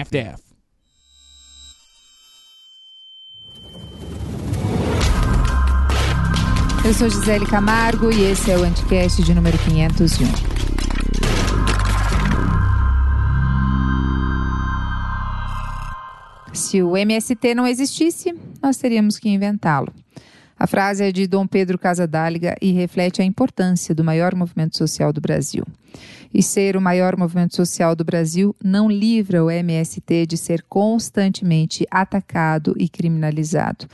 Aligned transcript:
half-daff. 0.00 0.42
Eu 6.82 6.94
sou 6.94 7.08
Gisele 7.08 7.46
Camargo 7.46 8.10
e 8.10 8.24
esse 8.24 8.50
é 8.50 8.58
o 8.58 8.64
Anticast 8.64 9.22
de 9.22 9.34
número 9.34 9.56
501. 9.58 10.50
Se 16.52 16.82
o 16.82 16.96
MST 16.96 17.54
não 17.54 17.66
existisse, 17.66 18.34
nós 18.62 18.76
teríamos 18.76 19.18
que 19.18 19.28
inventá-lo. 19.28 19.92
A 20.60 20.66
frase 20.66 21.02
é 21.02 21.10
de 21.10 21.26
Dom 21.26 21.46
Pedro 21.46 21.78
Casadáliga 21.78 22.54
e 22.60 22.70
reflete 22.70 23.22
a 23.22 23.24
importância 23.24 23.94
do 23.94 24.04
maior 24.04 24.34
movimento 24.34 24.76
social 24.76 25.10
do 25.10 25.18
Brasil. 25.18 25.64
E 26.34 26.42
ser 26.42 26.76
o 26.76 26.82
maior 26.82 27.16
movimento 27.16 27.56
social 27.56 27.96
do 27.96 28.04
Brasil 28.04 28.54
não 28.62 28.86
livra 28.90 29.42
o 29.42 29.50
MST 29.50 30.26
de 30.26 30.36
ser 30.36 30.62
constantemente 30.68 31.86
atacado 31.90 32.74
e 32.76 32.90
criminalizado. 32.90 33.86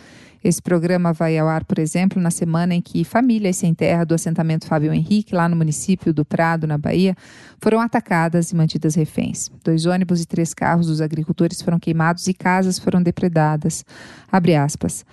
Esse 0.42 0.60
programa 0.60 1.12
vai 1.12 1.38
ao 1.38 1.48
ar, 1.48 1.64
por 1.64 1.78
exemplo, 1.78 2.20
na 2.20 2.32
semana 2.32 2.74
em 2.74 2.80
que 2.80 3.04
famílias 3.04 3.56
sem 3.58 3.72
terra 3.72 4.02
do 4.02 4.16
assentamento 4.16 4.66
Fábio 4.66 4.92
Henrique, 4.92 5.36
lá 5.36 5.48
no 5.48 5.54
município 5.54 6.12
do 6.12 6.24
Prado, 6.24 6.66
na 6.66 6.76
Bahia, 6.76 7.16
foram 7.60 7.80
atacadas 7.80 8.50
e 8.50 8.56
mantidas 8.56 8.96
reféns. 8.96 9.52
Dois 9.62 9.86
ônibus 9.86 10.20
e 10.20 10.26
três 10.26 10.52
carros 10.52 10.88
dos 10.88 11.00
agricultores 11.00 11.62
foram 11.62 11.78
queimados 11.78 12.26
e 12.26 12.34
casas 12.34 12.76
foram 12.76 13.00
depredadas. 13.00 13.84
Abre 14.32 14.56
aspas. 14.56 15.06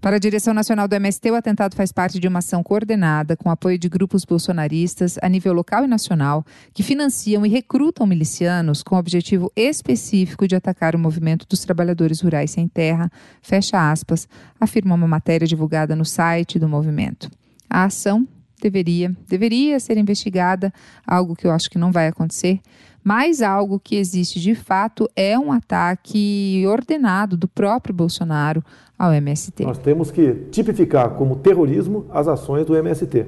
Para 0.00 0.14
a 0.14 0.18
direção 0.18 0.54
nacional 0.54 0.86
do 0.86 0.94
MST, 0.94 1.28
o 1.32 1.34
atentado 1.34 1.74
faz 1.74 1.90
parte 1.90 2.20
de 2.20 2.28
uma 2.28 2.38
ação 2.38 2.62
coordenada 2.62 3.36
com 3.36 3.50
apoio 3.50 3.76
de 3.76 3.88
grupos 3.88 4.24
bolsonaristas 4.24 5.18
a 5.20 5.28
nível 5.28 5.52
local 5.52 5.84
e 5.84 5.88
nacional 5.88 6.46
que 6.72 6.84
financiam 6.84 7.44
e 7.44 7.48
recrutam 7.48 8.06
milicianos 8.06 8.82
com 8.82 8.94
o 8.94 8.98
objetivo 8.98 9.50
específico 9.56 10.46
de 10.46 10.54
atacar 10.54 10.94
o 10.94 10.98
movimento 10.98 11.46
dos 11.48 11.60
trabalhadores 11.60 12.20
rurais 12.20 12.52
sem 12.52 12.68
terra, 12.68 13.10
fecha 13.42 13.90
aspas, 13.90 14.28
afirma 14.60 14.94
uma 14.94 15.08
matéria 15.08 15.48
divulgada 15.48 15.96
no 15.96 16.04
site 16.04 16.60
do 16.60 16.68
movimento. 16.68 17.28
A 17.68 17.84
ação 17.84 18.26
deveria, 18.60 19.14
deveria 19.28 19.78
ser 19.80 19.96
investigada, 19.96 20.72
algo 21.06 21.34
que 21.34 21.46
eu 21.46 21.50
acho 21.50 21.70
que 21.70 21.78
não 21.78 21.92
vai 21.92 22.08
acontecer, 22.08 22.60
mas 23.02 23.40
algo 23.40 23.80
que 23.80 23.96
existe 23.96 24.40
de 24.40 24.54
fato 24.54 25.08
é 25.16 25.38
um 25.38 25.50
ataque 25.50 26.64
ordenado 26.66 27.36
do 27.36 27.48
próprio 27.48 27.94
Bolsonaro 27.94 28.62
ao 28.98 29.12
MST. 29.12 29.64
Nós 29.64 29.78
temos 29.78 30.10
que 30.10 30.34
tipificar 30.50 31.10
como 31.10 31.36
terrorismo 31.36 32.06
as 32.10 32.28
ações 32.28 32.66
do 32.66 32.76
MST. 32.76 33.26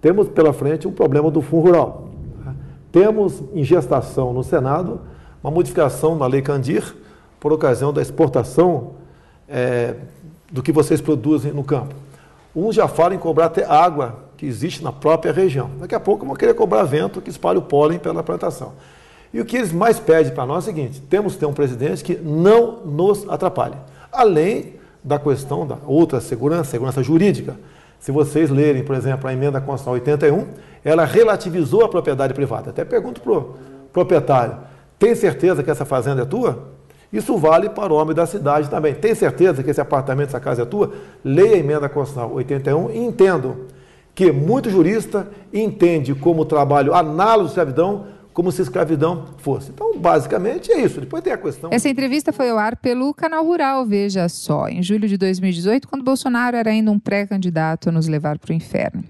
Temos 0.00 0.28
pela 0.28 0.52
frente 0.52 0.88
um 0.88 0.92
problema 0.92 1.30
do 1.30 1.40
Fundo 1.40 1.66
Rural. 1.66 2.08
Temos 2.90 3.42
em 3.52 3.64
gestação 3.64 4.32
no 4.32 4.42
Senado 4.42 5.00
uma 5.42 5.50
modificação 5.50 6.16
na 6.16 6.26
Lei 6.26 6.42
Candir 6.42 6.96
por 7.38 7.52
ocasião 7.52 7.92
da 7.92 8.00
exportação 8.00 8.92
é, 9.48 9.94
do 10.50 10.62
que 10.62 10.72
vocês 10.72 11.00
produzem 11.00 11.52
no 11.52 11.62
campo. 11.62 11.94
Uns 12.54 12.74
já 12.74 12.86
falam 12.86 13.14
em 13.14 13.18
cobrar 13.18 13.46
até 13.46 13.64
água 13.64 14.24
que 14.36 14.46
existe 14.46 14.82
na 14.82 14.92
própria 14.92 15.32
região. 15.32 15.70
Daqui 15.80 15.94
a 15.94 16.00
pouco 16.00 16.24
vão 16.24 16.36
querer 16.36 16.54
cobrar 16.54 16.84
vento 16.84 17.20
que 17.20 17.30
espalhe 17.30 17.58
o 17.58 17.62
pólen 17.62 17.98
pela 17.98 18.22
plantação. 18.22 18.72
E 19.32 19.40
o 19.40 19.44
que 19.44 19.56
eles 19.56 19.72
mais 19.72 19.98
pedem 19.98 20.32
para 20.32 20.46
nós 20.46 20.66
é 20.66 20.70
o 20.70 20.74
seguinte: 20.74 21.00
temos 21.00 21.34
que 21.34 21.40
ter 21.40 21.46
um 21.46 21.52
presidente 21.52 22.04
que 22.04 22.14
não 22.16 22.84
nos 22.84 23.28
atrapalhe. 23.28 23.74
Além 24.12 24.74
da 25.02 25.18
questão 25.18 25.66
da 25.66 25.76
outra 25.84 26.20
segurança, 26.20 26.70
segurança 26.70 27.02
jurídica. 27.02 27.56
Se 27.98 28.12
vocês 28.12 28.50
lerem, 28.50 28.84
por 28.84 28.94
exemplo, 28.94 29.28
a 29.28 29.32
emenda 29.32 29.60
constitucional 29.60 29.94
81, 29.94 30.46
ela 30.84 31.04
relativizou 31.04 31.84
a 31.84 31.88
propriedade 31.88 32.34
privada. 32.34 32.70
Até 32.70 32.84
pergunto 32.84 33.20
para 33.20 33.32
o 33.32 33.54
proprietário: 33.92 34.58
tem 34.98 35.14
certeza 35.14 35.62
que 35.62 35.70
essa 35.70 35.84
fazenda 35.84 36.22
é 36.22 36.24
tua? 36.24 36.73
Isso 37.14 37.36
vale 37.36 37.70
para 37.70 37.92
o 37.92 37.96
homem 37.96 38.12
da 38.12 38.26
cidade 38.26 38.68
também. 38.68 38.92
Tem 38.92 39.14
certeza 39.14 39.62
que 39.62 39.70
esse 39.70 39.80
apartamento, 39.80 40.28
essa 40.28 40.40
casa 40.40 40.62
é 40.62 40.64
tua? 40.64 40.92
Leia 41.24 41.54
a 41.54 41.58
emenda 41.58 41.88
constitucional 41.88 42.34
81 42.34 42.90
e 42.90 42.98
entendo 42.98 43.66
que 44.12 44.32
muito 44.32 44.68
jurista 44.68 45.28
entende 45.52 46.12
como 46.12 46.44
trabalho 46.44 46.92
análogo 46.92 47.44
à 47.44 47.48
escravidão 47.48 48.06
como 48.32 48.50
se 48.50 48.62
escravidão 48.62 49.26
fosse. 49.38 49.70
Então, 49.70 49.96
basicamente 49.96 50.72
é 50.72 50.80
isso. 50.80 51.00
Depois 51.00 51.22
tem 51.22 51.32
a 51.32 51.38
questão. 51.38 51.70
Essa 51.72 51.88
entrevista 51.88 52.32
foi 52.32 52.50
ao 52.50 52.58
ar 52.58 52.76
pelo 52.76 53.14
Canal 53.14 53.44
Rural, 53.44 53.86
veja 53.86 54.28
só, 54.28 54.66
em 54.66 54.82
julho 54.82 55.06
de 55.06 55.16
2018, 55.16 55.86
quando 55.86 56.02
Bolsonaro 56.02 56.56
era 56.56 56.70
ainda 56.70 56.90
um 56.90 56.98
pré-candidato 56.98 57.90
a 57.90 57.92
nos 57.92 58.08
levar 58.08 58.40
para 58.40 58.50
o 58.50 58.54
inferno. 58.54 59.04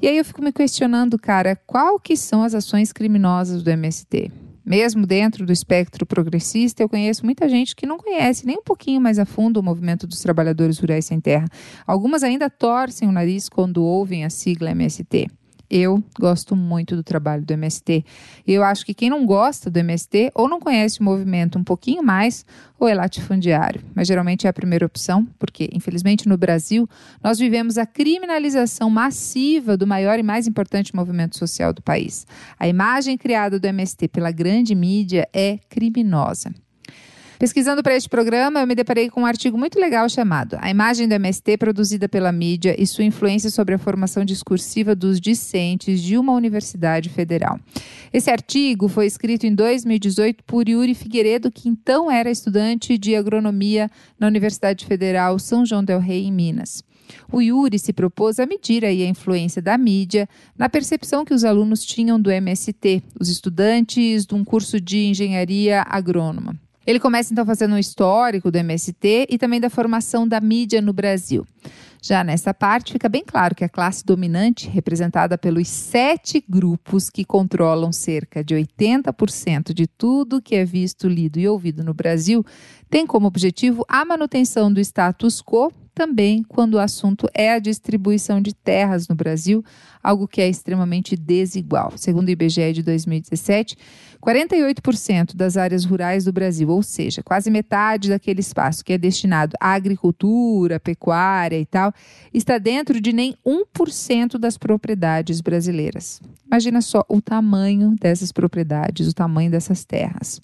E 0.00 0.06
aí 0.06 0.16
eu 0.16 0.24
fico 0.24 0.40
me 0.40 0.52
questionando, 0.52 1.18
cara, 1.18 1.58
qual 1.66 1.98
que 1.98 2.16
são 2.16 2.44
as 2.44 2.54
ações 2.54 2.92
criminosas 2.92 3.60
do 3.60 3.70
MST? 3.70 4.30
Mesmo 4.64 5.06
dentro 5.06 5.44
do 5.44 5.52
espectro 5.52 6.06
progressista, 6.06 6.82
eu 6.82 6.88
conheço 6.88 7.24
muita 7.24 7.48
gente 7.48 7.76
que 7.76 7.86
não 7.86 7.98
conhece 7.98 8.46
nem 8.46 8.56
um 8.56 8.62
pouquinho 8.62 9.00
mais 9.00 9.18
a 9.18 9.26
fundo 9.26 9.60
o 9.60 9.62
movimento 9.62 10.06
dos 10.06 10.20
trabalhadores 10.20 10.78
rurais 10.78 11.04
sem 11.04 11.20
terra. 11.20 11.46
Algumas 11.86 12.22
ainda 12.22 12.48
torcem 12.48 13.06
o 13.06 13.12
nariz 13.12 13.48
quando 13.48 13.84
ouvem 13.84 14.24
a 14.24 14.30
sigla 14.30 14.70
MST. 14.70 15.28
Eu 15.70 16.02
gosto 16.18 16.54
muito 16.54 16.94
do 16.94 17.02
trabalho 17.02 17.44
do 17.44 17.52
MST. 17.52 18.04
Eu 18.46 18.62
acho 18.62 18.84
que 18.84 18.94
quem 18.94 19.10
não 19.10 19.24
gosta 19.24 19.70
do 19.70 19.78
MST 19.78 20.30
ou 20.34 20.48
não 20.48 20.60
conhece 20.60 21.00
o 21.00 21.04
movimento 21.04 21.58
um 21.58 21.64
pouquinho 21.64 22.02
mais 22.02 22.44
ou 22.78 22.88
é 22.88 22.94
latifundiário. 22.94 23.82
Mas 23.94 24.08
geralmente 24.08 24.46
é 24.46 24.50
a 24.50 24.52
primeira 24.52 24.84
opção, 24.84 25.26
porque, 25.38 25.68
infelizmente, 25.72 26.28
no 26.28 26.36
Brasil, 26.36 26.88
nós 27.22 27.38
vivemos 27.38 27.78
a 27.78 27.86
criminalização 27.86 28.90
massiva 28.90 29.76
do 29.76 29.86
maior 29.86 30.18
e 30.18 30.22
mais 30.22 30.46
importante 30.46 30.94
movimento 30.94 31.38
social 31.38 31.72
do 31.72 31.82
país. 31.82 32.26
A 32.58 32.68
imagem 32.68 33.16
criada 33.16 33.58
do 33.58 33.66
MST 33.66 34.08
pela 34.08 34.30
grande 34.30 34.74
mídia 34.74 35.28
é 35.32 35.58
criminosa. 35.68 36.52
Pesquisando 37.38 37.82
para 37.82 37.96
este 37.96 38.08
programa, 38.08 38.60
eu 38.60 38.66
me 38.66 38.74
deparei 38.74 39.10
com 39.10 39.22
um 39.22 39.26
artigo 39.26 39.58
muito 39.58 39.78
legal 39.78 40.08
chamado 40.08 40.56
A 40.60 40.70
Imagem 40.70 41.08
do 41.08 41.14
MST 41.14 41.56
Produzida 41.58 42.08
pela 42.08 42.30
Mídia 42.30 42.80
e 42.80 42.86
Sua 42.86 43.04
Influência 43.04 43.50
sobre 43.50 43.74
a 43.74 43.78
Formação 43.78 44.24
Discursiva 44.24 44.94
dos 44.94 45.20
Discentes 45.20 46.00
de 46.00 46.16
uma 46.16 46.32
Universidade 46.32 47.08
Federal. 47.08 47.58
Esse 48.12 48.30
artigo 48.30 48.88
foi 48.88 49.06
escrito 49.06 49.46
em 49.46 49.54
2018 49.54 50.44
por 50.44 50.68
Yuri 50.68 50.94
Figueiredo, 50.94 51.50
que 51.50 51.68
então 51.68 52.08
era 52.08 52.30
estudante 52.30 52.96
de 52.96 53.16
agronomia 53.16 53.90
na 54.18 54.28
Universidade 54.28 54.86
Federal 54.86 55.38
São 55.38 55.66
João 55.66 55.82
del 55.82 55.98
Rei, 55.98 56.24
em 56.24 56.32
Minas. 56.32 56.84
O 57.30 57.40
Yuri 57.42 57.78
se 57.78 57.92
propôs 57.92 58.38
a 58.38 58.46
medir 58.46 58.84
aí 58.84 59.02
a 59.02 59.08
influência 59.08 59.60
da 59.60 59.76
mídia 59.76 60.28
na 60.56 60.68
percepção 60.68 61.24
que 61.24 61.34
os 61.34 61.44
alunos 61.44 61.84
tinham 61.84 62.18
do 62.18 62.30
MST, 62.30 63.02
os 63.20 63.28
estudantes 63.28 64.24
de 64.24 64.34
um 64.34 64.44
curso 64.44 64.80
de 64.80 65.06
engenharia 65.06 65.84
agrônoma. 65.86 66.63
Ele 66.86 67.00
começa 67.00 67.32
então 67.32 67.46
fazendo 67.46 67.74
um 67.74 67.78
histórico 67.78 68.50
do 68.50 68.56
MST 68.56 69.26
e 69.30 69.38
também 69.38 69.60
da 69.60 69.70
formação 69.70 70.28
da 70.28 70.40
mídia 70.40 70.80
no 70.80 70.92
Brasil. 70.92 71.46
Já 72.02 72.22
nessa 72.22 72.52
parte, 72.52 72.92
fica 72.92 73.08
bem 73.08 73.24
claro 73.26 73.54
que 73.54 73.64
a 73.64 73.68
classe 73.68 74.04
dominante, 74.04 74.68
representada 74.68 75.38
pelos 75.38 75.68
sete 75.68 76.44
grupos 76.46 77.08
que 77.08 77.24
controlam 77.24 77.92
cerca 77.92 78.44
de 78.44 78.54
80% 78.54 79.72
de 79.72 79.86
tudo 79.86 80.42
que 80.42 80.54
é 80.54 80.66
visto, 80.66 81.08
lido 81.08 81.38
e 81.38 81.48
ouvido 81.48 81.82
no 81.82 81.94
Brasil, 81.94 82.44
tem 82.90 83.06
como 83.06 83.26
objetivo 83.26 83.86
a 83.88 84.04
manutenção 84.04 84.70
do 84.70 84.80
status 84.80 85.40
quo 85.40 85.72
também 85.94 86.42
quando 86.42 86.74
o 86.74 86.78
assunto 86.78 87.28
é 87.32 87.52
a 87.52 87.58
distribuição 87.58 88.40
de 88.40 88.52
terras 88.54 89.06
no 89.06 89.14
Brasil, 89.14 89.64
algo 90.02 90.26
que 90.26 90.40
é 90.40 90.48
extremamente 90.48 91.16
desigual. 91.16 91.92
Segundo 91.96 92.28
o 92.28 92.30
IBGE 92.30 92.72
de 92.72 92.82
2017, 92.82 93.76
48% 94.20 95.36
das 95.36 95.56
áreas 95.56 95.84
rurais 95.84 96.24
do 96.24 96.32
Brasil, 96.32 96.68
ou 96.68 96.82
seja, 96.82 97.22
quase 97.22 97.50
metade 97.50 98.08
daquele 98.08 98.40
espaço 98.40 98.84
que 98.84 98.92
é 98.92 98.98
destinado 98.98 99.56
à 99.60 99.74
agricultura, 99.74 100.80
pecuária 100.80 101.58
e 101.58 101.66
tal, 101.66 101.92
está 102.32 102.58
dentro 102.58 103.00
de 103.00 103.12
nem 103.12 103.36
1% 103.46 104.38
das 104.38 104.58
propriedades 104.58 105.40
brasileiras. 105.40 106.20
Imagina 106.46 106.80
só 106.80 107.04
o 107.08 107.20
tamanho 107.20 107.94
dessas 108.00 108.32
propriedades, 108.32 109.08
o 109.08 109.14
tamanho 109.14 109.50
dessas 109.50 109.84
terras. 109.84 110.40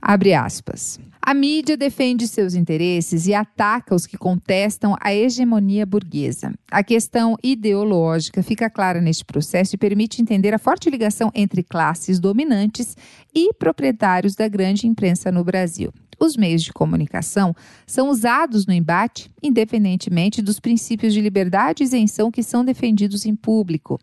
Abre 0.00 0.34
aspas. 0.34 0.98
A 1.24 1.34
mídia 1.34 1.76
defende 1.76 2.26
seus 2.26 2.54
interesses 2.54 3.28
e 3.28 3.32
ataca 3.32 3.94
os 3.94 4.06
que 4.06 4.18
contestam 4.18 4.96
a 5.00 5.14
hegemonia 5.14 5.86
burguesa. 5.86 6.52
A 6.68 6.82
questão 6.82 7.36
ideológica 7.44 8.42
fica 8.42 8.68
clara 8.68 9.00
neste 9.00 9.24
processo 9.24 9.76
e 9.76 9.78
permite 9.78 10.20
entender 10.20 10.52
a 10.52 10.58
forte 10.58 10.90
ligação 10.90 11.30
entre 11.32 11.62
classes 11.62 12.18
dominantes 12.18 12.96
e 13.32 13.54
proprietários 13.54 14.34
da 14.34 14.48
grande 14.48 14.88
imprensa 14.88 15.30
no 15.30 15.44
Brasil. 15.44 15.92
Os 16.18 16.36
meios 16.36 16.62
de 16.62 16.72
comunicação 16.72 17.54
são 17.86 18.10
usados 18.10 18.66
no 18.66 18.72
embate, 18.72 19.30
independentemente 19.40 20.42
dos 20.42 20.58
princípios 20.58 21.14
de 21.14 21.20
liberdade 21.20 21.84
e 21.84 21.86
isenção 21.86 22.32
que 22.32 22.42
são 22.42 22.64
defendidos 22.64 23.24
em 23.26 23.36
público. 23.36 23.96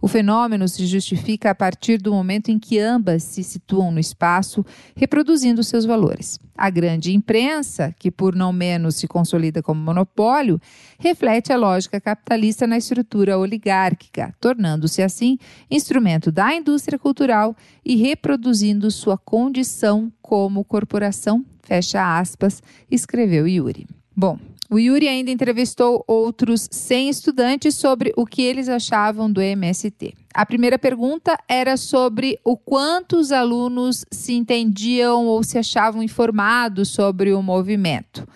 O 0.00 0.08
fenômeno 0.08 0.68
se 0.68 0.86
justifica 0.86 1.50
a 1.50 1.54
partir 1.54 1.98
do 1.98 2.12
momento 2.12 2.50
em 2.50 2.58
que 2.58 2.78
ambas 2.78 3.22
se 3.22 3.42
situam 3.42 3.92
no 3.92 4.00
espaço, 4.00 4.64
reproduzindo 4.96 5.62
seus 5.62 5.84
valores. 5.84 6.38
A 6.56 6.70
grande 6.70 7.12
imprensa, 7.14 7.94
que 7.98 8.10
por 8.10 8.34
não 8.34 8.52
menos 8.52 8.96
se 8.96 9.06
consolida 9.06 9.62
como 9.62 9.80
monopólio, 9.80 10.60
reflete 10.98 11.52
a 11.52 11.56
lógica 11.56 12.00
capitalista 12.00 12.66
na 12.66 12.76
estrutura 12.76 13.38
oligárquica, 13.38 14.34
tornando-se 14.40 15.02
assim 15.02 15.38
instrumento 15.70 16.30
da 16.30 16.54
indústria 16.54 16.98
cultural 16.98 17.56
e 17.84 17.96
reproduzindo 17.96 18.90
sua 18.90 19.16
condição 19.16 20.12
como 20.20 20.64
corporação, 20.64 21.44
fecha 21.62 22.18
aspas, 22.18 22.62
escreveu 22.90 23.46
Yuri. 23.46 23.86
Bom, 24.14 24.38
o 24.70 24.78
Yuri 24.78 25.08
ainda 25.08 25.32
entrevistou 25.32 26.04
outros 26.06 26.68
100 26.70 27.10
estudantes 27.10 27.74
sobre 27.74 28.12
o 28.16 28.24
que 28.24 28.40
eles 28.40 28.68
achavam 28.68 29.30
do 29.30 29.40
MST. 29.40 30.14
A 30.32 30.46
primeira 30.46 30.78
pergunta 30.78 31.36
era 31.48 31.76
sobre 31.76 32.38
o 32.44 32.56
quanto 32.56 33.16
os 33.16 33.32
alunos 33.32 34.04
se 34.12 34.32
entendiam 34.32 35.26
ou 35.26 35.42
se 35.42 35.58
achavam 35.58 36.02
informados 36.02 36.88
sobre 36.88 37.32
o 37.32 37.42
movimento. 37.42 38.26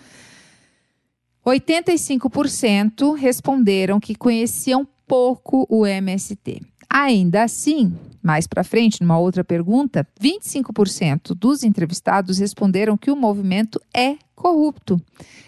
85% 1.45 3.15
responderam 3.15 3.99
que 3.99 4.13
conheciam 4.13 4.85
pouco 5.07 5.65
o 5.69 5.85
MST. 5.85 6.61
Ainda 6.89 7.43
assim, 7.43 7.93
mais 8.21 8.47
para 8.47 8.63
frente, 8.63 9.01
numa 9.01 9.19
outra 9.19 9.43
pergunta, 9.43 10.05
25% 10.19 11.33
dos 11.35 11.63
entrevistados 11.63 12.39
responderam 12.39 12.97
que 12.97 13.11
o 13.11 13.15
movimento 13.15 13.79
é 13.93 14.17
corrupto. 14.35 14.99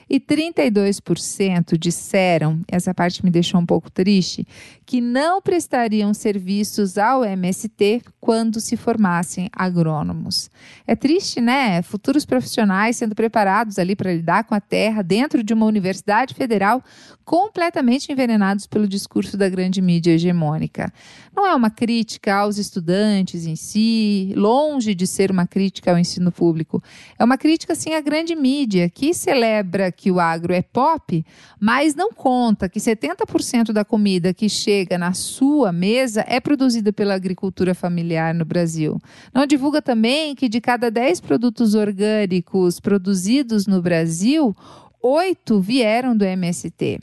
E 0.10 0.22
32% 0.22 1.78
disseram, 1.78 2.62
essa 2.68 2.94
parte 2.94 3.24
me 3.26 3.30
deixou 3.30 3.60
um 3.60 3.66
pouco 3.66 3.92
triste, 3.92 4.48
que 4.86 5.02
não 5.02 5.42
prestariam 5.42 6.14
serviços 6.14 6.98
ao 6.98 7.26
MST 7.26 8.02
quando 8.22 8.62
se 8.62 8.78
formassem 8.78 9.50
agrônomos. 9.52 10.50
É 10.86 10.96
triste, 10.96 11.42
né? 11.42 11.82
Futuros 11.82 12.26
profissionais 12.26 12.96
sendo 12.96 13.14
preparados 13.14 13.78
ali 13.78 13.98
para 13.98 14.14
lidar 14.14 14.46
com 14.46 14.56
a 14.56 14.62
terra 14.62 15.02
dentro 15.02 15.44
de 15.44 15.54
uma 15.54 15.66
universidade 15.66 16.34
federal 16.34 16.82
completamente 17.26 18.10
envenenados 18.10 18.66
pelo 18.66 18.88
discurso 18.88 19.36
da 19.36 19.50
grande 19.50 19.82
mídia 19.82 20.12
hegemônica. 20.12 20.92
Não 21.36 21.46
é 21.46 21.54
uma 21.54 21.70
crítica 21.70 22.34
aos 22.34 22.58
estudantes 22.58 23.46
em 23.46 23.58
si, 23.58 24.32
longe 24.38 24.96
de 24.96 25.06
ser 25.06 25.30
uma 25.30 25.46
crítica 25.46 25.92
ao 25.92 25.98
ensino 25.98 26.32
público. 26.32 26.82
É 27.20 27.26
uma 27.26 27.38
crítica, 27.38 27.76
sim, 27.76 27.94
à 27.94 28.00
grande 28.00 28.34
mídia, 28.34 28.77
que 28.94 29.14
celebra 29.14 29.92
que 29.92 30.12
o 30.12 30.20
agro 30.20 30.54
é 30.54 30.62
pop, 30.62 31.26
mas 31.60 31.96
não 31.96 32.12
conta 32.12 32.70
que 32.70 32.80
70% 32.80 33.72
da 33.72 33.84
comida 33.84 34.34
que 34.34 34.48
chega 34.48 34.98
na 34.98 35.14
sua 35.14 35.72
mesa 35.72 36.24
é 36.28 36.40
produzida 36.40 36.94
pela 36.94 37.16
agricultura 37.16 37.74
familiar 37.74 38.34
no 38.34 38.46
Brasil. 38.46 39.00
Não 39.34 39.48
divulga 39.48 39.82
também 39.82 40.36
que 40.36 40.48
de 40.48 40.62
cada 40.62 40.92
10 40.92 41.22
produtos 41.22 41.76
orgânicos 41.76 42.80
produzidos 42.80 43.66
no 43.66 43.82
Brasil, 43.82 44.56
oito 45.02 45.60
vieram 45.60 46.16
do 46.16 46.24
MST. 46.26 47.00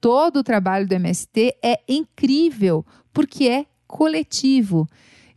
Todo 0.00 0.38
o 0.38 0.44
trabalho 0.44 0.86
do 0.86 0.94
MST 0.94 1.56
é 1.62 1.80
incrível, 1.88 2.84
porque 3.12 3.48
é 3.48 3.66
coletivo. 3.86 4.88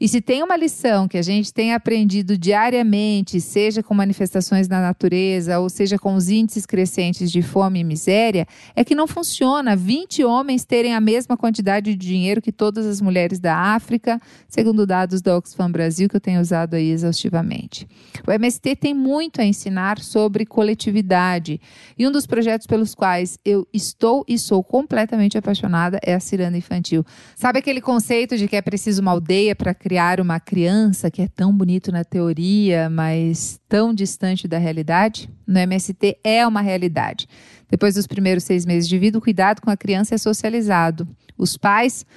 E 0.03 0.07
se 0.09 0.19
tem 0.19 0.43
uma 0.43 0.57
lição 0.57 1.07
que 1.07 1.17
a 1.17 1.21
gente 1.21 1.53
tem 1.53 1.73
aprendido 1.73 2.37
diariamente, 2.37 3.39
seja 3.39 3.81
com 3.81 3.93
manifestações 3.93 4.67
na 4.67 4.81
natureza, 4.81 5.59
ou 5.59 5.69
seja 5.69 5.97
com 5.97 6.15
os 6.15 6.27
índices 6.27 6.65
crescentes 6.65 7.31
de 7.31 7.41
fome 7.41 7.79
e 7.79 7.85
miséria, 7.85 8.45
é 8.75 8.83
que 8.83 8.95
não 8.95 9.07
funciona 9.07 9.77
20 9.77 10.25
homens 10.25 10.65
terem 10.65 10.93
a 10.93 10.99
mesma 10.99 11.37
quantidade 11.37 11.95
de 11.95 11.95
dinheiro 11.95 12.41
que 12.41 12.51
todas 12.51 12.85
as 12.85 12.99
mulheres 12.99 13.39
da 13.39 13.55
África, 13.55 14.19
segundo 14.49 14.85
dados 14.85 15.21
da 15.21 15.37
Oxfam 15.37 15.71
Brasil, 15.71 16.09
que 16.09 16.17
eu 16.17 16.19
tenho 16.19 16.41
usado 16.41 16.73
aí 16.73 16.91
exaustivamente. 16.91 17.87
O 18.27 18.31
MST 18.33 18.75
tem 18.75 18.93
muito 18.93 19.39
a 19.39 19.45
ensinar 19.45 19.99
sobre 19.99 20.45
coletividade. 20.45 21.61
E 21.97 22.05
um 22.05 22.11
dos 22.11 22.27
projetos 22.27 22.67
pelos 22.67 22.93
quais 22.93 23.39
eu 23.45 23.65
estou 23.71 24.25
e 24.27 24.37
sou 24.37 24.61
completamente 24.65 25.37
apaixonada 25.37 25.97
é 26.03 26.13
a 26.13 26.19
ciranda 26.19 26.57
infantil. 26.57 27.05
Sabe 27.37 27.59
aquele 27.59 27.79
conceito 27.79 28.35
de 28.35 28.49
que 28.49 28.57
é 28.57 28.61
preciso 28.61 29.01
uma 29.01 29.11
aldeia 29.11 29.55
para 29.55 29.73
criar 29.73 29.92
criar 29.93 30.19
uma 30.19 30.39
criança 30.39 31.11
que 31.11 31.21
é 31.21 31.27
tão 31.27 31.55
bonito 31.55 31.91
na 31.91 32.03
teoria, 32.03 32.89
mas 32.89 33.59
tão 33.69 33.93
distante 33.93 34.47
da 34.47 34.57
realidade? 34.57 35.29
No 35.45 35.59
MST 35.59 36.17
é 36.23 36.47
uma 36.47 36.61
realidade. 36.61 37.27
Depois 37.69 37.93
dos 37.93 38.07
primeiros 38.07 38.43
seis 38.43 38.65
meses 38.65 38.89
de 38.89 38.97
vida, 38.97 39.19
o 39.19 39.21
cuidado 39.21 39.61
com 39.61 39.69
a 39.69 39.77
criança 39.77 40.15
é 40.15 40.17
socializado. 40.17 41.07
Os 41.37 41.55
pais, 41.57 42.07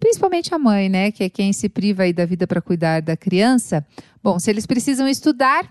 principalmente 0.00 0.54
a 0.54 0.58
mãe, 0.58 0.88
né, 0.88 1.10
que 1.10 1.24
é 1.24 1.28
quem 1.28 1.52
se 1.52 1.68
priva 1.68 2.04
aí 2.04 2.12
da 2.14 2.24
vida 2.24 2.46
para 2.46 2.62
cuidar 2.62 3.02
da 3.02 3.18
criança, 3.18 3.86
bom, 4.22 4.38
se 4.38 4.48
eles 4.48 4.64
precisam 4.64 5.06
estudar, 5.06 5.70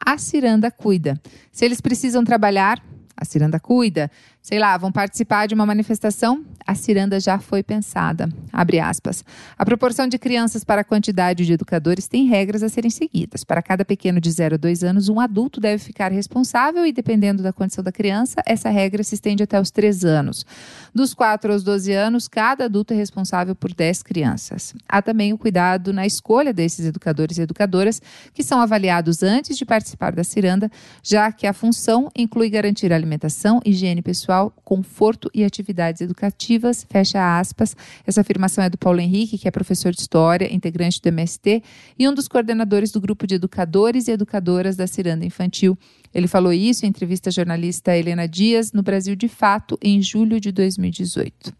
a 0.00 0.16
ciranda 0.16 0.70
cuida. 0.70 1.20
Se 1.52 1.66
eles 1.66 1.82
precisam 1.82 2.24
trabalhar, 2.24 2.82
a 3.14 3.26
ciranda 3.26 3.60
cuida. 3.60 4.10
Sei 4.42 4.58
lá, 4.58 4.76
vão 4.76 4.90
participar 4.90 5.46
de 5.46 5.54
uma 5.54 5.64
manifestação, 5.64 6.44
a 6.66 6.74
ciranda 6.74 7.20
já 7.20 7.38
foi 7.38 7.62
pensada. 7.62 8.28
Abre 8.52 8.80
aspas. 8.80 9.24
A 9.56 9.64
proporção 9.64 10.08
de 10.08 10.18
crianças 10.18 10.64
para 10.64 10.80
a 10.80 10.84
quantidade 10.84 11.46
de 11.46 11.52
educadores 11.52 12.08
tem 12.08 12.26
regras 12.26 12.60
a 12.64 12.68
serem 12.68 12.90
seguidas. 12.90 13.44
Para 13.44 13.62
cada 13.62 13.84
pequeno 13.84 14.20
de 14.20 14.28
0 14.28 14.56
a 14.56 14.58
2 14.58 14.82
anos, 14.82 15.08
um 15.08 15.20
adulto 15.20 15.60
deve 15.60 15.78
ficar 15.84 16.10
responsável 16.10 16.84
e, 16.84 16.92
dependendo 16.92 17.40
da 17.40 17.52
condição 17.52 17.84
da 17.84 17.92
criança, 17.92 18.42
essa 18.44 18.68
regra 18.68 19.04
se 19.04 19.14
estende 19.14 19.44
até 19.44 19.60
os 19.60 19.70
3 19.70 20.04
anos. 20.04 20.44
Dos 20.92 21.14
4 21.14 21.52
aos 21.52 21.62
12 21.62 21.92
anos, 21.92 22.26
cada 22.26 22.64
adulto 22.64 22.92
é 22.92 22.96
responsável 22.96 23.54
por 23.54 23.72
10 23.72 24.02
crianças. 24.02 24.74
Há 24.88 25.00
também 25.00 25.32
o 25.32 25.38
cuidado 25.38 25.92
na 25.92 26.04
escolha 26.04 26.52
desses 26.52 26.84
educadores 26.84 27.38
e 27.38 27.42
educadoras, 27.42 28.02
que 28.34 28.42
são 28.42 28.60
avaliados 28.60 29.22
antes 29.22 29.56
de 29.56 29.64
participar 29.64 30.12
da 30.12 30.24
ciranda, 30.24 30.68
já 31.00 31.30
que 31.30 31.46
a 31.46 31.52
função 31.52 32.10
inclui 32.16 32.50
garantir 32.50 32.92
alimentação, 32.92 33.60
higiene 33.64 34.02
pessoal, 34.02 34.31
conforto 34.64 35.30
e 35.34 35.44
atividades 35.44 36.00
educativas 36.00 36.86
fecha 36.88 37.38
aspas. 37.38 37.76
Essa 38.06 38.20
afirmação 38.20 38.64
é 38.64 38.70
do 38.70 38.78
Paulo 38.78 39.00
Henrique, 39.00 39.38
que 39.38 39.48
é 39.48 39.50
professor 39.50 39.92
de 39.92 40.00
História, 40.00 40.52
integrante 40.52 41.00
do 41.00 41.08
MST 41.08 41.62
e 41.98 42.08
um 42.08 42.14
dos 42.14 42.28
coordenadores 42.28 42.90
do 42.90 43.00
grupo 43.00 43.26
de 43.26 43.36
educadores 43.36 44.08
e 44.08 44.12
educadoras 44.12 44.76
da 44.76 44.86
Ciranda 44.86 45.24
Infantil. 45.24 45.76
Ele 46.14 46.26
falou 46.26 46.52
isso 46.52 46.84
em 46.84 46.88
entrevista 46.88 47.30
à 47.30 47.32
jornalista 47.32 47.96
Helena 47.96 48.28
Dias 48.28 48.72
no 48.72 48.82
Brasil 48.82 49.16
de 49.16 49.28
Fato, 49.28 49.78
em 49.82 50.02
julho 50.02 50.40
de 50.40 50.52
2018. 50.52 51.52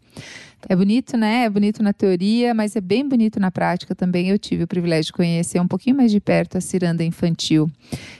É 0.69 0.75
bonito, 0.75 1.17
né? 1.17 1.43
É 1.43 1.49
bonito 1.49 1.83
na 1.83 1.91
teoria, 1.91 2.53
mas 2.53 2.75
é 2.75 2.81
bem 2.81 3.07
bonito 3.07 3.39
na 3.39 3.51
prática 3.51 3.93
também. 3.93 4.29
Eu 4.29 4.39
tive 4.39 4.63
o 4.63 4.67
privilégio 4.67 5.07
de 5.07 5.13
conhecer 5.13 5.59
um 5.59 5.67
pouquinho 5.67 5.97
mais 5.97 6.11
de 6.11 6.19
perto 6.21 6.57
a 6.57 6.61
ciranda 6.61 7.03
infantil. 7.03 7.69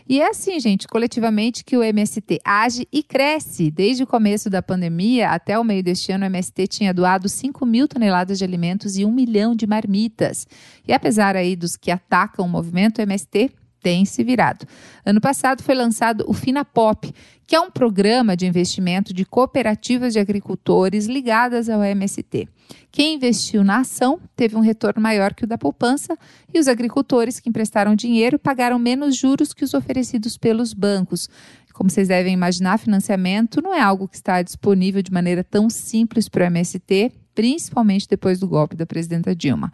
E 0.08 0.20
é 0.20 0.30
assim, 0.30 0.60
gente, 0.60 0.88
coletivamente 0.88 1.64
que 1.64 1.78
o 1.78 1.84
MST 1.84 2.40
age 2.44 2.88
e 2.92 3.02
cresce. 3.02 3.72
Desde 3.72 4.04
o 4.04 4.08
começo 4.08 4.50
da 4.50 4.62
pandemia 4.62 5.30
até 5.30 5.58
o 5.58 5.64
meio 5.64 5.82
deste 5.82 6.12
ano, 6.12 6.26
o 6.26 6.28
MST 6.28 6.68
tinha 6.68 6.94
doado 6.94 7.30
5 7.30 7.66
mil 7.66 7.88
toneladas 7.88 8.38
de 8.38 8.44
alimentos 8.44 8.98
e 8.98 9.06
um 9.06 9.12
milhão 9.12 9.56
de 9.56 9.66
marmitas. 9.66 10.46
E 10.86 10.92
apesar 10.92 11.38
aí 11.38 11.56
dos 11.56 11.78
que 11.78 11.92
atacam 11.92 12.46
o 12.46 12.50
movimento, 12.50 13.00
o 13.00 13.02
MST 13.02 13.52
tem 13.84 14.06
se 14.06 14.24
virado. 14.24 14.66
Ano 15.06 15.20
passado 15.20 15.62
foi 15.62 15.76
lançado 15.76 16.24
o 16.26 16.34
FinaPop, 16.34 17.14
que 17.46 17.56
é 17.56 17.60
um 17.60 17.70
programa 17.70 18.36
de 18.36 18.48
investimento 18.48 19.14
de 19.14 19.26
cooperativas 19.26 20.14
de 20.14 20.20
agricultores 20.20 21.06
ligadas 21.06 21.70
ao 21.70 21.84
MST. 21.84 22.48
Quem 22.90 23.16
investiu 23.16 23.64
na 23.64 23.82
ação 23.82 24.20
teve 24.36 24.56
um 24.56 24.62
retorno 24.62 25.02
maior 25.02 25.34
que 25.34 25.44
o 25.44 25.48
da 25.48 25.58
poupança 25.58 26.18
e 26.54 26.60
os 26.60 26.70
agricultores 26.70 27.40
que 27.40 27.50
emprestaram 27.50 27.94
dinheiro 27.94 28.40
pagaram 28.40 28.80
menos 28.80 29.18
juros 29.18 29.54
que 29.54 29.66
os 29.66 29.74
oferecidos 29.74 30.38
pelos 30.38 30.74
bancos. 30.74 31.30
Como 31.74 31.90
vocês 31.90 32.08
devem 32.08 32.34
imaginar, 32.34 32.78
financiamento 32.78 33.62
não 33.62 33.74
é 33.74 33.82
algo 33.82 34.08
que 34.08 34.16
está 34.16 34.42
disponível 34.42 35.02
de 35.02 35.12
maneira 35.12 35.44
tão 35.44 35.70
simples 35.70 36.30
para 36.30 36.46
o 36.46 36.48
MST 36.48 37.12
principalmente 37.34 38.08
depois 38.08 38.40
do 38.40 38.48
golpe 38.48 38.76
da 38.76 38.86
presidenta 38.86 39.36
Dilma. 39.36 39.72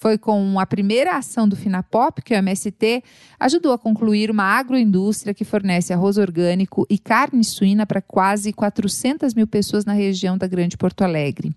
Foi 0.00 0.16
com 0.16 0.58
a 0.58 0.64
primeira 0.64 1.18
ação 1.18 1.46
do 1.46 1.54
Finapop 1.54 2.22
que 2.22 2.32
o 2.32 2.36
MST 2.36 3.04
ajudou 3.38 3.74
a 3.74 3.78
concluir 3.78 4.30
uma 4.30 4.44
agroindústria 4.44 5.34
que 5.34 5.44
fornece 5.44 5.92
arroz 5.92 6.16
orgânico 6.16 6.86
e 6.88 6.98
carne 6.98 7.44
suína 7.44 7.84
para 7.84 8.00
quase 8.00 8.50
400 8.50 9.34
mil 9.34 9.46
pessoas 9.46 9.84
na 9.84 9.92
região 9.92 10.38
da 10.38 10.46
Grande 10.46 10.78
Porto 10.78 11.02
Alegre. 11.02 11.54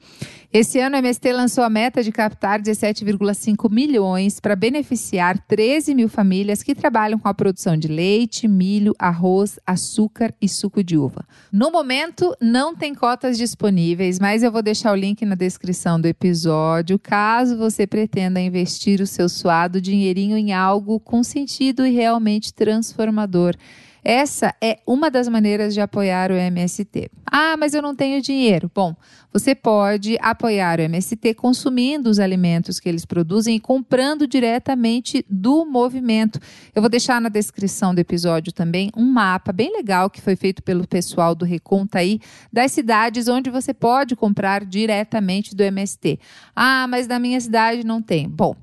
Esse 0.51 0.77
ano, 0.77 0.97
o 0.97 0.99
MST 0.99 1.31
lançou 1.31 1.63
a 1.63 1.69
meta 1.69 2.03
de 2.03 2.11
captar 2.11 2.61
17,5 2.61 3.71
milhões 3.71 4.39
para 4.39 4.55
beneficiar 4.55 5.39
13 5.47 5.95
mil 5.95 6.09
famílias 6.09 6.61
que 6.61 6.75
trabalham 6.75 7.17
com 7.17 7.27
a 7.27 7.33
produção 7.33 7.75
de 7.77 7.87
leite, 7.87 8.47
milho, 8.47 8.93
arroz, 8.99 9.57
açúcar 9.65 10.31
e 10.39 10.49
suco 10.49 10.83
de 10.83 10.95
uva. 10.97 11.25
No 11.51 11.71
momento, 11.71 12.35
não 12.39 12.75
tem 12.75 12.93
cotas 12.93 13.37
disponíveis, 13.37 14.19
mas 14.19 14.43
eu 14.43 14.51
vou 14.51 14.61
deixar 14.61 14.91
o 14.91 14.95
link 14.95 15.25
na 15.25 15.33
descrição 15.33 15.99
do 15.99 16.07
episódio, 16.07 16.99
caso 16.99 17.57
você 17.57 17.87
pretenda 17.87 18.32
investir 18.41 19.01
o 19.01 19.07
seu 19.07 19.27
suado 19.29 19.81
dinheirinho 19.81 20.37
em 20.37 20.53
algo 20.53 20.99
com 20.99 21.23
sentido 21.23 21.85
e 21.85 21.91
realmente 21.91 22.53
transformador. 22.53 23.55
Essa 24.03 24.53
é 24.61 24.79
uma 24.85 25.09
das 25.09 25.27
maneiras 25.29 25.73
de 25.73 25.79
apoiar 25.79 26.31
o 26.31 26.35
MST. 26.35 27.09
Ah, 27.25 27.55
mas 27.57 27.73
eu 27.73 27.81
não 27.81 27.95
tenho 27.95 28.21
dinheiro. 28.21 28.69
Bom, 28.73 28.95
você 29.31 29.55
pode 29.55 30.17
apoiar 30.21 30.79
o 30.79 30.83
MST 30.83 31.33
consumindo 31.35 32.09
os 32.09 32.19
alimentos 32.19 32.79
que 32.79 32.89
eles 32.89 33.05
produzem 33.05 33.55
e 33.55 33.59
comprando 33.59 34.27
diretamente 34.27 35.25
do 35.29 35.65
movimento. 35.65 36.39
Eu 36.75 36.81
vou 36.81 36.89
deixar 36.89 37.21
na 37.21 37.29
descrição 37.29 37.95
do 37.95 37.99
episódio 37.99 38.51
também 38.51 38.91
um 38.95 39.05
mapa 39.05 39.53
bem 39.53 39.71
legal 39.71 40.09
que 40.09 40.21
foi 40.21 40.35
feito 40.35 40.61
pelo 40.61 40.85
pessoal 40.85 41.33
do 41.33 41.45
Reconta 41.45 41.99
aí 41.99 42.19
das 42.51 42.73
cidades 42.73 43.27
onde 43.27 43.49
você 43.49 43.73
pode 43.73 44.15
comprar 44.15 44.65
diretamente 44.65 45.55
do 45.55 45.63
MST. 45.63 46.19
Ah, 46.55 46.85
mas 46.87 47.07
na 47.07 47.19
minha 47.19 47.39
cidade 47.39 47.85
não 47.85 48.01
tem. 48.01 48.27
Bom, 48.27 48.55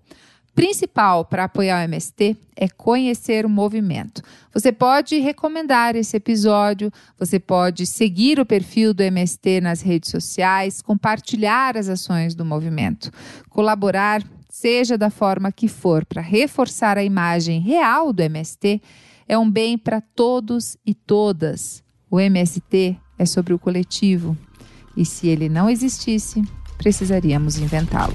principal 0.60 1.24
para 1.24 1.44
apoiar 1.44 1.80
o 1.80 1.84
MST 1.84 2.36
é 2.54 2.68
conhecer 2.68 3.46
o 3.46 3.48
movimento. 3.48 4.20
Você 4.52 4.70
pode 4.70 5.18
recomendar 5.18 5.96
esse 5.96 6.18
episódio, 6.18 6.92
você 7.18 7.40
pode 7.40 7.86
seguir 7.86 8.38
o 8.38 8.44
perfil 8.44 8.92
do 8.92 9.02
MST 9.02 9.62
nas 9.62 9.80
redes 9.80 10.10
sociais, 10.10 10.82
compartilhar 10.82 11.78
as 11.78 11.88
ações 11.88 12.34
do 12.34 12.44
movimento, 12.44 13.10
colaborar, 13.48 14.22
seja 14.50 14.98
da 14.98 15.08
forma 15.08 15.50
que 15.50 15.66
for, 15.66 16.04
para 16.04 16.20
reforçar 16.20 16.98
a 16.98 17.04
imagem 17.04 17.58
real 17.58 18.12
do 18.12 18.20
MST, 18.20 18.82
é 19.26 19.38
um 19.38 19.50
bem 19.50 19.78
para 19.78 20.02
todos 20.02 20.76
e 20.84 20.92
todas. 20.92 21.82
O 22.10 22.20
MST 22.20 22.98
é 23.18 23.24
sobre 23.24 23.54
o 23.54 23.58
coletivo. 23.58 24.36
E 24.94 25.06
se 25.06 25.26
ele 25.26 25.48
não 25.48 25.70
existisse, 25.70 26.42
precisaríamos 26.76 27.56
inventá-lo. 27.56 28.12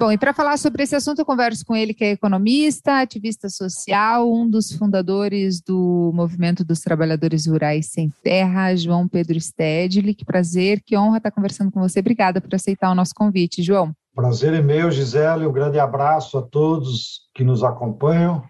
Bom, 0.00 0.10
e 0.10 0.16
para 0.16 0.32
falar 0.32 0.56
sobre 0.56 0.82
esse 0.82 0.96
assunto, 0.96 1.18
eu 1.18 1.26
converso 1.26 1.62
com 1.62 1.76
ele, 1.76 1.92
que 1.92 2.02
é 2.02 2.12
economista, 2.12 3.02
ativista 3.02 3.50
social, 3.50 4.32
um 4.32 4.48
dos 4.48 4.72
fundadores 4.72 5.60
do 5.60 6.10
Movimento 6.14 6.64
dos 6.64 6.80
Trabalhadores 6.80 7.46
Rurais 7.46 7.90
Sem 7.90 8.10
Terra, 8.22 8.74
João 8.74 9.06
Pedro 9.06 9.38
Stedley. 9.38 10.14
Que 10.14 10.24
prazer, 10.24 10.80
que 10.80 10.96
honra 10.96 11.18
estar 11.18 11.30
conversando 11.30 11.70
com 11.70 11.80
você. 11.80 12.00
Obrigada 12.00 12.40
por 12.40 12.54
aceitar 12.54 12.90
o 12.90 12.94
nosso 12.94 13.12
convite, 13.14 13.62
João. 13.62 13.94
Prazer 14.14 14.54
é 14.54 14.62
meu, 14.62 14.90
Gisele. 14.90 15.46
Um 15.46 15.52
grande 15.52 15.78
abraço 15.78 16.38
a 16.38 16.42
todos 16.42 17.28
que 17.34 17.44
nos 17.44 17.62
acompanham 17.62 18.42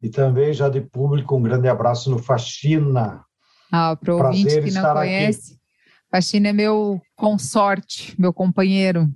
e 0.00 0.08
também 0.08 0.52
já 0.52 0.68
de 0.68 0.80
público, 0.80 1.34
um 1.34 1.42
grande 1.42 1.66
abraço 1.66 2.12
no 2.12 2.18
Faxina. 2.20 3.24
Ah, 3.72 3.96
para 3.96 4.14
o 4.14 4.24
ouvinte 4.24 4.62
que 4.62 4.70
não 4.70 4.92
conhece, 4.94 5.54
aqui. 5.54 5.60
Faxina 6.12 6.50
é 6.50 6.52
meu 6.52 7.02
consorte, 7.16 8.14
meu 8.16 8.32
companheiro. 8.32 9.10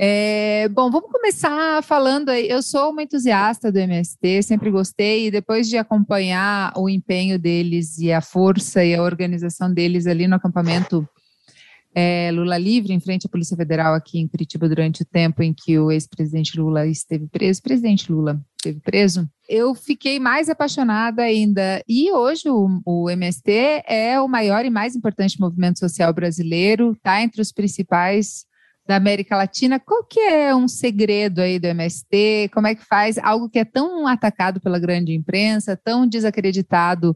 É, 0.00 0.68
bom, 0.68 0.90
vamos 0.92 1.10
começar 1.10 1.82
falando 1.82 2.28
aí. 2.28 2.48
Eu 2.48 2.62
sou 2.62 2.92
uma 2.92 3.02
entusiasta 3.02 3.72
do 3.72 3.78
MST, 3.78 4.44
sempre 4.44 4.70
gostei, 4.70 5.26
e 5.26 5.30
depois 5.30 5.68
de 5.68 5.76
acompanhar 5.76 6.72
o 6.76 6.88
empenho 6.88 7.36
deles 7.36 7.98
e 7.98 8.12
a 8.12 8.20
força 8.20 8.84
e 8.84 8.94
a 8.94 9.02
organização 9.02 9.72
deles 9.74 10.06
ali 10.06 10.28
no 10.28 10.36
acampamento 10.36 11.04
é, 11.92 12.30
Lula 12.30 12.56
Livre, 12.56 12.92
em 12.92 13.00
frente 13.00 13.26
à 13.26 13.28
Polícia 13.28 13.56
Federal 13.56 13.92
aqui 13.92 14.20
em 14.20 14.28
Curitiba, 14.28 14.68
durante 14.68 15.02
o 15.02 15.04
tempo 15.04 15.42
em 15.42 15.52
que 15.52 15.76
o 15.80 15.90
ex-presidente 15.90 16.56
Lula 16.60 16.86
esteve 16.86 17.26
preso, 17.26 17.60
presidente 17.60 18.12
Lula 18.12 18.40
esteve 18.56 18.78
preso, 18.78 19.28
eu 19.48 19.74
fiquei 19.74 20.20
mais 20.20 20.48
apaixonada 20.48 21.22
ainda. 21.22 21.82
E 21.88 22.12
hoje 22.12 22.48
o, 22.48 22.80
o 22.84 23.10
MST 23.10 23.82
é 23.84 24.20
o 24.20 24.28
maior 24.28 24.64
e 24.64 24.70
mais 24.70 24.94
importante 24.94 25.40
movimento 25.40 25.80
social 25.80 26.12
brasileiro, 26.12 26.92
está 26.92 27.20
entre 27.20 27.40
os 27.40 27.50
principais 27.50 28.46
da 28.88 28.96
América 28.96 29.36
Latina. 29.36 29.78
Qual 29.78 30.02
que 30.02 30.18
é 30.18 30.56
um 30.56 30.66
segredo 30.66 31.40
aí 31.42 31.58
do 31.58 31.66
MST? 31.66 32.48
Como 32.54 32.66
é 32.66 32.74
que 32.74 32.82
faz 32.82 33.18
algo 33.18 33.50
que 33.50 33.58
é 33.58 33.64
tão 33.64 34.06
atacado 34.06 34.60
pela 34.60 34.78
grande 34.78 35.12
imprensa, 35.12 35.76
tão 35.76 36.06
desacreditado 36.06 37.14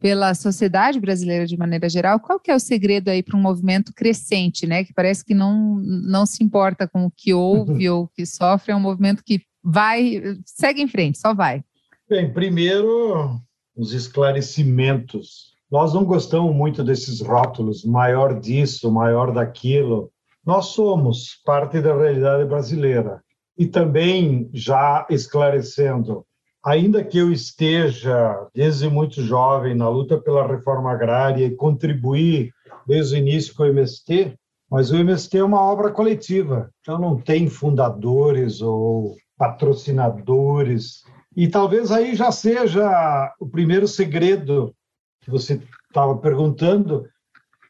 pela 0.00 0.34
sociedade 0.34 0.98
brasileira 0.98 1.46
de 1.46 1.56
maneira 1.56 1.88
geral? 1.88 2.18
Qual 2.18 2.40
que 2.40 2.50
é 2.50 2.56
o 2.56 2.58
segredo 2.58 3.08
aí 3.08 3.22
para 3.22 3.36
um 3.36 3.40
movimento 3.40 3.92
crescente, 3.94 4.66
né? 4.66 4.82
Que 4.82 4.92
parece 4.92 5.24
que 5.24 5.32
não, 5.32 5.76
não 5.76 6.26
se 6.26 6.42
importa 6.42 6.88
com 6.88 7.06
o 7.06 7.12
que 7.16 7.32
ouve 7.32 7.88
ou 7.88 8.08
que 8.08 8.26
sofre, 8.26 8.72
é 8.72 8.76
um 8.76 8.80
movimento 8.80 9.22
que 9.24 9.42
vai, 9.62 10.20
segue 10.44 10.82
em 10.82 10.88
frente, 10.88 11.18
só 11.18 11.32
vai. 11.32 11.62
Bem, 12.10 12.32
primeiro, 12.32 13.40
os 13.76 13.92
esclarecimentos. 13.92 15.52
Nós 15.70 15.94
não 15.94 16.04
gostamos 16.04 16.52
muito 16.54 16.82
desses 16.82 17.20
rótulos, 17.20 17.84
maior 17.84 18.40
disso, 18.40 18.90
maior 18.90 19.32
daquilo. 19.32 20.10
Nós 20.44 20.66
somos 20.66 21.40
parte 21.44 21.80
da 21.80 21.96
realidade 21.96 22.44
brasileira. 22.44 23.22
E 23.56 23.66
também, 23.66 24.50
já 24.52 25.06
esclarecendo, 25.08 26.24
ainda 26.64 27.04
que 27.04 27.18
eu 27.18 27.30
esteja 27.30 28.48
desde 28.54 28.88
muito 28.88 29.22
jovem 29.22 29.74
na 29.74 29.88
luta 29.88 30.18
pela 30.18 30.46
reforma 30.46 30.90
agrária 30.90 31.44
e 31.44 31.54
contribuir 31.54 32.52
desde 32.86 33.14
o 33.14 33.18
início 33.18 33.54
com 33.54 33.62
o 33.62 33.66
MST, 33.66 34.36
mas 34.70 34.90
o 34.90 34.96
MST 34.96 35.38
é 35.38 35.44
uma 35.44 35.60
obra 35.60 35.90
coletiva, 35.90 36.70
então 36.80 36.98
não 36.98 37.20
tem 37.20 37.48
fundadores 37.48 38.62
ou 38.62 39.14
patrocinadores. 39.36 41.04
E 41.36 41.46
talvez 41.46 41.92
aí 41.92 42.14
já 42.16 42.32
seja 42.32 43.34
o 43.38 43.46
primeiro 43.46 43.86
segredo 43.86 44.74
que 45.20 45.30
você 45.30 45.60
estava 45.88 46.16
perguntando, 46.16 47.06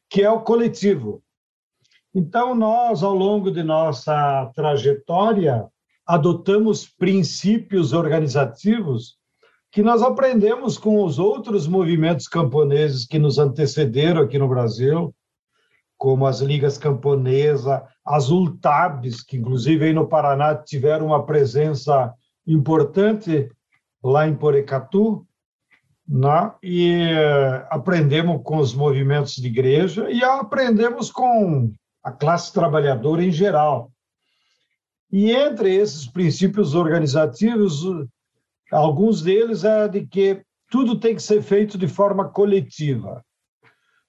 que 0.08 0.22
é 0.22 0.30
o 0.30 0.40
coletivo. 0.40 1.22
Então, 2.14 2.54
nós, 2.54 3.02
ao 3.02 3.14
longo 3.14 3.50
de 3.50 3.62
nossa 3.62 4.50
trajetória, 4.54 5.66
adotamos 6.06 6.86
princípios 6.86 7.92
organizativos 7.92 9.16
que 9.70 9.82
nós 9.82 10.02
aprendemos 10.02 10.76
com 10.76 11.02
os 11.02 11.18
outros 11.18 11.66
movimentos 11.66 12.28
camponeses 12.28 13.06
que 13.06 13.18
nos 13.18 13.38
antecederam 13.38 14.22
aqui 14.22 14.38
no 14.38 14.46
Brasil, 14.46 15.14
como 15.96 16.26
as 16.26 16.40
ligas 16.40 16.76
camponesas, 16.76 17.80
as 18.04 18.28
ULTABs, 18.28 19.22
que 19.22 19.38
inclusive 19.38 19.86
aí 19.86 19.92
no 19.94 20.06
Paraná 20.06 20.54
tiveram 20.54 21.06
uma 21.06 21.24
presença 21.24 22.12
importante 22.46 23.48
lá 24.04 24.28
em 24.28 24.34
Porecatu, 24.34 25.26
né? 26.06 26.52
e 26.62 27.08
eh, 27.10 27.66
aprendemos 27.70 28.42
com 28.42 28.58
os 28.58 28.74
movimentos 28.74 29.36
de 29.36 29.46
igreja 29.46 30.10
e 30.10 30.22
aprendemos 30.22 31.10
com 31.10 31.72
a 32.02 32.10
classe 32.10 32.52
trabalhadora 32.52 33.24
em 33.24 33.30
geral. 33.30 33.90
E 35.10 35.30
entre 35.30 35.74
esses 35.74 36.06
princípios 36.06 36.74
organizativos, 36.74 37.82
alguns 38.70 39.22
deles 39.22 39.62
é 39.62 39.86
de 39.86 40.06
que 40.06 40.42
tudo 40.70 40.98
tem 40.98 41.14
que 41.14 41.22
ser 41.22 41.42
feito 41.42 41.76
de 41.76 41.86
forma 41.86 42.28
coletiva. 42.30 43.22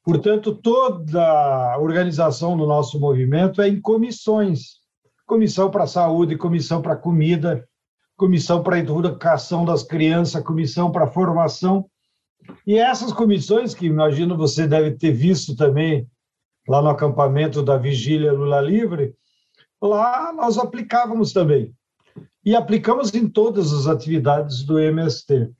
Portanto, 0.04 0.56
toda 0.56 1.22
a 1.22 1.78
organização 1.78 2.58
do 2.58 2.66
nosso 2.66 3.00
movimento 3.00 3.62
é 3.62 3.68
em 3.68 3.80
comissões. 3.80 4.82
Comissão 5.26 5.70
para 5.70 5.84
a 5.84 5.88
saúde, 5.88 6.38
comissão 6.38 6.82
para 6.82 6.94
a 6.94 6.98
comida, 6.98 7.68
comissão 8.18 8.64
para 8.64 8.78
a 8.78 8.80
educação 8.80 9.66
das 9.66 9.84
crianças, 9.84 10.44
comissão 10.44 10.92
para 10.92 11.06
a 11.06 11.12
formação. 11.12 11.86
E 12.68 12.78
essas 12.78 13.14
comissões, 13.14 13.74
que 13.74 13.86
imagino 13.86 14.38
você 14.38 14.68
deve 14.68 14.92
ter 14.92 15.12
visto 15.12 15.56
também 15.56 16.08
lá 16.68 16.82
no 16.82 16.90
acampamento 16.90 17.62
da 17.62 17.78
Vigília 17.78 18.32
Lula 18.32 18.62
Livre, 18.62 19.16
lá 19.82 20.32
nós 20.34 20.58
aplicávamos 20.58 21.34
também. 21.34 21.74
E 22.46 22.56
aplicamos 22.56 23.14
em 23.14 23.28
todas 23.28 23.72
as 23.72 23.88
atividades 23.88 24.64
do 24.64 24.80
MST. 24.80 25.52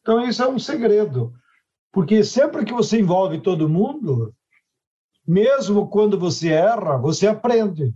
Então, 0.00 0.26
isso 0.26 0.42
é 0.42 0.48
um 0.48 0.58
segredo, 0.58 1.32
porque 1.92 2.22
sempre 2.22 2.64
que 2.64 2.72
você 2.72 3.00
envolve 3.00 3.40
todo 3.40 3.68
mundo, 3.68 4.32
mesmo 5.26 5.88
quando 5.88 6.18
você 6.18 6.48
erra, 6.48 6.96
você 6.96 7.26
aprende. 7.26 7.92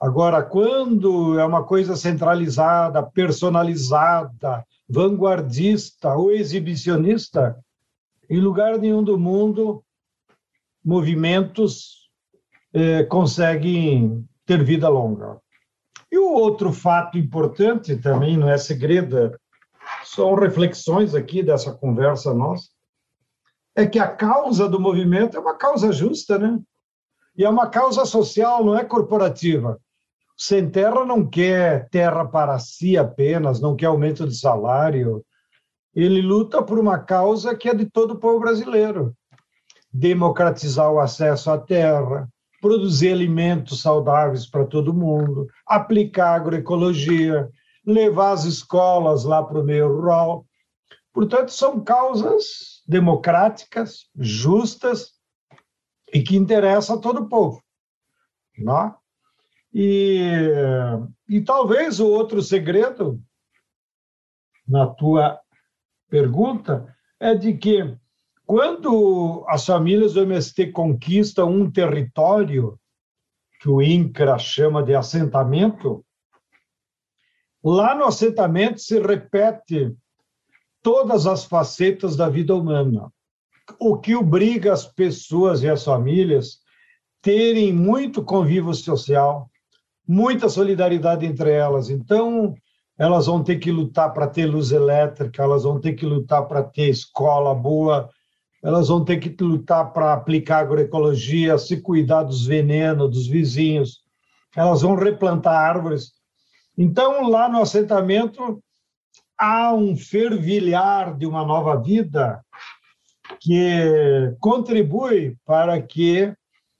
Agora, 0.00 0.42
quando 0.42 1.38
é 1.38 1.44
uma 1.44 1.64
coisa 1.64 1.94
centralizada, 1.94 3.02
personalizada, 3.02 4.64
vanguardista 4.88 6.14
ou 6.14 6.32
exibicionista, 6.32 7.56
em 8.28 8.40
lugar 8.40 8.78
nenhum 8.78 9.02
do 9.02 9.18
mundo 9.18 9.84
movimentos 10.84 12.10
eh, 12.74 13.04
conseguem 13.04 14.26
ter 14.44 14.62
vida 14.64 14.88
longa. 14.88 15.40
E 16.10 16.18
o 16.18 16.32
outro 16.32 16.72
fato 16.72 17.16
importante 17.16 17.96
também, 17.96 18.36
não 18.36 18.48
é 18.48 18.58
segredo, 18.58 19.38
são 20.04 20.34
reflexões 20.34 21.14
aqui 21.14 21.42
dessa 21.42 21.72
conversa 21.72 22.34
nossa, 22.34 22.68
é 23.74 23.86
que 23.86 23.98
a 23.98 24.08
causa 24.08 24.68
do 24.68 24.80
movimento 24.80 25.36
é 25.36 25.40
uma 25.40 25.56
causa 25.56 25.92
justa, 25.92 26.38
né? 26.38 26.60
E 27.36 27.44
é 27.44 27.48
uma 27.48 27.68
causa 27.68 28.04
social, 28.04 28.62
não 28.62 28.76
é 28.76 28.84
corporativa. 28.84 29.80
O 30.38 30.42
Sem 30.42 30.68
Terra 30.68 31.06
não 31.06 31.26
quer 31.26 31.88
terra 31.88 32.26
para 32.26 32.58
si 32.58 32.98
apenas, 32.98 33.60
não 33.60 33.74
quer 33.74 33.86
aumento 33.86 34.26
de 34.26 34.36
salário. 34.36 35.24
Ele 35.94 36.20
luta 36.20 36.62
por 36.62 36.78
uma 36.78 36.98
causa 36.98 37.54
que 37.54 37.68
é 37.68 37.74
de 37.74 37.86
todo 37.86 38.12
o 38.12 38.18
povo 38.18 38.40
brasileiro 38.40 39.16
democratizar 39.92 40.90
o 40.90 40.98
acesso 40.98 41.50
à 41.50 41.58
terra, 41.58 42.28
produzir 42.60 43.12
alimentos 43.12 43.82
saudáveis 43.82 44.46
para 44.46 44.64
todo 44.64 44.94
mundo, 44.94 45.48
aplicar 45.66 46.34
agroecologia, 46.34 47.50
levar 47.84 48.32
as 48.32 48.44
escolas 48.44 49.24
lá 49.24 49.42
para 49.42 49.60
o 49.60 49.64
meio 49.64 49.88
rural. 49.88 50.46
Portanto, 51.12 51.50
são 51.50 51.82
causas 51.82 52.82
democráticas, 52.86 54.06
justas 54.16 55.12
e 56.12 56.22
que 56.22 56.36
interessam 56.36 56.96
a 56.96 57.00
todo 57.00 57.22
o 57.22 57.28
povo. 57.28 57.62
Não? 58.56 58.86
É? 58.86 58.94
E, 59.74 60.40
e 61.28 61.40
talvez 61.40 61.98
o 61.98 62.06
outro 62.06 62.42
segredo 62.42 63.20
na 64.68 64.86
tua 64.86 65.40
pergunta 66.08 66.94
é 67.18 67.34
de 67.34 67.54
que 67.54 67.96
quando 68.52 69.46
as 69.48 69.64
famílias 69.64 70.12
do 70.12 70.20
MST 70.20 70.72
conquistam 70.72 71.50
um 71.50 71.70
território 71.70 72.78
que 73.58 73.66
o 73.66 73.80
INCRA 73.80 74.38
chama 74.38 74.82
de 74.82 74.94
assentamento, 74.94 76.04
lá 77.64 77.94
no 77.94 78.04
assentamento 78.04 78.78
se 78.78 79.00
repete 79.00 79.96
todas 80.82 81.26
as 81.26 81.46
facetas 81.46 82.14
da 82.14 82.28
vida 82.28 82.54
humana, 82.54 83.10
o 83.80 83.96
que 83.96 84.14
obriga 84.14 84.70
as 84.70 84.84
pessoas 84.84 85.62
e 85.62 85.70
as 85.70 85.82
famílias 85.82 86.58
terem 87.22 87.72
muito 87.72 88.22
convívio 88.22 88.74
social, 88.74 89.50
muita 90.06 90.50
solidariedade 90.50 91.24
entre 91.24 91.52
elas. 91.52 91.88
Então, 91.88 92.54
elas 92.98 93.24
vão 93.24 93.42
ter 93.42 93.56
que 93.56 93.72
lutar 93.72 94.12
para 94.12 94.28
ter 94.28 94.44
luz 94.44 94.72
elétrica, 94.72 95.42
elas 95.42 95.62
vão 95.62 95.80
ter 95.80 95.94
que 95.94 96.04
lutar 96.04 96.46
para 96.46 96.62
ter 96.62 96.90
escola 96.90 97.54
boa, 97.54 98.10
elas 98.62 98.88
vão 98.88 99.04
ter 99.04 99.18
que 99.18 99.42
lutar 99.42 99.92
para 99.92 100.12
aplicar 100.12 100.58
agroecologia, 100.58 101.58
se 101.58 101.80
cuidar 101.80 102.22
dos 102.22 102.46
venenos 102.46 103.10
dos 103.10 103.26
vizinhos, 103.26 104.02
elas 104.54 104.82
vão 104.82 104.94
replantar 104.94 105.54
árvores. 105.54 106.12
Então, 106.78 107.28
lá 107.28 107.48
no 107.48 107.60
assentamento, 107.60 108.62
há 109.36 109.74
um 109.74 109.96
fervilhar 109.96 111.16
de 111.16 111.26
uma 111.26 111.44
nova 111.44 111.80
vida 111.80 112.40
que 113.40 114.34
contribui 114.38 115.36
para 115.44 115.80
que 115.82 116.32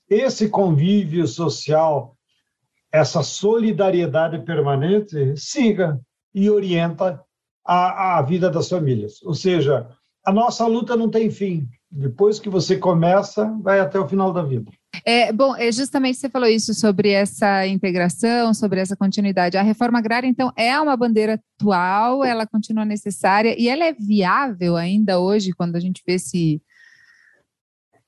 esse 0.09 0.49
convívio 0.49 1.27
social, 1.27 2.17
essa 2.93 3.23
solidariedade 3.23 4.39
permanente 4.45 5.37
siga 5.37 5.99
e 6.35 6.49
orienta 6.49 7.21
a, 7.65 8.19
a 8.19 8.23
vida 8.23 8.51
das 8.51 8.69
famílias. 8.69 9.23
Ou 9.23 9.35
seja, 9.35 9.89
a 10.25 10.33
nossa 10.33 10.67
luta 10.67 10.97
não 10.97 11.09
tem 11.09 11.31
fim. 11.31 11.69
Depois 11.91 12.41
que 12.41 12.49
você 12.49 12.77
começa, 12.77 13.45
vai 13.61 13.81
até 13.81 13.99
o 13.99 14.09
final 14.09 14.33
da 14.33 14.43
vida. 14.43 14.71
É, 15.05 15.33
bom, 15.33 15.55
é 15.57 15.71
justamente 15.73 16.19
você 16.19 16.29
falou 16.29 16.49
isso 16.49 16.73
sobre 16.75 17.11
essa 17.11 17.67
integração, 17.67 18.55
sobre 18.55 18.81
essa 18.81 18.97
continuidade. 18.97 19.57
A 19.57 19.63
reforma 19.63 19.99
agrária, 19.99 20.27
então, 20.27 20.53
é 20.57 20.79
uma 20.81 20.97
bandeira 20.97 21.41
atual, 21.59 22.25
ela 22.25 22.47
continua 22.47 22.85
necessária 22.85 23.55
e 23.59 23.69
ela 23.69 23.85
é 23.85 23.93
viável 23.93 24.77
ainda 24.77 25.19
hoje, 25.19 25.53
quando 25.53 25.77
a 25.77 25.81
gente 25.81 26.03
vê 26.07 26.15
esse, 26.15 26.63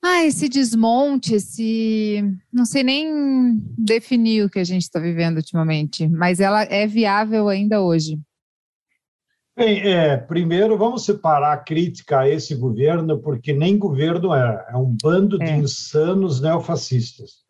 ah, 0.01 0.23
esse 0.23 0.47
desmonte, 0.47 1.35
esse. 1.35 2.23
Não 2.53 2.65
sei 2.65 2.83
nem 2.83 3.59
definir 3.77 4.45
o 4.45 4.49
que 4.49 4.59
a 4.59 4.63
gente 4.63 4.83
está 4.83 4.99
vivendo 4.99 5.37
ultimamente, 5.37 6.07
mas 6.07 6.39
ela 6.39 6.63
é 6.63 6.87
viável 6.87 7.49
ainda 7.49 7.81
hoje. 7.81 8.19
Bem, 9.57 9.79
é, 9.89 10.17
primeiro 10.17 10.77
vamos 10.77 11.05
separar 11.05 11.53
a 11.53 11.57
crítica 11.57 12.19
a 12.19 12.29
esse 12.29 12.53
governo, 12.55 13.21
porque 13.21 13.53
nem 13.53 13.77
governo 13.77 14.33
é, 14.33 14.67
é 14.69 14.75
um 14.75 14.93
bando 15.01 15.41
é. 15.41 15.45
de 15.45 15.51
insanos 15.53 16.41
neofascistas, 16.41 17.45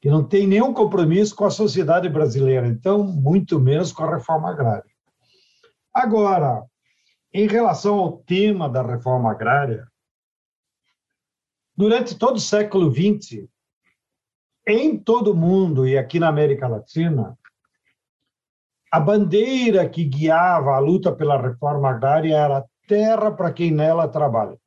que 0.00 0.08
não 0.08 0.22
tem 0.22 0.46
nenhum 0.46 0.72
compromisso 0.72 1.34
com 1.34 1.44
a 1.44 1.50
sociedade 1.50 2.08
brasileira, 2.08 2.68
então, 2.68 3.02
muito 3.02 3.58
menos 3.58 3.90
com 3.90 4.04
a 4.04 4.14
reforma 4.14 4.48
agrária. 4.48 4.90
Agora, 5.92 6.64
em 7.34 7.48
relação 7.48 7.98
ao 7.98 8.18
tema 8.18 8.68
da 8.68 8.82
reforma 8.82 9.32
agrária, 9.32 9.88
durante 11.76 12.16
todo 12.16 12.36
o 12.36 12.40
século 12.40 12.94
XX, 12.94 13.48
em 14.68 14.96
todo 14.96 15.32
o 15.32 15.36
mundo 15.36 15.84
e 15.84 15.98
aqui 15.98 16.20
na 16.20 16.28
América 16.28 16.68
Latina, 16.68 17.36
a 18.90 18.98
bandeira 18.98 19.88
que 19.88 20.04
guiava 20.04 20.74
a 20.74 20.78
luta 20.78 21.12
pela 21.12 21.40
reforma 21.40 21.90
agrária 21.90 22.36
era 22.36 22.64
terra 22.88 23.30
para 23.30 23.52
quem 23.52 23.70
nela 23.70 24.08
trabalha. 24.08 24.58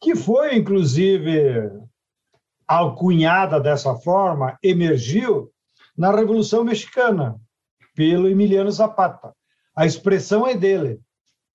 Que 0.00 0.14
foi, 0.14 0.56
inclusive, 0.56 1.70
alcunhada 2.66 3.60
dessa 3.60 3.94
forma, 3.96 4.56
emergiu 4.62 5.50
na 5.96 6.14
Revolução 6.14 6.62
Mexicana, 6.62 7.40
pelo 7.94 8.28
Emiliano 8.28 8.70
Zapata. 8.70 9.34
A 9.74 9.86
expressão 9.86 10.46
é 10.46 10.54
dele: 10.54 11.00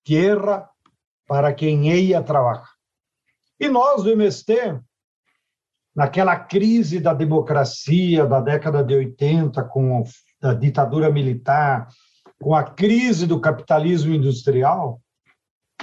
terra 0.04 0.68
para 1.26 1.54
quem 1.54 1.90
ella 1.90 2.22
trabalha. 2.22 2.64
E 3.58 3.68
nós 3.68 4.02
do 4.02 4.10
MST, 4.10 4.78
naquela 5.94 6.36
crise 6.36 6.98
da 6.98 7.14
democracia 7.14 8.26
da 8.26 8.40
década 8.40 8.82
de 8.82 8.94
80, 8.94 9.62
com 9.64 10.02
da 10.42 10.52
ditadura 10.52 11.08
militar, 11.08 11.86
com 12.42 12.52
a 12.52 12.64
crise 12.64 13.28
do 13.28 13.40
capitalismo 13.40 14.12
industrial, 14.12 15.00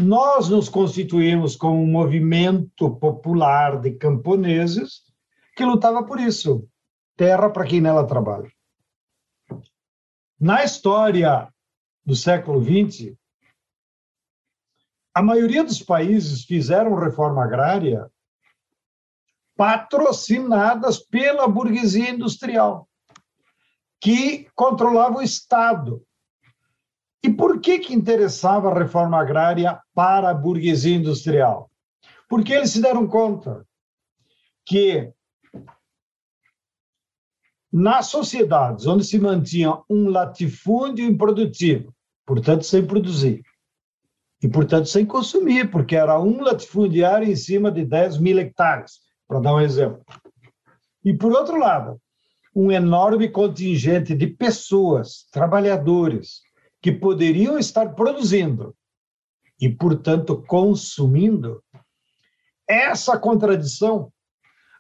nós 0.02 0.50
nos 0.50 0.68
constituímos 0.68 1.56
como 1.56 1.82
um 1.82 1.90
movimento 1.90 2.94
popular 2.98 3.80
de 3.80 3.92
camponeses 3.92 5.04
que 5.56 5.64
lutava 5.64 6.04
por 6.04 6.20
isso, 6.20 6.68
terra 7.16 7.50
para 7.50 7.66
quem 7.66 7.80
nela 7.80 8.06
trabalha. 8.06 8.52
Na 10.38 10.64
história 10.64 11.48
do 12.06 12.16
século 12.16 12.62
XX, 12.62 13.16
a 15.14 15.22
maioria 15.22 15.64
dos 15.64 15.82
países 15.82 16.44
fizeram 16.44 16.96
reforma 16.96 17.44
agrária 17.44 18.10
patrocinadas 19.56 21.00
pela 21.00 21.48
burguesia 21.48 22.10
industrial 22.10 22.89
que 24.00 24.48
controlava 24.56 25.18
o 25.18 25.22
Estado. 25.22 26.04
E 27.24 27.30
por 27.30 27.60
que, 27.60 27.80
que 27.80 27.94
interessava 27.94 28.72
a 28.72 28.78
reforma 28.78 29.20
agrária 29.20 29.80
para 29.94 30.30
a 30.30 30.34
burguesia 30.34 30.96
industrial? 30.96 31.70
Porque 32.30 32.54
eles 32.54 32.72
se 32.72 32.82
deram 32.82 33.08
conta 33.08 33.66
que 34.66 35.12
nas 37.72 38.08
sociedades 38.08 38.88
onde 38.88 39.04
se 39.04 39.20
mantinha 39.20 39.80
um 39.90 40.10
latifúndio 40.10 41.06
improdutivo, 41.06 41.94
portanto 42.26 42.64
sem 42.64 42.86
produzir, 42.86 43.44
e 44.42 44.48
portanto 44.48 44.88
sem 44.88 45.06
consumir, 45.06 45.70
porque 45.70 45.96
era 45.96 46.20
um 46.20 46.42
latifundiário 46.42 47.28
em 47.28 47.36
cima 47.36 47.72
de 47.72 47.86
10 47.86 48.20
mil 48.20 48.40
hectares, 48.40 49.00
para 49.28 49.42
dar 49.42 49.56
um 49.56 49.60
exemplo. 49.60 50.04
E 51.04 51.14
por 51.14 51.32
outro 51.34 51.58
lado, 51.58 52.00
um 52.56 52.72
enorme 52.72 53.30
contingente 53.30 54.16
de 54.16 54.28
pessoas, 54.28 55.28
trabalhadores, 55.32 56.42
que 56.82 56.92
poderiam 56.92 57.58
estar 57.58 57.94
produzindo 57.94 58.76
e, 59.60 59.70
portanto, 59.70 60.42
consumindo, 60.48 61.62
essa 62.68 63.18
contradição 63.18 64.12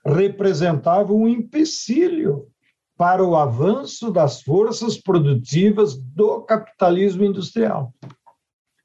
representava 0.05 1.11
um 1.11 1.27
empecilho 1.27 2.47
para 2.97 3.23
o 3.23 3.35
avanço 3.35 4.11
das 4.11 4.41
forças 4.41 4.97
produtivas 4.97 5.97
do 5.97 6.41
capitalismo 6.41 7.23
industrial. 7.23 7.93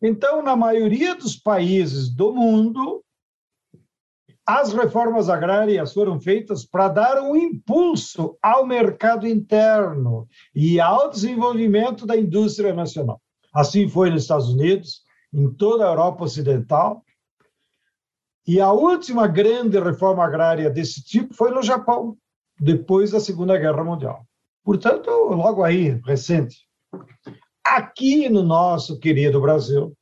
Então, 0.03 0.43
na 0.43 0.57
maioria 0.57 1.15
dos 1.15 1.37
países 1.37 2.09
do 2.09 2.33
mundo, 2.33 3.04
as 4.47 4.75
reformas 4.75 5.31
agrárias 5.31 5.93
foram 5.95 6.21
feitas 6.21 6.67
para 6.67 6.89
dar 6.89 7.23
um 7.23 7.35
impulso 7.35 8.37
ao 8.43 8.67
mercado 8.67 9.27
interno 9.27 10.29
e 10.55 10.79
ao 10.79 11.09
desenvolvimento 11.09 12.07
da 12.07 12.17
indústria 12.17 12.75
nacional. 12.75 13.21
Assim 13.55 13.89
foi 13.89 14.11
nos 14.11 14.23
Estados 14.23 14.49
Unidos, 14.49 15.03
em 15.33 15.51
toda 15.51 15.85
a 15.85 15.89
Europa 15.89 16.25
Ocidental. 16.25 17.03
E 18.47 18.61
a 18.61 18.71
última 18.71 19.27
grande 19.27 19.79
reforma 19.79 20.23
agrária 20.23 20.69
desse 20.69 21.03
tipo 21.03 21.33
foi 21.33 21.51
no 21.51 21.63
Japão, 21.63 22.17
depois 22.61 23.13
da 23.13 23.21
Segunda 23.21 23.57
Guerra 23.57 23.83
Mundial. 23.83 24.27
Portanto, 24.63 25.11
logo 25.11 25.63
aí, 25.63 26.01
recente. 26.05 26.69
Aqui 27.65 28.29
no 28.29 28.43
nosso 28.43 28.99
querido 28.99 29.41
Brasil, 29.41 29.97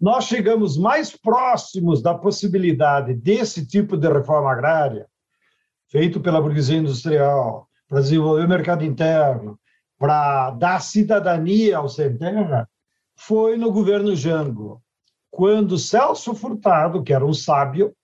nós 0.00 0.24
chegamos 0.24 0.76
mais 0.76 1.16
próximos 1.16 2.02
da 2.02 2.14
possibilidade 2.14 3.14
desse 3.14 3.66
tipo 3.66 3.96
de 3.96 4.08
reforma 4.08 4.50
agrária, 4.50 5.06
feito 5.88 6.20
pela 6.20 6.40
burguesia 6.40 6.78
industrial, 6.78 7.68
para 7.88 8.00
desenvolver 8.00 8.44
o 8.44 8.48
mercado 8.48 8.84
interno, 8.84 9.58
para 9.98 10.50
dar 10.50 10.80
cidadania 10.80 11.78
ao 11.78 11.88
sem 11.88 12.16
terra, 12.16 12.68
foi 13.16 13.56
no 13.56 13.72
governo 13.72 14.14
Jango, 14.14 14.82
quando 15.30 15.78
Celso 15.78 16.34
Furtado, 16.34 17.02
que 17.02 17.12
era 17.12 17.24
um 17.24 17.34
sábio, 17.34 17.94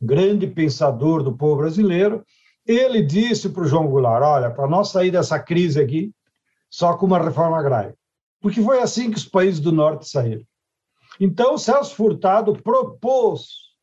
grande 0.00 0.46
pensador 0.46 1.22
do 1.22 1.36
povo 1.36 1.56
brasileiro, 1.56 2.24
ele 2.66 3.02
disse 3.02 3.48
para 3.48 3.62
o 3.62 3.66
João 3.66 3.88
Goulart: 3.88 4.22
olha, 4.22 4.50
para 4.50 4.68
nós 4.68 4.90
sair 4.90 5.10
dessa 5.10 5.38
crise 5.38 5.80
aqui, 5.80 6.12
só 6.70 6.94
com 6.96 7.06
uma 7.06 7.18
reforma 7.18 7.58
agrária. 7.58 7.94
Porque 8.40 8.62
foi 8.62 8.80
assim 8.80 9.10
que 9.10 9.16
os 9.16 9.24
países 9.24 9.60
do 9.60 9.72
norte 9.72 10.08
saíram. 10.08 10.44
Então, 11.22 11.58
Celso 11.58 11.94
Furtado 11.94 12.54
propôs 12.62 13.74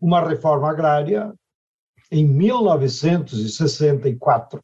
uma 0.00 0.20
reforma 0.20 0.68
agrária 0.68 1.32
em 2.10 2.26
1964 2.26 4.60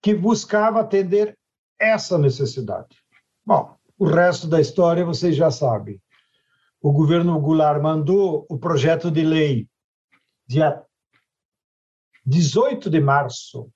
que 0.00 0.14
buscava 0.14 0.80
atender 0.80 1.38
essa 1.78 2.16
necessidade. 2.16 2.96
Bom, 3.44 3.76
o 3.98 4.06
resto 4.06 4.48
da 4.48 4.62
história 4.62 5.04
vocês 5.04 5.36
já 5.36 5.50
sabem. 5.50 6.00
O 6.80 6.90
governo 6.90 7.38
Goulart 7.38 7.82
mandou 7.82 8.46
o 8.48 8.58
projeto 8.58 9.10
de 9.10 9.22
lei 9.22 9.68
dia 10.46 10.82
18 12.24 12.88
de 12.88 13.00
março 13.00 13.70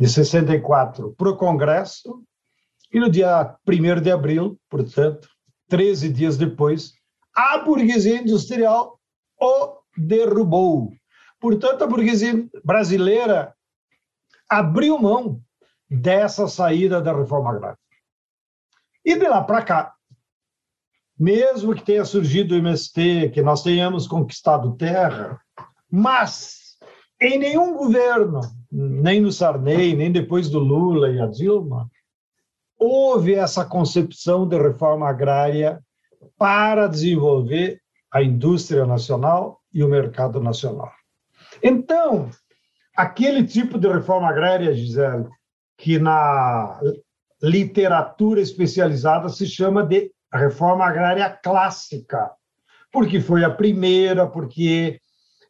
de 0.00 0.08
64 0.08 1.14
para 1.14 1.28
o 1.28 1.36
Congresso 1.36 2.24
e 2.90 2.98
no 2.98 3.10
dia 3.10 3.54
1 3.66 4.00
de 4.00 4.10
abril, 4.10 4.58
portanto, 4.70 5.28
13 5.68 6.08
dias 6.10 6.36
depois, 6.36 6.92
a 7.34 7.58
burguesia 7.58 8.20
industrial 8.20 8.98
o 9.40 9.78
derrubou. 9.96 10.92
Portanto, 11.40 11.84
a 11.84 11.86
burguesia 11.86 12.48
brasileira 12.64 13.54
abriu 14.48 14.98
mão 14.98 15.40
dessa 15.88 16.48
saída 16.48 17.00
da 17.00 17.12
reforma 17.12 17.50
agrária. 17.50 17.78
E 19.04 19.14
de 19.14 19.28
lá 19.28 19.42
para 19.42 19.62
cá, 19.62 19.94
mesmo 21.18 21.74
que 21.74 21.84
tenha 21.84 22.04
surgido 22.04 22.54
o 22.54 22.58
MST, 22.58 23.30
que 23.30 23.42
nós 23.42 23.62
tenhamos 23.62 24.06
conquistado 24.06 24.76
terra, 24.76 25.40
mas 25.90 26.76
em 27.20 27.38
nenhum 27.38 27.76
governo, 27.76 28.40
nem 28.70 29.20
no 29.20 29.32
Sarney, 29.32 29.96
nem 29.96 30.12
depois 30.12 30.48
do 30.48 30.58
Lula 30.58 31.10
e 31.10 31.20
a 31.20 31.26
Dilma, 31.26 31.90
houve 32.78 33.34
essa 33.34 33.64
concepção 33.64 34.46
de 34.46 34.56
reforma 34.56 35.08
agrária 35.08 35.80
para 36.36 36.86
desenvolver 36.86 37.80
a 38.10 38.22
indústria 38.22 38.86
nacional 38.86 39.60
e 39.72 39.82
o 39.82 39.88
mercado 39.88 40.40
nacional. 40.40 40.90
Então, 41.62 42.30
aquele 42.96 43.44
tipo 43.44 43.78
de 43.78 43.88
reforma 43.88 44.28
agrária, 44.28 44.74
Gisele, 44.74 45.28
que 45.76 45.98
na 45.98 46.80
literatura 47.42 48.40
especializada 48.40 49.28
se 49.28 49.46
chama 49.46 49.84
de 49.84 50.10
reforma 50.32 50.84
agrária 50.84 51.30
clássica, 51.30 52.30
porque 52.92 53.20
foi 53.20 53.44
a 53.44 53.50
primeira, 53.50 54.26
porque 54.26 55.00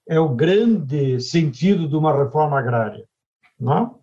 é 0.08 0.18
o 0.18 0.28
grande 0.30 1.20
sentido 1.20 1.88
de 1.88 1.96
uma 1.96 2.16
reforma 2.16 2.58
agrária. 2.58 3.04
Não? 3.58 4.00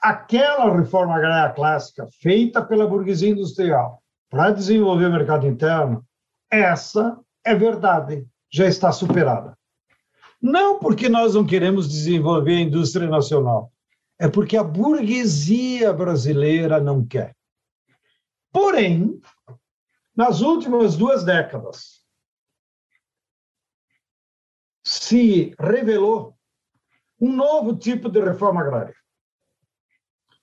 Aquela 0.00 0.74
reforma 0.76 1.16
agrária 1.16 1.54
clássica, 1.54 2.06
feita 2.20 2.64
pela 2.64 2.86
burguesia 2.86 3.30
industrial 3.30 4.02
para 4.28 4.50
desenvolver 4.50 5.06
o 5.06 5.12
mercado 5.12 5.46
interno, 5.46 6.04
essa 6.50 7.18
é 7.44 7.54
verdade, 7.54 8.26
já 8.50 8.66
está 8.66 8.92
superada. 8.92 9.56
Não 10.40 10.78
porque 10.78 11.08
nós 11.08 11.34
não 11.34 11.46
queremos 11.46 11.88
desenvolver 11.88 12.56
a 12.56 12.60
indústria 12.60 13.08
nacional, 13.08 13.72
é 14.18 14.28
porque 14.28 14.56
a 14.56 14.64
burguesia 14.64 15.92
brasileira 15.92 16.80
não 16.80 17.04
quer. 17.04 17.34
Porém, 18.52 19.20
nas 20.16 20.40
últimas 20.40 20.96
duas 20.96 21.24
décadas, 21.24 22.02
se 24.82 25.54
revelou 25.58 26.34
um 27.20 27.30
novo 27.30 27.76
tipo 27.76 28.08
de 28.08 28.20
reforma 28.20 28.62
agrária, 28.62 28.95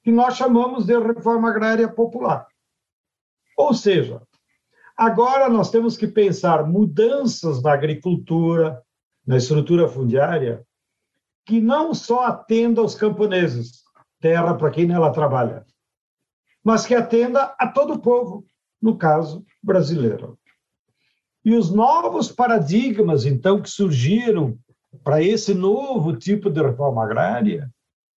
que 0.04 0.12
nós 0.12 0.36
chamamos 0.36 0.86
de 0.86 1.00
reforma 1.00 1.50
agrária 1.50 1.88
popular. 1.88 2.48
Ou 3.58 3.74
seja, 3.74 4.22
agora 4.98 5.48
nós 5.48 5.72
temos 5.72 5.96
que 5.96 6.08
pensar 6.08 6.68
mudanças 6.68 7.62
na 7.62 7.74
agricultura, 7.74 8.84
na 9.26 9.38
estrutura 9.38 9.88
fundiária, 9.88 10.66
que 11.46 11.62
não 11.62 11.94
só 11.94 12.26
atenda 12.26 12.82
aos 12.82 12.96
camponeses, 12.96 13.84
terra 14.20 14.54
para 14.56 14.72
quem 14.72 14.86
nela 14.86 15.12
trabalha, 15.12 15.66
mas 16.64 16.86
que 16.86 16.96
atenda 16.96 17.56
a 17.58 17.68
todo 17.68 17.94
o 17.94 18.00
povo, 18.00 18.46
no 18.82 18.98
caso 18.98 19.46
brasileiro. 19.62 20.38
E 21.46 21.56
os 21.56 21.70
novos 21.70 22.32
paradigmas, 22.32 23.26
então, 23.26 23.62
que 23.62 23.70
surgiram 23.70 24.58
para 25.04 25.22
esse 25.22 25.54
novo 25.54 26.16
tipo 26.16 26.50
de 26.50 26.62
reforma 26.62 27.04
agrária 27.04 27.70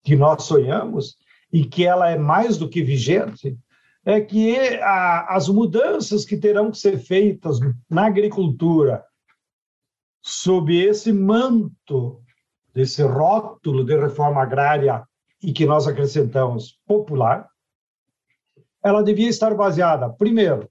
que 0.04 0.16
nós 0.16 0.44
sonhamos 0.44 1.18
e 1.56 1.64
que 1.64 1.86
ela 1.86 2.10
é 2.10 2.18
mais 2.18 2.58
do 2.58 2.68
que 2.68 2.84
vigente, 2.84 3.58
é 4.04 4.20
que 4.20 4.58
a, 4.82 5.38
as 5.38 5.48
mudanças 5.48 6.26
que 6.26 6.36
terão 6.36 6.70
que 6.70 6.78
ser 6.78 6.98
feitas 6.98 7.60
na 7.90 8.08
agricultura 8.08 9.06
sob 10.22 10.76
esse 10.78 11.14
manto 11.14 12.22
desse 12.74 13.02
rótulo 13.04 13.86
de 13.86 13.96
reforma 13.98 14.42
agrária 14.42 15.02
e 15.42 15.54
que 15.54 15.66
nós 15.66 15.88
acrescentamos 15.88 16.78
popular, 16.86 17.48
ela 18.84 19.02
devia 19.02 19.30
estar 19.30 19.56
baseada, 19.56 20.10
primeiro, 20.10 20.70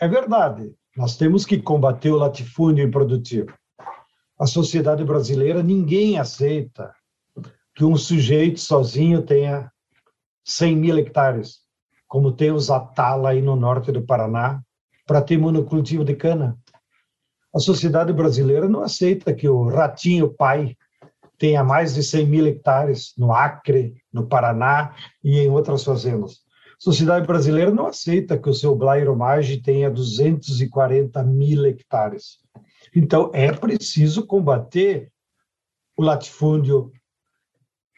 é 0.00 0.08
verdade, 0.08 0.74
nós 0.96 1.16
temos 1.16 1.46
que 1.46 1.62
combater 1.62 2.10
o 2.10 2.16
latifúndio 2.16 2.84
improdutivo. 2.84 3.54
A 4.36 4.48
sociedade 4.48 5.04
brasileira, 5.04 5.62
ninguém 5.62 6.18
aceita 6.18 6.92
que 7.72 7.84
um 7.84 7.96
sujeito 7.96 8.58
sozinho 8.58 9.22
tenha 9.22 9.70
100 10.48 10.76
mil 10.76 10.98
hectares, 10.98 11.58
como 12.06 12.32
tem 12.32 12.50
os 12.50 12.70
Atala 12.70 13.30
aí 13.30 13.42
no 13.42 13.54
norte 13.54 13.92
do 13.92 14.02
Paraná, 14.02 14.62
para 15.06 15.20
ter 15.20 15.36
monocultivo 15.36 16.02
de 16.02 16.14
cana. 16.14 16.58
A 17.54 17.58
sociedade 17.58 18.14
brasileira 18.14 18.66
não 18.66 18.80
aceita 18.80 19.34
que 19.34 19.46
o 19.46 19.68
ratinho 19.68 20.32
pai 20.32 20.74
tenha 21.36 21.62
mais 21.62 21.94
de 21.94 22.02
100 22.02 22.26
mil 22.26 22.46
hectares 22.46 23.12
no 23.18 23.30
Acre, 23.30 24.02
no 24.10 24.26
Paraná 24.26 24.96
e 25.22 25.38
em 25.38 25.50
outras 25.50 25.84
fazendas. 25.84 26.38
A 26.78 26.80
sociedade 26.80 27.26
brasileira 27.26 27.70
não 27.70 27.86
aceita 27.86 28.38
que 28.38 28.48
o 28.48 28.54
seu 28.54 28.74
Blairomage 28.74 29.60
tenha 29.60 29.90
240 29.90 31.22
mil 31.24 31.66
hectares. 31.66 32.38
Então, 32.96 33.30
é 33.34 33.52
preciso 33.52 34.26
combater 34.26 35.12
o 35.94 36.02
latifúndio, 36.02 36.90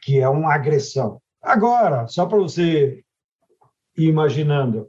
que 0.03 0.19
é 0.19 0.29
uma 0.29 0.53
agressão. 0.53 1.20
Agora, 1.43 2.07
só 2.07 2.27
para 2.27 2.39
você 2.39 3.03
ir 3.97 4.09
imaginando, 4.09 4.89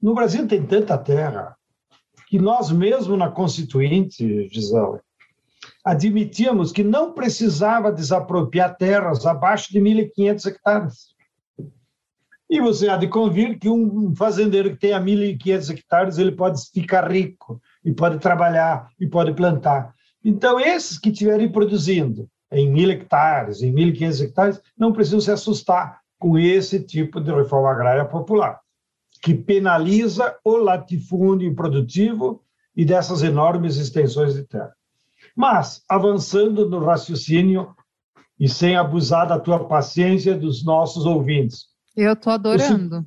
no 0.00 0.14
Brasil 0.14 0.46
tem 0.46 0.64
tanta 0.64 0.98
terra 0.98 1.56
que 2.28 2.38
nós 2.38 2.70
mesmo 2.70 3.16
na 3.16 3.30
Constituinte, 3.30 4.48
Gisele, 4.48 5.00
admitíamos 5.84 6.72
que 6.72 6.84
não 6.84 7.12
precisava 7.12 7.92
desapropriar 7.92 8.76
terras 8.76 9.24
abaixo 9.24 9.72
de 9.72 9.80
1.500 9.80 10.46
hectares. 10.46 11.14
E 12.48 12.60
você 12.60 12.88
há 12.88 12.96
de 12.96 13.08
convir 13.08 13.58
que 13.58 13.68
um 13.68 14.14
fazendeiro 14.14 14.70
que 14.70 14.76
tenha 14.76 15.00
1.500 15.00 15.70
hectares, 15.70 16.18
ele 16.18 16.32
pode 16.32 16.60
ficar 16.70 17.10
rico, 17.10 17.60
e 17.84 17.92
pode 17.92 18.18
trabalhar, 18.18 18.88
e 19.00 19.06
pode 19.06 19.32
plantar. 19.32 19.94
Então, 20.24 20.60
esses 20.60 20.98
que 20.98 21.10
estiverem 21.10 21.50
produzindo 21.50 22.28
em 22.54 22.72
1.000 22.72 22.90
hectares, 22.90 23.62
em 23.62 23.72
1.500 23.74 24.24
hectares, 24.24 24.60
não 24.78 24.92
precisam 24.92 25.20
se 25.20 25.30
assustar 25.30 26.00
com 26.18 26.38
esse 26.38 26.80
tipo 26.80 27.20
de 27.20 27.32
reforma 27.32 27.70
agrária 27.70 28.04
popular, 28.04 28.60
que 29.20 29.34
penaliza 29.34 30.36
o 30.44 30.56
latifúndio 30.56 31.48
improdutivo 31.48 32.42
e 32.76 32.84
dessas 32.84 33.22
enormes 33.22 33.76
extensões 33.76 34.34
de 34.34 34.44
terra. 34.44 34.72
Mas, 35.36 35.82
avançando 35.88 36.68
no 36.68 36.84
raciocínio 36.84 37.74
e 38.38 38.48
sem 38.48 38.76
abusar 38.76 39.26
da 39.26 39.38
tua 39.38 39.66
paciência 39.66 40.36
dos 40.36 40.64
nossos 40.64 41.04
ouvintes, 41.06 41.66
eu 41.96 42.12
estou 42.12 42.32
adorando. 42.32 43.04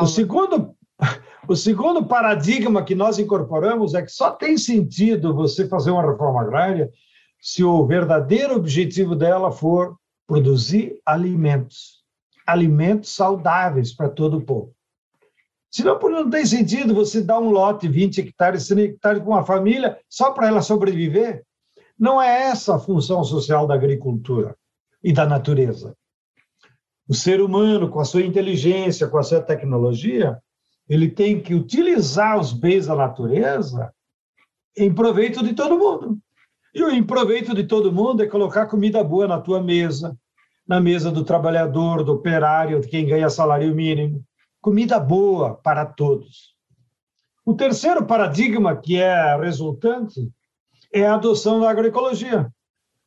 O, 0.00 0.04
o, 0.04 0.06
segundo, 0.06 0.74
o 1.48 1.56
segundo 1.56 2.04
paradigma 2.04 2.84
que 2.84 2.94
nós 2.94 3.18
incorporamos 3.18 3.94
é 3.94 4.02
que 4.02 4.12
só 4.12 4.30
tem 4.30 4.58
sentido 4.58 5.34
você 5.34 5.66
fazer 5.66 5.90
uma 5.90 6.02
reforma 6.02 6.42
agrária 6.42 6.90
se 7.42 7.64
o 7.64 7.84
verdadeiro 7.84 8.54
objetivo 8.54 9.16
dela 9.16 9.50
for 9.50 9.96
produzir 10.28 10.96
alimentos, 11.04 12.04
alimentos 12.46 13.16
saudáveis 13.16 13.92
para 13.92 14.08
todo 14.08 14.38
o 14.38 14.44
povo. 14.44 14.72
Senão, 15.68 15.98
não 15.98 16.30
tem 16.30 16.46
sentido 16.46 16.94
você 16.94 17.20
dar 17.20 17.40
um 17.40 17.50
lote, 17.50 17.88
20 17.88 18.20
hectares, 18.20 18.66
100 18.68 18.80
hectares 18.80 19.22
para 19.22 19.28
uma 19.28 19.44
família 19.44 19.98
só 20.08 20.30
para 20.30 20.46
ela 20.46 20.62
sobreviver. 20.62 21.42
Não 21.98 22.22
é 22.22 22.44
essa 22.44 22.76
a 22.76 22.78
função 22.78 23.24
social 23.24 23.66
da 23.66 23.74
agricultura 23.74 24.56
e 25.02 25.12
da 25.12 25.26
natureza. 25.26 25.96
O 27.08 27.14
ser 27.14 27.40
humano, 27.40 27.90
com 27.90 27.98
a 27.98 28.04
sua 28.04 28.22
inteligência, 28.22 29.08
com 29.08 29.18
a 29.18 29.22
sua 29.22 29.40
tecnologia, 29.40 30.38
ele 30.88 31.10
tem 31.10 31.40
que 31.42 31.54
utilizar 31.54 32.38
os 32.38 32.52
bens 32.52 32.86
da 32.86 32.94
natureza 32.94 33.92
em 34.76 34.94
proveito 34.94 35.42
de 35.42 35.54
todo 35.54 35.78
mundo. 35.78 36.18
E 36.74 36.82
o 36.82 36.90
em 36.90 37.02
proveito 37.02 37.54
de 37.54 37.64
todo 37.64 37.92
mundo 37.92 38.22
é 38.22 38.26
colocar 38.26 38.66
comida 38.66 39.04
boa 39.04 39.28
na 39.28 39.40
tua 39.40 39.62
mesa, 39.62 40.16
na 40.66 40.80
mesa 40.80 41.10
do 41.10 41.24
trabalhador, 41.24 42.02
do 42.02 42.12
operário, 42.12 42.80
de 42.80 42.88
quem 42.88 43.06
ganha 43.06 43.28
salário 43.28 43.74
mínimo. 43.74 44.24
Comida 44.60 44.98
boa 44.98 45.54
para 45.54 45.84
todos. 45.84 46.52
O 47.44 47.54
terceiro 47.54 48.06
paradigma 48.06 48.76
que 48.76 48.96
é 48.96 49.36
resultante 49.36 50.30
é 50.92 51.06
a 51.06 51.14
adoção 51.14 51.60
da 51.60 51.68
agroecologia, 51.68 52.50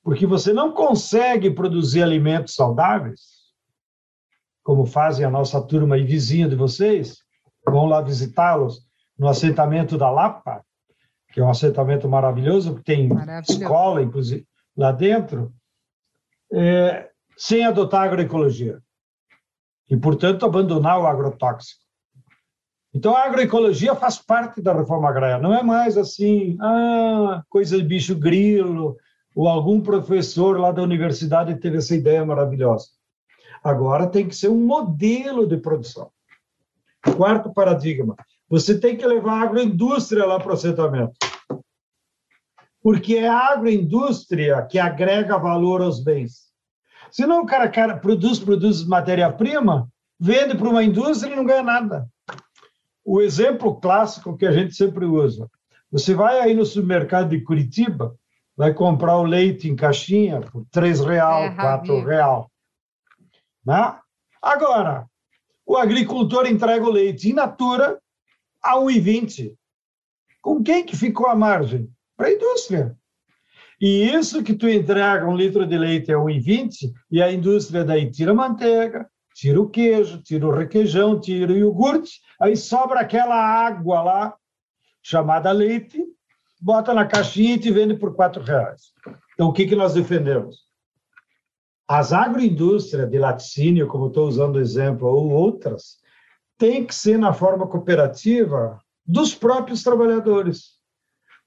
porque 0.03 0.25
você 0.25 0.51
não 0.51 0.71
consegue 0.71 1.49
produzir 1.49 2.03
alimentos 2.03 2.53
saudáveis, 2.53 3.21
como 4.63 4.85
fazem 4.85 5.23
a 5.23 5.29
nossa 5.29 5.61
turma 5.61 5.97
e 5.97 6.03
vizinha 6.03 6.49
de 6.49 6.55
vocês, 6.55 7.19
vão 7.65 7.85
lá 7.85 8.01
visitá-los 8.01 8.81
no 9.17 9.27
assentamento 9.27 9.97
da 9.97 10.09
Lapa, 10.09 10.64
que 11.35 11.41
é 11.41 11.43
um 11.43 11.49
assentamento 11.49 12.07
maravilhoso, 12.07 12.75
que 12.75 12.81
tem 12.81 13.09
maravilhoso. 13.09 13.61
escola, 13.61 14.01
inclusive, 14.01 14.47
lá 14.75 14.93
dentro, 14.93 15.53
é, 16.49 17.09
sem 17.35 17.65
adotar 17.65 18.03
agroecologia. 18.03 18.81
E, 19.89 19.97
portanto, 19.97 20.45
abandonar 20.45 20.97
o 20.97 21.05
agrotóxico. 21.05 21.81
Então, 22.93 23.13
a 23.13 23.25
agroecologia 23.25 23.93
faz 23.95 24.17
parte 24.17 24.61
da 24.61 24.71
reforma 24.71 25.09
agrária, 25.09 25.37
não 25.37 25.53
é 25.53 25.61
mais 25.61 25.97
assim, 25.97 26.57
ah, 26.61 27.43
coisa 27.49 27.77
de 27.77 27.83
bicho 27.83 28.15
grilo, 28.15 28.95
ou 29.35 29.49
algum 29.49 29.81
professor 29.81 30.57
lá 30.57 30.71
da 30.71 30.83
universidade 30.83 31.59
teve 31.59 31.79
essa 31.79 31.93
ideia 31.93 32.23
maravilhosa. 32.23 32.87
Agora 33.61 34.07
tem 34.07 34.25
que 34.25 34.37
ser 34.37 34.47
um 34.47 34.65
modelo 34.65 35.45
de 35.45 35.57
produção. 35.57 36.09
Quarto 37.17 37.53
paradigma, 37.53 38.15
você 38.55 38.79
tem 38.79 38.95
que 38.95 39.05
levar 39.05 39.33
a 39.33 39.41
agroindústria 39.41 40.25
lá 40.25 40.39
para 40.39 40.51
o 40.51 40.53
assentamento. 40.53 41.13
Porque 42.81 43.17
é 43.17 43.27
a 43.27 43.49
agroindústria 43.49 44.65
que 44.65 44.79
agrega 44.79 45.37
valor 45.37 45.81
aos 45.81 46.01
bens. 46.01 46.45
Senão 47.11 47.41
o 47.41 47.45
cara, 47.45 47.67
cara 47.67 47.97
produz, 47.97 48.39
produz 48.39 48.85
matéria-prima, 48.85 49.89
vende 50.17 50.55
para 50.55 50.69
uma 50.69 50.81
indústria 50.85 51.33
e 51.33 51.35
não 51.35 51.43
ganha 51.43 51.63
nada. 51.63 52.07
O 53.03 53.19
exemplo 53.19 53.75
clássico 53.75 54.37
que 54.37 54.45
a 54.45 54.53
gente 54.53 54.73
sempre 54.73 55.03
usa. 55.03 55.49
Você 55.91 56.13
vai 56.13 56.39
aí 56.39 56.53
no 56.53 56.65
supermercado 56.65 57.31
de 57.31 57.41
Curitiba, 57.41 58.15
vai 58.55 58.73
comprar 58.73 59.17
o 59.17 59.23
leite 59.23 59.67
em 59.67 59.75
caixinha 59.75 60.39
por 60.39 60.65
três 60.71 61.01
real, 61.01 61.43
é, 61.43 61.55
quatro 61.55 62.01
real. 62.05 62.49
Né? 63.65 63.99
Agora, 64.41 65.05
o 65.65 65.75
agricultor 65.75 66.47
entrega 66.47 66.85
o 66.85 66.91
leite 66.91 67.29
in 67.29 67.33
natura 67.33 67.99
a 68.65 68.77
1,20. 68.77 69.53
Com 70.41 70.63
quem 70.63 70.83
que 70.83 70.97
ficou 70.97 71.27
a 71.27 71.35
margem? 71.35 71.87
Para 72.17 72.27
a 72.27 72.33
indústria. 72.33 72.97
E 73.79 74.09
isso 74.09 74.43
que 74.43 74.55
tu 74.55 74.67
entrega 74.67 75.27
um 75.27 75.35
litro 75.35 75.67
de 75.67 75.77
leite 75.77 76.11
a 76.11 76.17
1,20 76.17 76.91
e 77.11 77.21
a 77.21 77.31
indústria 77.31 77.83
daí 77.83 78.09
tira 78.09 78.31
a 78.31 78.35
manteiga, 78.35 79.07
tira 79.35 79.61
o 79.61 79.69
queijo, 79.69 80.21
tira 80.23 80.47
o 80.47 80.51
requeijão, 80.51 81.19
tira 81.19 81.51
o 81.51 81.57
iogurte, 81.57 82.21
aí 82.41 82.55
sobra 82.55 83.01
aquela 83.01 83.35
água 83.35 84.01
lá, 84.01 84.35
chamada 85.03 85.51
leite, 85.51 86.03
bota 86.59 86.93
na 86.93 87.05
caixinha 87.05 87.55
e 87.55 87.59
te 87.59 87.69
vende 87.69 87.95
por 87.95 88.15
quatro 88.15 88.41
reais. 88.41 88.93
Então, 89.33 89.49
o 89.49 89.53
que, 89.53 89.67
que 89.67 89.75
nós 89.75 89.93
defendemos? 89.93 90.65
As 91.87 92.11
agroindústrias 92.13 93.09
de 93.09 93.19
laticínio, 93.19 93.87
como 93.87 94.07
estou 94.07 94.27
usando 94.27 94.55
o 94.55 94.61
exemplo, 94.61 95.07
ou 95.07 95.29
outras, 95.29 95.97
tem 96.57 96.85
que 96.85 96.95
ser 96.95 97.17
na 97.17 97.33
forma 97.33 97.67
cooperativa 97.67 98.79
dos 99.05 99.35
próprios 99.35 99.83
trabalhadores. 99.83 100.75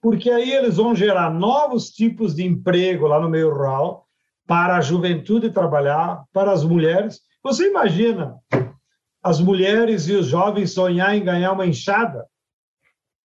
Porque 0.01 0.31
aí 0.31 0.53
eles 0.53 0.77
vão 0.77 0.95
gerar 0.95 1.31
novos 1.31 1.91
tipos 1.91 2.35
de 2.35 2.45
emprego 2.45 3.07
lá 3.07 3.21
no 3.21 3.29
meio 3.29 3.51
rural 3.51 4.07
para 4.47 4.77
a 4.77 4.81
juventude 4.81 5.51
trabalhar, 5.51 6.25
para 6.33 6.53
as 6.53 6.65
mulheres. 6.65 7.21
Você 7.43 7.69
imagina 7.69 8.37
as 9.23 9.41
mulheres 9.41 10.09
e 10.09 10.13
os 10.15 10.27
jovens 10.27 10.73
sonhar 10.73 11.17
em 11.17 11.25
ganhar 11.25 11.53
uma 11.53 11.67
enxada 11.67 12.27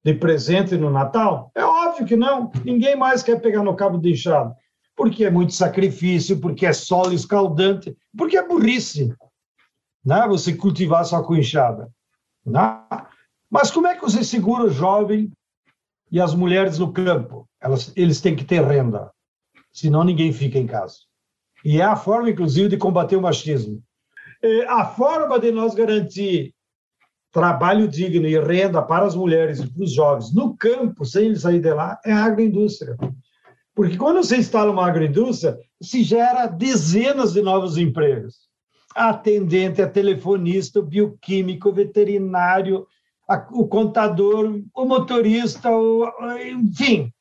de 0.04 0.14
presente 0.14 0.76
no 0.76 0.90
Natal? 0.90 1.52
É 1.56 1.64
óbvio 1.64 2.06
que 2.06 2.16
não. 2.16 2.52
Ninguém 2.66 2.96
mais 2.96 3.22
quer 3.22 3.40
pegar 3.40 3.64
no 3.64 3.76
cabo 3.76 3.98
de 3.98 4.12
enxada 4.12 4.56
porque 4.96 5.26
é 5.26 5.32
muito 5.32 5.54
sacrifício, 5.54 6.40
porque 6.40 6.66
é 6.66 6.74
solo 6.74 7.14
escaldante, 7.14 7.96
porque 8.18 8.38
é 8.38 8.48
burrice, 8.48 9.14
né? 10.04 10.28
Você 10.28 10.54
cultivar 10.54 11.06
só 11.06 11.22
com 11.24 11.36
enxada, 11.36 11.90
né? 12.46 12.84
Mas 13.50 13.70
como 13.70 13.88
é 13.88 13.96
que 13.96 14.02
você 14.02 14.24
segura 14.24 14.64
o 14.64 14.72
jovem 14.72 15.32
e 16.12 16.20
as 16.20 16.34
mulheres 16.34 16.80
no 16.80 16.92
campo? 16.92 17.48
Elas, 17.62 17.94
eles 17.96 18.20
têm 18.20 18.36
que 18.36 18.44
ter 18.44 18.64
renda, 18.64 19.12
senão 19.72 20.04
ninguém 20.04 20.34
fica 20.34 20.58
em 20.58 20.68
casa. 20.68 20.96
E 21.64 21.80
é 21.80 21.84
a 21.84 21.96
forma, 21.96 22.30
inclusive, 22.30 22.70
de 22.70 22.78
combater 22.78 23.16
o 23.16 23.22
machismo. 23.22 23.82
É 24.42 24.66
a 24.66 24.86
forma 24.86 25.40
de 25.40 25.52
nós 25.52 25.74
garantir 25.74 26.54
trabalho 27.32 27.88
digno 27.88 28.28
e 28.28 28.40
renda 28.40 28.82
para 28.82 29.06
as 29.06 29.16
mulheres 29.16 29.60
e 29.60 29.68
para 29.68 29.84
os 29.84 29.92
jovens 29.92 30.34
no 30.34 30.56
campo, 30.56 31.06
sem 31.06 31.26
eles 31.26 31.42
sair 31.42 31.60
de 31.60 31.74
lá, 31.74 32.00
é 32.06 32.12
a 32.12 32.26
agroindústria. 32.26 32.96
Porque 33.74 33.98
quando 33.98 34.18
você 34.18 34.38
instala 34.38 34.72
uma 34.72 34.88
agroindústria, 34.88 35.58
se 35.82 36.04
gera 36.04 36.46
dezenas 36.46 37.34
de 37.34 37.42
novos 37.42 37.78
empregos. 37.78 38.48
Atendente, 38.96 39.82
a 39.82 39.90
telefonista, 39.90 40.80
o 40.80 40.84
bioquímico, 40.84 41.70
o 41.70 41.74
veterinário, 41.74 42.88
a, 43.28 43.48
o 43.52 43.68
contador, 43.68 44.62
o 44.74 44.86
motorista, 44.86 45.70
o, 45.72 46.06
enfim. 46.40 47.12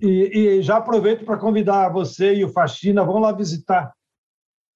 E, 0.00 0.58
e 0.58 0.62
já 0.62 0.76
aproveito 0.76 1.24
para 1.24 1.38
convidar 1.38 1.88
você 1.88 2.34
e 2.34 2.44
o 2.44 2.48
Faxina, 2.48 3.04
vão 3.04 3.18
lá 3.18 3.32
visitar 3.32 3.92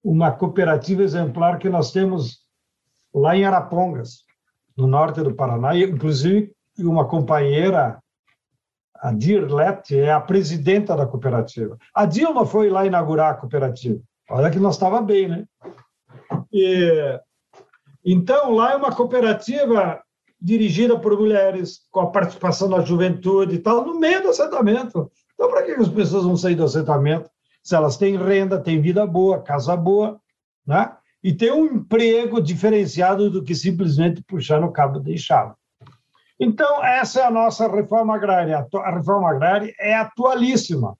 uma 0.03 0.31
cooperativa 0.31 1.03
exemplar 1.03 1.59
que 1.59 1.69
nós 1.69 1.91
temos 1.91 2.39
lá 3.13 3.35
em 3.35 3.45
Arapongas, 3.45 4.23
no 4.77 4.87
norte 4.87 5.21
do 5.21 5.35
Paraná, 5.35 5.75
e 5.75 5.83
inclusive 5.83 6.53
uma 6.77 7.05
companheira 7.05 7.99
a 9.01 9.13
Dirlet 9.13 9.97
é 9.97 10.11
a 10.11 10.19
presidenta 10.19 10.95
da 10.95 11.05
cooperativa. 11.05 11.77
A 11.93 12.05
Dilma 12.05 12.45
foi 12.45 12.69
lá 12.69 12.85
inaugurar 12.85 13.31
a 13.31 13.35
cooperativa. 13.35 13.99
Olha 14.29 14.51
que 14.51 14.59
nós 14.59 14.75
estava 14.75 15.01
bem, 15.01 15.27
né? 15.27 15.45
Então, 18.03 18.51
lá 18.51 18.73
é 18.73 18.75
uma 18.75 18.95
cooperativa 18.95 20.01
dirigida 20.41 20.97
por 20.97 21.17
mulheres, 21.17 21.81
com 21.91 21.99
a 21.99 22.11
participação 22.11 22.69
da 22.69 22.81
juventude 22.81 23.55
e 23.55 23.59
tal, 23.59 23.85
no 23.85 23.99
meio 23.99 24.23
do 24.23 24.29
assentamento. 24.29 25.11
Então, 25.33 25.49
para 25.49 25.63
que 25.63 25.71
as 25.71 25.89
pessoas 25.89 26.23
vão 26.23 26.37
sair 26.37 26.55
do 26.55 26.63
assentamento 26.63 27.29
se 27.61 27.75
elas 27.75 27.97
têm 27.97 28.17
renda, 28.17 28.57
têm 28.59 28.81
vida 28.81 29.05
boa, 29.05 29.41
casa 29.41 29.75
boa, 29.75 30.19
né? 30.65 30.95
E 31.21 31.33
tem 31.33 31.51
um 31.51 31.65
emprego 31.65 32.41
diferenciado 32.41 33.29
do 33.29 33.43
que 33.43 33.53
simplesmente 33.53 34.23
puxar 34.23 34.61
no 34.61 34.71
cabo 34.71 34.99
de 34.99 35.17
chave. 35.17 35.53
Então, 36.39 36.81
essa 36.83 37.19
é 37.19 37.23
a 37.25 37.31
nossa 37.31 37.67
reforma 37.67 38.15
agrária. 38.15 38.65
A 38.75 38.91
reforma 38.91 39.29
agrária 39.29 39.75
é 39.77 39.93
atualíssima. 39.93 40.97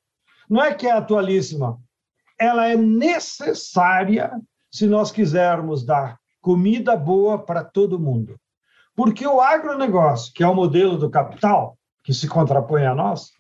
Não 0.50 0.62
é 0.62 0.74
que 0.74 0.86
é 0.86 0.92
atualíssima, 0.92 1.80
ela 2.38 2.68
é 2.68 2.76
necessária 2.76 4.32
se 4.72 4.88
nós 4.88 5.12
quisermos 5.12 5.84
dar 5.84 6.20
comida 6.42 6.96
boa 6.96 7.38
para 7.40 7.64
todo 7.64 8.00
mundo. 8.00 8.40
Porque 8.96 9.26
o 9.26 9.42
agronegócio, 9.42 10.34
que 10.34 10.44
é 10.44 10.48
o 10.48 10.56
modelo 10.56 10.98
do 10.98 11.10
capital, 11.10 11.78
que 12.04 12.14
se 12.14 12.28
contrapõe 12.28 12.86
a 12.86 12.96
nós, 12.96 13.32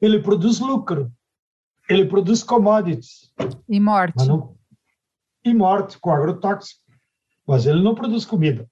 ele 0.00 0.20
produz 0.20 0.60
lucro, 0.60 1.10
ele 1.88 2.04
produz 2.04 2.42
commodities. 2.42 3.32
E 3.68 3.80
morte. 3.80 4.26
Não... 4.26 4.54
E 5.44 5.54
morte 5.54 5.98
com 5.98 6.10
agrotóxico. 6.10 6.82
Mas 7.46 7.66
ele 7.66 7.82
não 7.82 7.94
produz 7.94 8.24
comida. 8.24 8.68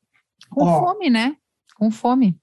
Com 0.51 0.65
Ó, 0.65 0.81
fome, 0.81 1.09
né? 1.09 1.37
com 1.77 1.91
fome. 1.91 2.39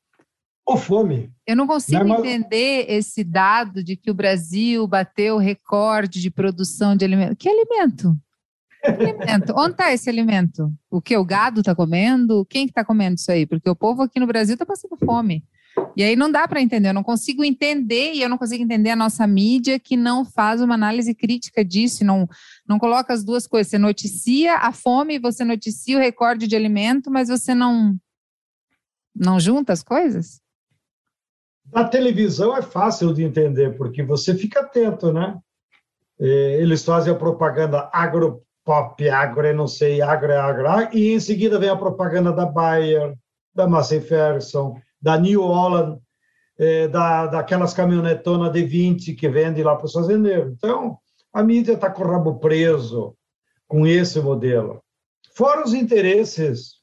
Ou 0.65 0.77
fome. 0.77 1.29
Eu 1.45 1.57
não 1.57 1.67
consigo 1.67 2.03
não, 2.05 2.19
entender 2.19 2.85
esse 2.87 3.23
dado 3.23 3.83
de 3.83 3.97
que 3.97 4.09
o 4.09 4.13
Brasil 4.13 4.87
bateu 4.87 5.37
recorde 5.37 6.21
de 6.21 6.31
produção 6.31 6.95
de 6.95 7.03
alimento. 7.03 7.35
Que 7.35 7.49
alimento? 7.49 8.15
Alimento? 8.83 9.53
Onde 9.55 9.71
está 9.71 9.93
esse 9.93 10.09
alimento? 10.09 10.71
O 10.89 11.01
que? 11.01 11.15
O 11.15 11.25
gado 11.25 11.61
está 11.61 11.73
comendo? 11.73 12.45
Quem 12.49 12.65
está 12.65 12.81
que 12.81 12.85
tá 12.85 12.85
comendo 12.85 13.15
isso 13.15 13.31
aí? 13.31 13.45
Porque 13.45 13.69
o 13.69 13.75
povo 13.75 14.01
aqui 14.01 14.19
no 14.19 14.27
Brasil 14.27 14.53
está 14.53 14.65
passando 14.65 14.97
fome. 14.97 15.43
E 15.95 16.03
aí 16.03 16.15
não 16.15 16.31
dá 16.31 16.47
para 16.47 16.61
entender, 16.61 16.89
eu 16.89 16.93
não 16.93 17.03
consigo 17.03 17.43
entender 17.43 18.13
e 18.13 18.21
eu 18.21 18.29
não 18.29 18.37
consigo 18.37 18.63
entender 18.63 18.91
a 18.91 18.95
nossa 18.95 19.25
mídia 19.25 19.79
que 19.79 19.95
não 19.95 20.23
faz 20.23 20.61
uma 20.61 20.75
análise 20.75 21.13
crítica 21.13 21.63
disso, 21.63 22.05
não, 22.05 22.27
não 22.67 22.77
coloca 22.77 23.13
as 23.13 23.23
duas 23.23 23.47
coisas. 23.47 23.71
Você 23.71 23.77
noticia 23.77 24.55
a 24.57 24.71
fome, 24.71 25.19
você 25.19 25.43
noticia 25.43 25.97
o 25.97 25.99
recorde 25.99 26.47
de 26.47 26.55
alimento, 26.55 27.09
mas 27.11 27.29
você 27.29 27.55
não 27.55 27.95
não 29.15 29.39
junta 29.39 29.71
as 29.71 29.83
coisas? 29.83 30.41
Na 31.71 31.87
televisão 31.87 32.55
é 32.55 32.61
fácil 32.61 33.13
de 33.13 33.23
entender, 33.23 33.77
porque 33.77 34.03
você 34.03 34.35
fica 34.35 34.61
atento, 34.61 35.13
né? 35.13 35.39
É, 36.19 36.61
eles 36.61 36.83
fazem 36.83 37.13
a 37.13 37.17
propaganda 37.17 37.89
agropop, 38.65 39.09
agro, 39.09 39.53
não 39.53 39.67
sei, 39.67 40.01
agro, 40.01 40.33
agro, 40.33 40.95
e 40.97 41.13
em 41.13 41.19
seguida 41.19 41.59
vem 41.59 41.69
a 41.69 41.75
propaganda 41.75 42.31
da 42.31 42.45
Bayer, 42.45 43.13
da 43.53 43.67
Massey 43.67 44.01
Ferguson, 44.01 44.79
da 45.01 45.17
New 45.17 45.41
Holland, 45.41 45.99
é, 46.57 46.87
da, 46.87 47.27
daquelas 47.27 47.73
caminhonetonas 47.73 48.51
de 48.53 48.63
20 48.63 49.13
que 49.13 49.29
vende 49.29 49.61
lá 49.61 49.75
para 49.75 49.85
os 49.85 49.91
fazendeiros. 49.91 50.53
Então, 50.53 50.97
a 51.33 51.43
mídia 51.43 51.73
está 51.73 51.89
com 51.89 52.03
o 52.03 52.07
rabo 52.07 52.39
preso, 52.39 53.15
com 53.67 53.85
esse 53.85 54.19
modelo. 54.21 54.81
Fora 55.35 55.63
os 55.63 55.73
interesses. 55.73 56.75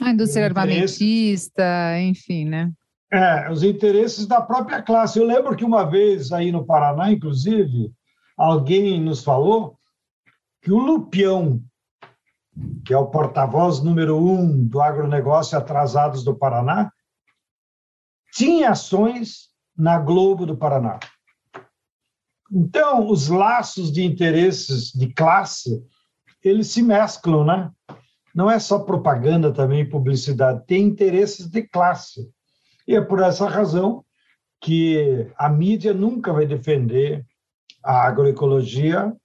A 0.00 0.10
indústria 0.10 0.46
armamentista, 0.46 1.64
enfim, 2.00 2.44
né? 2.44 2.72
É, 3.10 3.50
os 3.50 3.62
interesses 3.62 4.26
da 4.26 4.40
própria 4.40 4.82
classe. 4.82 5.18
Eu 5.18 5.26
lembro 5.26 5.56
que 5.56 5.64
uma 5.64 5.84
vez 5.84 6.30
aí 6.32 6.52
no 6.52 6.64
Paraná, 6.64 7.10
inclusive, 7.10 7.90
alguém 8.36 9.00
nos 9.00 9.24
falou 9.24 9.77
que 10.68 10.72
o 10.72 10.76
Lupião, 10.76 11.62
que 12.84 12.92
é 12.92 12.98
o 12.98 13.06
porta-voz 13.06 13.82
número 13.82 14.18
um 14.18 14.66
do 14.66 14.82
agronegócio 14.82 15.56
atrasados 15.56 16.22
do 16.22 16.36
Paraná, 16.36 16.92
tinha 18.34 18.72
ações 18.72 19.48
na 19.74 19.98
Globo 19.98 20.44
do 20.44 20.58
Paraná. 20.58 21.00
Então, 22.52 23.08
os 23.08 23.28
laços 23.28 23.90
de 23.90 24.04
interesses 24.04 24.92
de 24.92 25.10
classe, 25.10 25.82
eles 26.44 26.66
se 26.66 26.82
mesclam, 26.82 27.46
né? 27.46 27.72
Não 28.34 28.50
é 28.50 28.58
só 28.58 28.80
propaganda 28.80 29.50
também, 29.50 29.88
publicidade, 29.88 30.66
tem 30.66 30.82
interesses 30.82 31.48
de 31.48 31.62
classe. 31.62 32.30
E 32.86 32.94
é 32.94 33.00
por 33.00 33.22
essa 33.22 33.48
razão 33.48 34.04
que 34.60 35.32
a 35.38 35.48
mídia 35.48 35.94
nunca 35.94 36.30
vai 36.30 36.44
defender 36.44 37.24
a 37.82 38.06
agroecologia, 38.06 39.16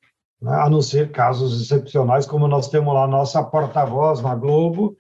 né? 0.43 0.51
a 0.51 0.69
não 0.69 0.82
ser 0.82 1.10
casos 1.12 1.62
excepcionais, 1.62 2.25
como 2.25 2.47
nós 2.49 2.67
temos 2.67 2.93
lá 2.93 3.08
nossa 3.08 3.41
porta-voz 3.41 4.21
na 4.21 4.36
Globo, 4.36 4.95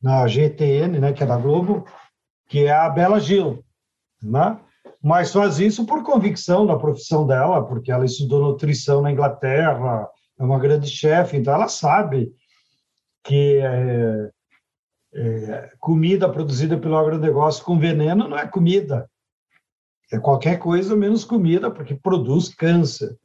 na 0.00 0.26
GTN, 0.26 0.98
né, 1.00 1.12
que 1.14 1.22
é 1.22 1.26
da 1.26 1.38
Globo, 1.38 1.86
que 2.46 2.66
é 2.66 2.72
a 2.72 2.90
Bela 2.90 3.18
Gil, 3.18 3.64
né? 4.22 4.60
mas 5.02 5.32
faz 5.32 5.58
isso 5.58 5.86
por 5.86 6.02
convicção 6.02 6.66
da 6.66 6.76
profissão 6.76 7.26
dela, 7.26 7.64
porque 7.64 7.90
ela 7.90 8.04
estudou 8.04 8.42
nutrição 8.42 9.00
na 9.00 9.10
Inglaterra, 9.10 10.06
é 10.38 10.44
uma 10.44 10.58
grande 10.58 10.88
chefe, 10.88 11.38
então 11.38 11.54
ela 11.54 11.68
sabe 11.68 12.30
que 13.24 13.58
é, 13.62 14.30
é, 15.14 15.72
comida 15.80 16.28
produzida 16.28 16.76
pelo 16.76 16.98
agronegócio 16.98 17.64
com 17.64 17.78
veneno 17.78 18.28
não 18.28 18.38
é 18.38 18.46
comida, 18.46 19.08
é 20.12 20.18
qualquer 20.18 20.58
coisa 20.58 20.94
menos 20.94 21.24
comida, 21.24 21.70
porque 21.70 21.94
produz 21.94 22.54
câncer. 22.54 23.16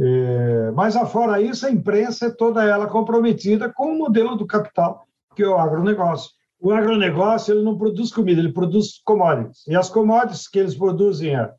É, 0.00 0.70
mas, 0.70 0.96
afora 0.96 1.40
isso, 1.40 1.66
a 1.66 1.70
imprensa 1.70 2.26
é 2.26 2.30
toda 2.30 2.64
ela 2.64 2.86
comprometida 2.86 3.70
com 3.70 3.92
o 3.92 3.98
modelo 3.98 4.34
do 4.34 4.46
capital, 4.46 5.06
que 5.36 5.42
é 5.42 5.48
o 5.48 5.58
agronegócio 5.58 6.30
o 6.60 6.72
agronegócio 6.72 7.54
ele 7.54 7.62
não 7.62 7.76
produz 7.76 8.12
comida, 8.12 8.40
ele 8.40 8.52
produz 8.52 9.00
commodities. 9.02 9.66
E 9.66 9.74
as 9.74 9.88
commodities 9.88 10.46
que 10.46 10.58
eles 10.58 10.74
produzem 10.74 11.34
é 11.34 11.50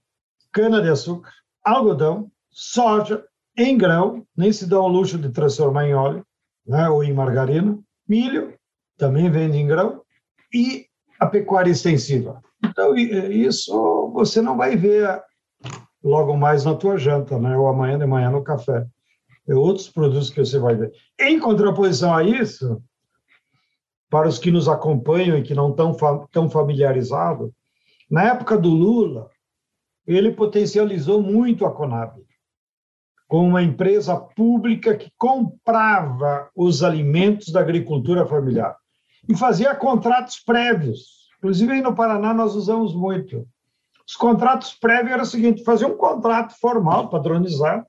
cana-de-açúcar, 0.53 1.31
algodão, 1.63 2.29
soja, 2.51 3.25
em 3.57 3.77
grão, 3.77 4.25
nem 4.37 4.53
se 4.53 4.67
dão 4.67 4.83
ao 4.83 4.87
luxo 4.87 5.17
de 5.17 5.29
transformar 5.29 5.87
em 5.87 5.93
óleo 5.93 6.25
né, 6.65 6.87
ou 6.87 7.03
em 7.03 7.11
margarina, 7.11 7.77
milho, 8.07 8.53
também 8.97 9.29
vende 9.29 9.57
em 9.57 9.67
grão, 9.67 10.03
e 10.53 10.85
a 11.19 11.25
pecuária 11.25 11.71
extensiva. 11.71 12.41
Então, 12.63 12.95
isso 12.95 14.11
você 14.13 14.41
não 14.41 14.55
vai 14.55 14.75
ver 14.75 15.21
logo 16.03 16.35
mais 16.35 16.65
na 16.65 16.75
tua 16.75 16.97
janta, 16.97 17.37
né, 17.39 17.57
ou 17.57 17.67
amanhã 17.67 17.97
de 17.97 18.05
manhã 18.05 18.29
no 18.29 18.43
café. 18.43 18.85
É 19.47 19.55
outros 19.55 19.89
produtos 19.89 20.29
que 20.29 20.39
você 20.39 20.59
vai 20.59 20.75
ver. 20.75 20.91
Em 21.19 21.39
contraposição 21.39 22.13
a 22.13 22.23
isso, 22.23 22.81
para 24.09 24.27
os 24.27 24.37
que 24.37 24.51
nos 24.51 24.67
acompanham 24.67 25.37
e 25.37 25.43
que 25.43 25.53
não 25.53 25.71
estão 25.71 25.95
tão 26.31 26.49
familiarizados, 26.49 27.51
na 28.09 28.23
época 28.23 28.57
do 28.57 28.69
Lula, 28.69 29.29
ele 30.05 30.31
potencializou 30.31 31.21
muito 31.21 31.65
a 31.65 31.71
Conab, 31.71 32.21
como 33.27 33.47
uma 33.47 33.63
empresa 33.63 34.17
pública 34.17 34.95
que 34.95 35.09
comprava 35.17 36.49
os 36.55 36.83
alimentos 36.83 37.49
da 37.49 37.61
agricultura 37.61 38.25
familiar 38.25 38.75
e 39.29 39.35
fazia 39.35 39.73
contratos 39.75 40.39
prévios. 40.39 41.29
Inclusive, 41.37 41.71
aí 41.71 41.81
no 41.81 41.95
Paraná, 41.95 42.33
nós 42.33 42.55
usamos 42.55 42.93
muito. 42.93 43.47
Os 44.07 44.15
contratos 44.15 44.73
prévios 44.73 45.13
era 45.13 45.23
o 45.23 45.25
seguinte: 45.25 45.63
fazer 45.63 45.85
um 45.85 45.97
contrato 45.97 46.53
formal, 46.59 47.09
padronizado, 47.09 47.85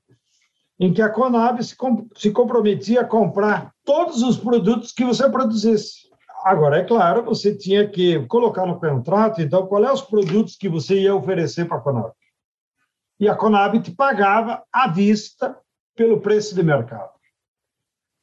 em 0.79 0.93
que 0.93 1.01
a 1.01 1.09
Conab 1.09 1.63
se, 1.63 1.75
se 2.15 2.31
comprometia 2.31 3.01
a 3.01 3.05
comprar 3.05 3.73
todos 3.83 4.21
os 4.21 4.37
produtos 4.37 4.91
que 4.91 5.05
você 5.05 5.29
produzisse. 5.29 6.03
Agora, 6.43 6.77
é 6.77 6.83
claro, 6.83 7.23
você 7.23 7.55
tinha 7.55 7.87
que 7.87 8.25
colocar 8.27 8.65
no 8.65 8.79
contrato, 8.79 9.41
então, 9.41 9.65
qual 9.65 9.83
é 9.85 9.91
os 9.91 10.01
produtos 10.01 10.57
que 10.57 10.67
você 10.67 10.99
ia 10.99 11.15
oferecer 11.15 11.65
para 11.65 11.77
a 11.77 11.81
Conab. 11.81 12.11
E 13.17 13.29
a 13.29 13.35
Conab 13.35 13.79
te 13.79 13.91
pagava 13.91 14.61
à 14.71 14.87
vista 14.89 15.57
pelo 15.95 16.19
preço 16.19 16.53
de 16.53 16.61
mercado. 16.61 17.11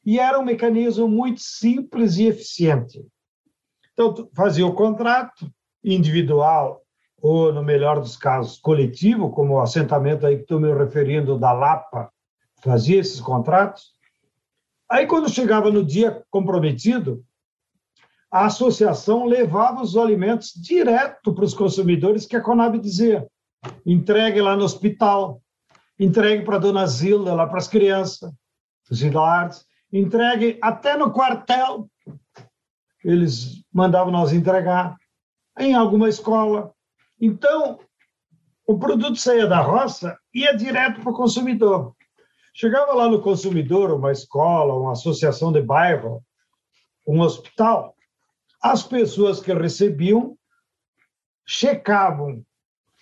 E 0.05 0.19
era 0.19 0.39
um 0.39 0.45
mecanismo 0.45 1.07
muito 1.07 1.41
simples 1.41 2.17
e 2.17 2.27
eficiente. 2.27 3.03
Então, 3.93 4.29
fazia 4.35 4.65
o 4.65 4.73
contrato 4.73 5.51
individual, 5.83 6.80
ou, 7.21 7.53
no 7.53 7.63
melhor 7.63 7.99
dos 7.99 8.17
casos, 8.17 8.57
coletivo, 8.57 9.29
como 9.29 9.53
o 9.53 9.61
assentamento 9.61 10.25
aí 10.25 10.37
que 10.37 10.41
estou 10.41 10.59
me 10.59 10.73
referindo 10.73 11.37
da 11.37 11.51
Lapa, 11.51 12.11
fazia 12.63 12.99
esses 12.99 13.21
contratos. 13.21 13.91
Aí, 14.89 15.05
quando 15.05 15.29
chegava 15.29 15.69
no 15.69 15.85
dia 15.85 16.23
comprometido, 16.31 17.23
a 18.31 18.45
associação 18.45 19.25
levava 19.25 19.81
os 19.81 19.95
alimentos 19.95 20.53
direto 20.55 21.33
para 21.33 21.45
os 21.45 21.53
consumidores, 21.53 22.25
que 22.25 22.35
a 22.35 22.41
Conab 22.41 22.79
dizia: 22.79 23.27
entregue 23.85 24.41
lá 24.41 24.55
no 24.55 24.63
hospital, 24.63 25.41
entregue 25.99 26.43
para 26.43 26.55
a 26.55 26.59
dona 26.59 26.87
Zilda, 26.87 27.33
lá 27.33 27.45
para 27.45 27.57
as 27.57 27.67
crianças, 27.67 28.31
os 28.89 29.03
idolares, 29.03 29.65
entregue 29.91 30.57
até 30.61 30.97
no 30.97 31.11
quartel. 31.11 31.87
Eles 33.03 33.63
mandavam 33.73 34.11
nós 34.11 34.31
entregar 34.31 34.95
em 35.59 35.73
alguma 35.73 36.07
escola. 36.07 36.73
Então, 37.21 37.79
o 38.65 38.79
produto 38.79 39.17
saía 39.17 39.45
da 39.45 39.61
roça 39.61 40.17
ia 40.33 40.57
direto 40.57 41.01
para 41.01 41.11
o 41.11 41.15
consumidor. 41.15 41.95
Chegava 42.53 42.93
lá 42.93 43.07
no 43.07 43.21
consumidor, 43.21 43.91
uma 43.91 44.11
escola, 44.11 44.73
uma 44.73 44.93
associação 44.93 45.51
de 45.51 45.61
bairro, 45.61 46.23
um 47.07 47.21
hospital, 47.21 47.95
as 48.61 48.83
pessoas 48.83 49.39
que 49.39 49.53
recebiam 49.53 50.37
checavam 51.45 52.43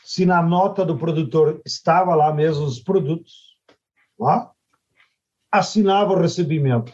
se 0.03 0.25
na 0.25 0.41
nota 0.41 0.85
do 0.85 0.97
produtor 0.97 1.61
estava 1.65 2.15
lá 2.15 2.33
mesmo 2.33 2.65
os 2.65 2.79
produtos, 2.79 3.57
lá, 4.17 4.51
assinava 5.51 6.13
o 6.13 6.19
recebimento. 6.19 6.91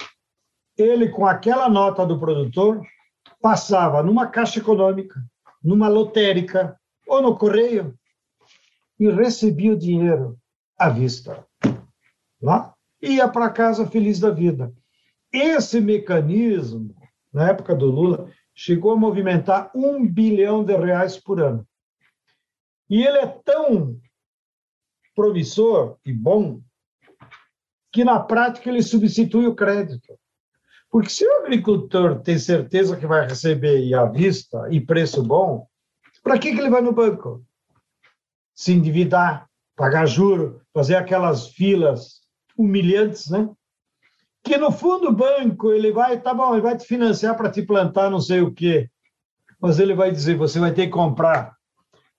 Ele, 0.77 1.09
com 1.09 1.25
aquela 1.25 1.69
nota 1.69 2.05
do 2.05 2.19
produtor, 2.19 2.81
passava 3.41 4.03
numa 4.03 4.27
caixa 4.27 4.59
econômica, 4.59 5.15
numa 5.63 5.87
lotérica 5.87 6.77
ou 7.07 7.21
no 7.21 7.37
correio 7.37 7.97
e 8.99 9.09
recebia 9.09 9.73
o 9.73 9.77
dinheiro 9.77 10.39
à 10.77 10.89
vista. 10.89 11.45
Lá, 12.41 12.73
ia 13.01 13.27
para 13.27 13.49
casa 13.49 13.87
feliz 13.87 14.19
da 14.19 14.29
vida. 14.29 14.73
Esse 15.31 15.81
mecanismo, 15.81 16.95
na 17.33 17.49
época 17.49 17.75
do 17.75 17.87
Lula, 17.87 18.31
chegou 18.53 18.91
a 18.91 18.97
movimentar 18.97 19.69
um 19.75 20.07
bilhão 20.07 20.63
de 20.63 20.75
reais 20.75 21.17
por 21.17 21.41
ano. 21.41 21.67
E 22.89 23.03
ele 23.03 23.17
é 23.17 23.27
tão 23.27 23.99
promissor 25.15 25.97
e 26.05 26.13
bom 26.13 26.61
que, 27.91 28.03
na 28.03 28.19
prática, 28.19 28.69
ele 28.69 28.81
substitui 28.81 29.47
o 29.47 29.55
crédito. 29.55 30.17
Porque 30.89 31.09
se 31.09 31.25
o 31.25 31.37
agricultor 31.39 32.21
tem 32.21 32.37
certeza 32.37 32.95
que 32.95 33.07
vai 33.07 33.27
receber 33.27 33.93
à 33.93 34.05
vista 34.05 34.67
e 34.71 34.79
preço 34.79 35.23
bom, 35.23 35.67
para 36.25 36.39
que, 36.39 36.51
que 36.51 36.59
ele 36.59 36.71
vai 36.71 36.81
no 36.81 36.91
banco? 36.91 37.45
Se 38.55 38.73
endividar, 38.73 39.47
pagar 39.75 40.07
juro, 40.07 40.59
fazer 40.73 40.95
aquelas 40.95 41.49
filas 41.49 42.21
humilhantes, 42.57 43.29
né? 43.29 43.47
que 44.43 44.57
no 44.57 44.71
fundo 44.71 45.09
o 45.09 45.15
banco 45.15 45.71
ele 45.71 45.91
vai, 45.91 46.19
tá 46.19 46.33
bom, 46.33 46.53
ele 46.53 46.63
vai 46.63 46.75
te 46.75 46.85
financiar 46.85 47.37
para 47.37 47.51
te 47.51 47.61
plantar 47.61 48.09
não 48.09 48.19
sei 48.19 48.41
o 48.41 48.51
quê, 48.51 48.89
mas 49.61 49.79
ele 49.79 49.93
vai 49.93 50.11
dizer, 50.11 50.35
você 50.35 50.59
vai 50.59 50.73
ter 50.73 50.87
que 50.87 50.93
comprar 50.93 51.55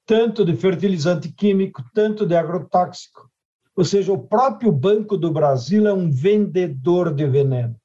tanto 0.04 0.44
de 0.44 0.54
fertilizante 0.54 1.32
químico, 1.32 1.82
tanto 1.92 2.24
de 2.24 2.36
agrotóxico. 2.36 3.28
Ou 3.74 3.84
seja, 3.84 4.12
o 4.12 4.22
próprio 4.22 4.70
Banco 4.70 5.16
do 5.16 5.32
Brasil 5.32 5.84
é 5.84 5.92
um 5.92 6.12
vendedor 6.12 7.12
de 7.12 7.26
veneno. 7.26 7.76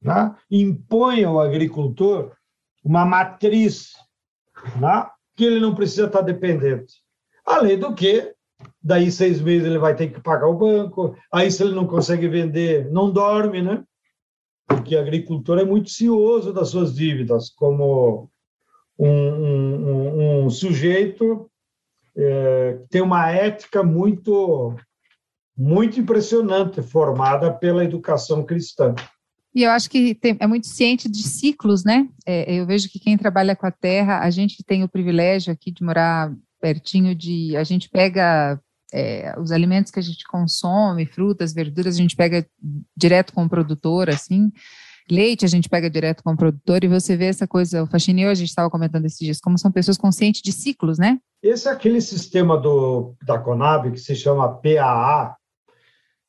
Né? 0.00 0.36
Impõe 0.48 1.24
ao 1.24 1.40
agricultor 1.40 2.32
uma 2.84 3.04
matriz 3.04 3.92
né? 4.80 5.06
Que 5.36 5.44
ele 5.44 5.60
não 5.60 5.74
precisa 5.74 6.06
estar 6.06 6.22
dependente. 6.22 6.94
Além 7.44 7.78
do 7.78 7.94
que, 7.94 8.34
daí 8.82 9.10
seis 9.10 9.40
meses 9.40 9.66
ele 9.66 9.78
vai 9.78 9.94
ter 9.94 10.08
que 10.08 10.20
pagar 10.20 10.48
o 10.48 10.56
banco, 10.56 11.14
aí 11.32 11.50
se 11.50 11.62
ele 11.62 11.74
não 11.74 11.86
consegue 11.86 12.26
vender, 12.26 12.90
não 12.90 13.10
dorme, 13.10 13.62
né? 13.62 13.84
Porque 14.66 14.96
agricultor 14.96 15.58
é 15.58 15.64
muito 15.64 15.90
cioso 15.90 16.52
das 16.52 16.70
suas 16.70 16.94
dívidas, 16.94 17.50
como 17.50 18.30
um, 18.98 19.08
um, 19.08 20.44
um 20.44 20.50
sujeito 20.50 21.48
é, 22.16 22.78
que 22.82 22.88
tem 22.88 23.02
uma 23.02 23.30
ética 23.30 23.82
muito 23.82 24.74
muito 25.58 25.98
impressionante, 25.98 26.82
formada 26.82 27.50
pela 27.50 27.82
educação 27.82 28.44
cristã. 28.44 28.94
E 29.56 29.62
eu 29.62 29.70
acho 29.70 29.88
que 29.88 30.14
tem, 30.14 30.36
é 30.38 30.46
muito 30.46 30.66
ciente 30.66 31.08
de 31.08 31.22
ciclos, 31.22 31.82
né? 31.82 32.06
É, 32.26 32.56
eu 32.56 32.66
vejo 32.66 32.90
que 32.90 33.00
quem 33.00 33.16
trabalha 33.16 33.56
com 33.56 33.66
a 33.66 33.70
terra, 33.70 34.20
a 34.20 34.28
gente 34.28 34.62
tem 34.62 34.84
o 34.84 34.88
privilégio 34.88 35.50
aqui 35.50 35.72
de 35.72 35.82
morar 35.82 36.30
pertinho 36.60 37.14
de. 37.14 37.56
A 37.56 37.64
gente 37.64 37.88
pega 37.88 38.60
é, 38.92 39.34
os 39.40 39.50
alimentos 39.50 39.90
que 39.90 39.98
a 39.98 40.02
gente 40.02 40.24
consome, 40.28 41.06
frutas, 41.06 41.54
verduras, 41.54 41.94
a 41.94 41.98
gente 42.02 42.14
pega 42.14 42.46
direto 42.94 43.32
com 43.32 43.44
o 43.44 43.48
produtor, 43.48 44.10
assim. 44.10 44.52
Leite 45.10 45.46
a 45.46 45.48
gente 45.48 45.70
pega 45.70 45.88
direto 45.88 46.22
com 46.22 46.32
o 46.32 46.36
produtor 46.36 46.84
e 46.84 46.88
você 46.88 47.16
vê 47.16 47.24
essa 47.24 47.46
coisa, 47.46 47.82
o 47.82 47.86
Faxinil, 47.86 48.28
a 48.28 48.34
gente 48.34 48.50
estava 48.50 48.68
comentando 48.68 49.06
esses 49.06 49.20
dias, 49.20 49.40
como 49.40 49.56
são 49.56 49.72
pessoas 49.72 49.96
conscientes 49.96 50.42
de 50.42 50.52
ciclos, 50.52 50.98
né? 50.98 51.18
Esse 51.42 51.66
é 51.66 51.70
aquele 51.70 52.02
sistema 52.02 52.58
do, 52.58 53.14
da 53.24 53.38
Conab 53.38 53.90
que 53.90 54.00
se 54.00 54.14
chama 54.14 54.60
PAA, 54.60 55.34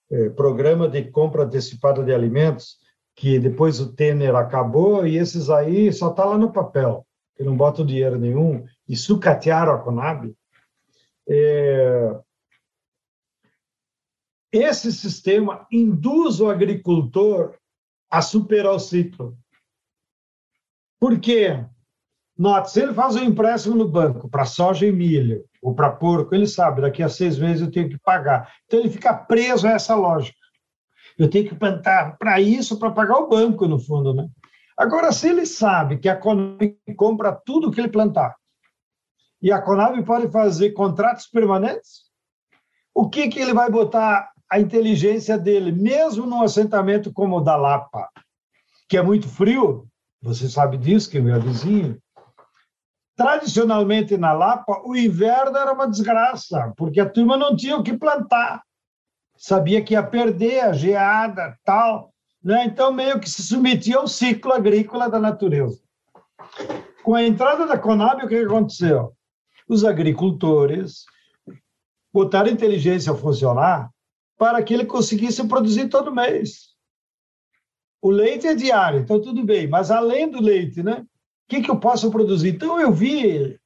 é, 0.10 0.30
Programa 0.30 0.88
de 0.88 1.04
Compra 1.12 1.44
Antecipada 1.44 2.02
de 2.06 2.14
Alimentos, 2.14 2.87
que 3.18 3.40
depois 3.40 3.80
o 3.80 3.92
Temer 3.92 4.36
acabou 4.36 5.06
e 5.06 5.18
esses 5.18 5.50
aí 5.50 5.92
só 5.92 6.12
tá 6.12 6.24
lá 6.24 6.38
no 6.38 6.54
papel, 6.54 7.06
que 7.36 7.44
não 7.44 7.58
botam 7.58 7.84
dinheiro 7.84 8.20
nenhum 8.20 8.64
e 8.88 8.96
sucatearam 8.96 9.74
a 9.74 9.80
Conab. 9.80 10.34
É... 11.28 12.16
Esse 14.54 14.94
sistema 14.94 15.68
induz 15.72 16.40
o 16.40 16.48
agricultor 16.48 17.56
a 18.10 18.22
superar 18.22 18.74
o 18.74 18.80
ciclo. 18.80 19.36
Por 21.00 21.20
quê? 21.20 21.66
Note, 22.38 22.70
se 22.70 22.82
ele 22.82 22.94
faz 22.94 23.16
um 23.16 23.24
empréstimo 23.24 23.76
no 23.76 23.90
banco 23.90 24.30
para 24.30 24.46
soja 24.46 24.86
e 24.86 24.92
milho, 24.92 25.44
ou 25.60 25.74
para 25.74 25.90
porco, 25.92 26.36
ele 26.36 26.46
sabe, 26.46 26.82
daqui 26.82 27.02
a 27.02 27.10
seis 27.10 27.40
meses 27.40 27.62
eu 27.62 27.72
tenho 27.72 27.90
que 27.90 27.98
pagar. 27.98 28.54
Então 28.66 28.80
ele 28.80 28.92
fica 28.92 29.12
preso 29.12 29.68
a 29.68 29.72
essa 29.72 29.96
lógica. 29.96 30.37
Eu 31.18 31.30
tenho 31.30 31.48
que 31.48 31.56
plantar 31.56 32.18
para 32.18 32.40
isso, 32.40 32.78
para 32.78 32.92
pagar 32.92 33.18
o 33.18 33.28
banco, 33.28 33.68
no 33.68 33.80
fundo, 33.80 34.14
né? 34.14 34.28
Agora, 34.78 35.12
se 35.12 35.30
ele 35.30 35.46
sabe 35.46 35.98
que 35.98 36.08
a 36.08 36.16
Conab 36.16 36.78
compra 36.96 37.32
tudo 37.32 37.72
que 37.72 37.82
ele 37.82 37.90
plantar, 37.90 38.36
e 39.42 39.52
a 39.52 39.62
Conab 39.62 40.02
pode 40.04 40.32
fazer 40.32 40.72
contratos 40.72 41.28
permanentes, 41.28 42.06
o 42.94 43.10
que, 43.10 43.28
que 43.28 43.40
ele 43.40 43.54
vai 43.54 43.70
botar 43.70 44.32
a 44.50 44.60
inteligência 44.60 45.38
dele, 45.38 45.72
mesmo 45.72 46.26
num 46.26 46.42
assentamento 46.42 47.12
como 47.12 47.38
o 47.38 47.42
da 47.42 47.56
Lapa, 47.56 48.08
que 48.88 48.98
é 48.98 49.02
muito 49.02 49.28
frio, 49.28 49.88
você 50.22 50.48
sabe 50.48 50.78
disso, 50.78 51.10
que 51.10 51.18
é 51.18 51.22
meu 51.22 51.40
vizinho, 51.42 52.00
tradicionalmente 53.16 54.16
na 54.16 54.32
Lapa, 54.32 54.82
o 54.86 54.96
inverno 54.96 55.58
era 55.58 55.74
uma 55.74 55.90
desgraça, 55.90 56.72
porque 56.78 57.00
a 57.00 57.10
turma 57.10 57.36
não 57.36 57.56
tinha 57.56 57.76
o 57.76 57.84
que 57.84 57.98
plantar. 57.98 58.62
Sabia 59.38 59.84
que 59.84 59.94
ia 59.94 60.04
perder 60.04 60.62
a 60.62 60.74
geada, 60.74 61.58
tal. 61.64 62.12
Né? 62.44 62.66
Então, 62.66 62.92
meio 62.92 63.20
que 63.20 63.30
se 63.30 63.44
submetia 63.44 63.98
ao 63.98 64.08
ciclo 64.08 64.54
agrícola 64.54 65.10
da 65.10 65.20
natureza. 65.20 65.80
Com 67.04 67.16
a 67.16 67.24
entrada 67.24 67.66
da 67.66 67.78
Conab, 67.78 68.24
o 68.24 68.28
que 68.28 68.36
aconteceu? 68.36 69.14
Os 69.68 69.84
agricultores 69.84 71.06
botaram 72.12 72.50
a 72.50 72.54
inteligência 72.54 73.12
a 73.14 73.16
funcionar 73.16 73.90
para 74.38 74.62
que 74.62 74.74
ele 74.74 74.86
conseguisse 74.86 75.46
produzir 75.48 75.90
todo 75.90 76.14
mês. 76.14 76.76
O 78.02 78.10
leite 78.10 78.48
é 78.48 78.56
diário, 78.56 79.00
então 79.00 79.22
tudo 79.22 79.44
bem, 79.44 79.68
mas 79.68 79.90
além 79.90 80.30
do 80.30 80.42
leite, 80.42 80.84
né? 80.84 81.02
O 81.02 81.50
que, 81.50 81.62
que 81.62 81.72
eu 81.72 81.80
posso 81.80 82.12
produzir? 82.12 82.50
Então, 82.50 82.80
eu 82.80 82.92
vi, 82.92 83.58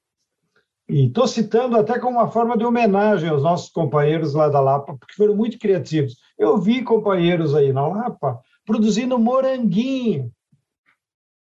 e 0.91 1.07
estou 1.07 1.25
citando 1.25 1.77
até 1.77 1.97
como 1.97 2.17
uma 2.17 2.29
forma 2.29 2.57
de 2.57 2.65
homenagem 2.65 3.29
aos 3.29 3.41
nossos 3.41 3.69
companheiros 3.69 4.33
lá 4.33 4.49
da 4.49 4.59
Lapa, 4.59 4.97
porque 4.97 5.13
foram 5.15 5.33
muito 5.33 5.57
criativos. 5.57 6.17
Eu 6.37 6.57
vi 6.57 6.83
companheiros 6.83 7.55
aí 7.55 7.71
na 7.71 7.87
Lapa 7.87 8.41
produzindo 8.65 9.17
moranguinho, 9.17 10.29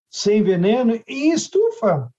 sem 0.09 0.41
veneno, 0.41 0.99
em 1.07 1.31
estufa. 1.31 2.09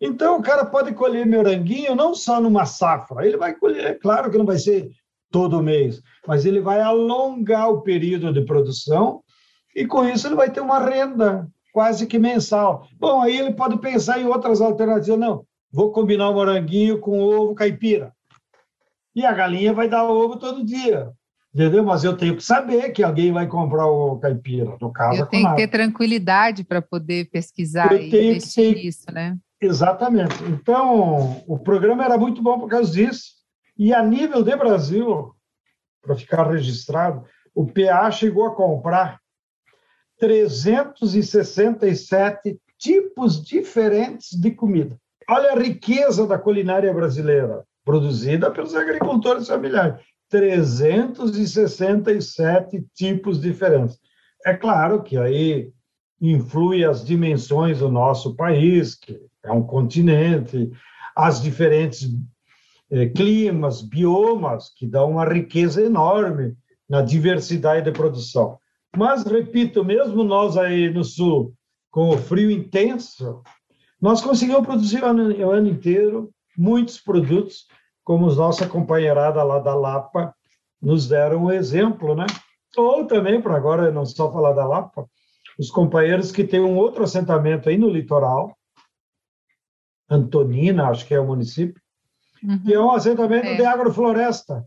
Então, 0.00 0.38
o 0.38 0.42
cara 0.42 0.64
pode 0.64 0.94
colher 0.94 1.26
moranguinho 1.26 1.96
não 1.96 2.14
só 2.14 2.40
numa 2.40 2.64
safra, 2.64 3.26
ele 3.26 3.36
vai 3.36 3.52
colher, 3.52 3.86
é 3.86 3.94
claro 3.94 4.30
que 4.30 4.38
não 4.38 4.46
vai 4.46 4.58
ser 4.58 4.92
todo 5.28 5.62
mês, 5.62 6.00
mas 6.24 6.46
ele 6.46 6.60
vai 6.60 6.80
alongar 6.80 7.68
o 7.68 7.82
período 7.82 8.32
de 8.32 8.44
produção 8.44 9.24
e 9.74 9.84
com 9.84 10.04
isso 10.04 10.28
ele 10.28 10.36
vai 10.36 10.50
ter 10.50 10.60
uma 10.60 10.78
renda 10.78 11.48
quase 11.72 12.06
que 12.06 12.18
mensal. 12.18 12.86
Bom, 12.96 13.22
aí 13.22 13.36
ele 13.36 13.54
pode 13.54 13.76
pensar 13.78 14.20
em 14.20 14.26
outras 14.26 14.60
alternativas. 14.60 15.18
Não, 15.18 15.44
vou 15.72 15.92
combinar 15.92 16.30
o 16.30 16.34
moranguinho 16.34 16.98
com 16.98 17.20
ovo 17.20 17.54
caipira. 17.54 18.12
E 19.14 19.24
a 19.24 19.32
galinha 19.32 19.72
vai 19.72 19.88
dar 19.88 20.04
ovo 20.04 20.36
todo 20.36 20.64
dia. 20.64 21.12
Entendeu? 21.52 21.84
Mas 21.84 22.04
eu 22.04 22.16
tenho 22.16 22.36
que 22.36 22.44
saber 22.44 22.90
que 22.90 23.02
alguém 23.02 23.32
vai 23.32 23.44
comprar 23.46 23.86
o 23.86 24.18
caipira, 24.20 24.76
no 24.80 24.92
caso. 24.92 25.18
Eu 25.18 25.26
tenho 25.26 25.50
que 25.50 25.56
ter 25.56 25.68
tranquilidade 25.68 26.62
para 26.62 26.80
poder 26.80 27.28
pesquisar 27.30 27.92
eu 27.92 27.98
e 27.98 28.06
investir 28.06 28.74
que... 28.74 28.84
nisso, 28.84 29.06
né? 29.12 29.36
Exatamente. 29.60 30.44
Então, 30.44 31.42
o 31.46 31.58
programa 31.58 32.04
era 32.04 32.16
muito 32.16 32.40
bom 32.40 32.56
por 32.58 32.68
causa 32.68 32.92
disso. 32.92 33.32
E 33.76 33.92
a 33.92 34.00
nível 34.02 34.42
de 34.44 34.56
Brasil, 34.56 35.34
para 36.00 36.14
ficar 36.14 36.48
registrado, 36.48 37.24
o 37.54 37.66
PA 37.66 38.10
chegou 38.12 38.46
a 38.46 38.54
comprar 38.54 39.18
367 40.18 42.60
tipos 42.78 43.44
diferentes 43.44 44.30
de 44.30 44.52
comida. 44.52 44.96
Olha 45.32 45.52
a 45.52 45.56
riqueza 45.56 46.26
da 46.26 46.36
culinária 46.36 46.92
brasileira, 46.92 47.64
produzida 47.84 48.50
pelos 48.50 48.74
agricultores 48.74 49.46
familiares. 49.46 50.00
367 50.28 52.84
tipos 52.92 53.40
diferentes. 53.40 53.96
É 54.44 54.54
claro 54.54 55.04
que 55.04 55.16
aí 55.16 55.70
influi 56.20 56.84
as 56.84 57.04
dimensões 57.04 57.78
do 57.78 57.88
nosso 57.88 58.34
país, 58.34 58.96
que 58.96 59.20
é 59.44 59.52
um 59.52 59.62
continente, 59.62 60.68
as 61.14 61.40
diferentes 61.40 62.08
eh, 62.90 63.06
climas, 63.06 63.82
biomas, 63.82 64.72
que 64.76 64.84
dão 64.84 65.12
uma 65.12 65.24
riqueza 65.24 65.80
enorme 65.80 66.56
na 66.88 67.02
diversidade 67.02 67.84
de 67.84 67.92
produção. 67.92 68.58
Mas, 68.96 69.22
repito, 69.22 69.84
mesmo 69.84 70.24
nós 70.24 70.56
aí 70.56 70.92
no 70.92 71.04
sul, 71.04 71.54
com 71.88 72.08
o 72.08 72.18
frio 72.18 72.50
intenso, 72.50 73.44
nós 74.00 74.20
conseguimos 74.20 74.66
produzir 74.66 75.02
o 75.02 75.06
ano, 75.06 75.46
o 75.46 75.50
ano 75.50 75.68
inteiro 75.68 76.30
muitos 76.56 76.98
produtos, 77.00 77.66
como 78.04 78.26
os 78.26 78.36
nossa 78.36 78.66
companheirada 78.66 79.42
lá 79.42 79.58
da 79.58 79.74
Lapa 79.74 80.34
nos 80.80 81.06
deram 81.08 81.44
um 81.44 81.50
exemplo, 81.50 82.14
né? 82.14 82.26
Ou 82.76 83.06
também, 83.06 83.40
para 83.40 83.56
agora 83.56 83.90
não 83.90 84.06
só 84.06 84.32
falar 84.32 84.52
da 84.52 84.66
Lapa, 84.66 85.06
os 85.58 85.70
companheiros 85.70 86.32
que 86.32 86.44
têm 86.44 86.60
um 86.60 86.76
outro 86.76 87.04
assentamento 87.04 87.68
aí 87.68 87.76
no 87.76 87.90
litoral, 87.90 88.56
Antonina, 90.08 90.88
acho 90.88 91.06
que 91.06 91.14
é 91.14 91.20
o 91.20 91.26
município, 91.26 91.80
uhum. 92.42 92.58
que 92.62 92.74
é 92.74 92.80
um 92.80 92.90
assentamento 92.90 93.46
é. 93.46 93.56
de 93.56 93.64
agrofloresta. 93.64 94.64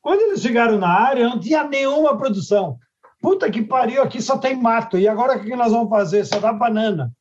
Quando 0.00 0.20
eles 0.22 0.40
chegaram 0.40 0.78
na 0.78 0.88
área, 0.88 1.28
não 1.28 1.40
tinha 1.40 1.64
nenhuma 1.64 2.16
produção. 2.16 2.78
Puta 3.20 3.50
que 3.50 3.62
pariu, 3.62 4.02
aqui 4.02 4.22
só 4.22 4.38
tem 4.38 4.54
mato. 4.54 4.96
E 4.96 5.08
agora 5.08 5.36
o 5.36 5.42
que 5.42 5.56
nós 5.56 5.72
vamos 5.72 5.90
fazer? 5.90 6.24
Só 6.24 6.38
dá 6.38 6.52
banana. 6.52 7.12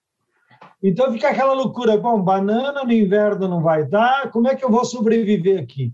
Então 0.82 1.12
fica 1.12 1.30
aquela 1.30 1.54
loucura. 1.54 1.98
Bom, 1.98 2.22
banana 2.22 2.84
no 2.84 2.92
inverno 2.92 3.48
não 3.48 3.62
vai 3.62 3.86
dar, 3.86 4.32
como 4.32 4.48
é 4.48 4.56
que 4.56 4.64
eu 4.64 4.70
vou 4.70 4.86
sobreviver 4.86 5.62
aqui? 5.62 5.94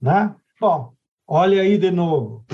Né? 0.00 0.34
Bom, 0.60 0.92
olha 1.26 1.62
aí 1.62 1.76
de 1.76 1.90
novo. 1.90 2.44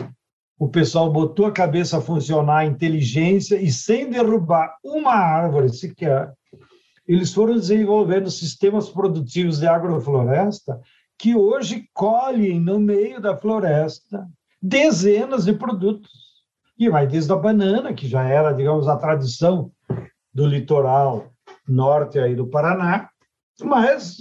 O 0.59 0.69
pessoal 0.69 1.11
botou 1.11 1.47
a 1.47 1.53
cabeça 1.53 1.99
a 1.99 2.01
funcionar, 2.01 2.59
a 2.59 2.67
inteligência, 2.67 3.61
e 3.61 3.71
sem 3.71 4.11
derrubar 4.11 4.77
uma 4.85 5.13
árvore 5.13 5.69
sequer, 5.69 6.33
eles 7.07 7.33
foram 7.33 7.55
desenvolvendo 7.55 8.31
sistemas 8.31 8.91
produtivos 8.91 9.61
de 9.61 9.67
agrofloresta 9.67 10.81
que 11.17 11.35
hoje 11.35 11.89
colhem 11.95 12.61
no 12.61 12.79
meio 12.79 13.21
da 13.21 13.37
floresta 13.37 14.29
dezenas 14.61 15.45
de 15.45 15.53
produtos 15.53 16.11
e 16.79 16.89
vai 16.89 17.07
desde 17.07 17.33
a 17.33 17.37
banana, 17.37 17.95
que 17.95 18.07
já 18.07 18.25
era, 18.25 18.53
digamos, 18.53 18.87
a 18.87 18.97
tradição 18.97 19.73
do 20.33 20.47
litoral 20.47 21.33
norte 21.69 22.19
aí 22.19 22.35
do 22.35 22.47
Paraná, 22.47 23.11
mas 23.63 24.17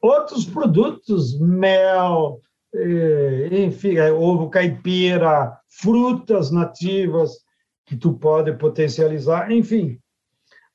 outros 0.00 0.44
produtos, 0.44 1.38
mel, 1.38 2.40
eh, 2.74 3.48
enfim, 3.66 3.96
é, 3.96 4.12
ovo 4.12 4.48
caipira, 4.50 5.56
frutas 5.68 6.50
nativas 6.50 7.38
que 7.86 7.96
tu 7.96 8.14
pode 8.14 8.52
potencializar, 8.54 9.50
enfim. 9.50 9.98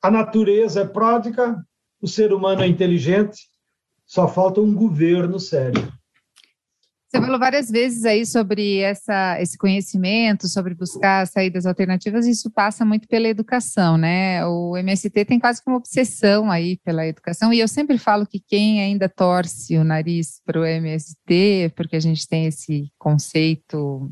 A 0.02 0.12
natureza 0.12 0.82
é 0.82 0.86
pródiga, 0.86 1.58
o 2.02 2.08
ser 2.08 2.34
humano 2.34 2.62
é 2.62 2.68
inteligente, 2.68 3.50
só 4.06 4.28
falta 4.28 4.62
um 4.62 4.74
governo 4.74 5.40
sério. 5.40 5.92
Você 7.16 7.22
falou 7.22 7.40
várias 7.40 7.70
vezes 7.70 8.04
aí 8.04 8.26
sobre 8.26 8.80
essa, 8.80 9.42
esse 9.42 9.58
conhecimento, 9.58 10.50
sobre 10.50 10.76
buscar 10.76 11.26
saídas 11.26 11.66
alternativas, 11.66 12.28
e 12.28 12.32
isso 12.32 12.52
passa 12.52 12.84
muito 12.84 13.08
pela 13.08 13.30
educação, 13.30 13.98
né? 13.98 14.46
O 14.46 14.76
MST 14.76 15.24
tem 15.24 15.40
quase 15.40 15.64
que 15.64 15.70
uma 15.70 15.78
obsessão 15.78 16.52
aí 16.52 16.76
pela 16.84 17.08
educação, 17.08 17.54
e 17.54 17.60
eu 17.62 17.70
sempre 17.70 17.98
falo 17.98 18.28
que 18.28 18.42
quem 18.46 18.82
ainda 18.82 19.08
torce 19.08 19.78
o 19.78 19.84
nariz 19.86 20.42
para 20.46 20.60
o 20.60 20.66
MST, 20.66 21.72
porque 21.74 21.96
a 21.96 22.02
gente 22.02 22.28
tem 22.28 22.48
esse 22.48 22.92
conceito, 23.00 24.12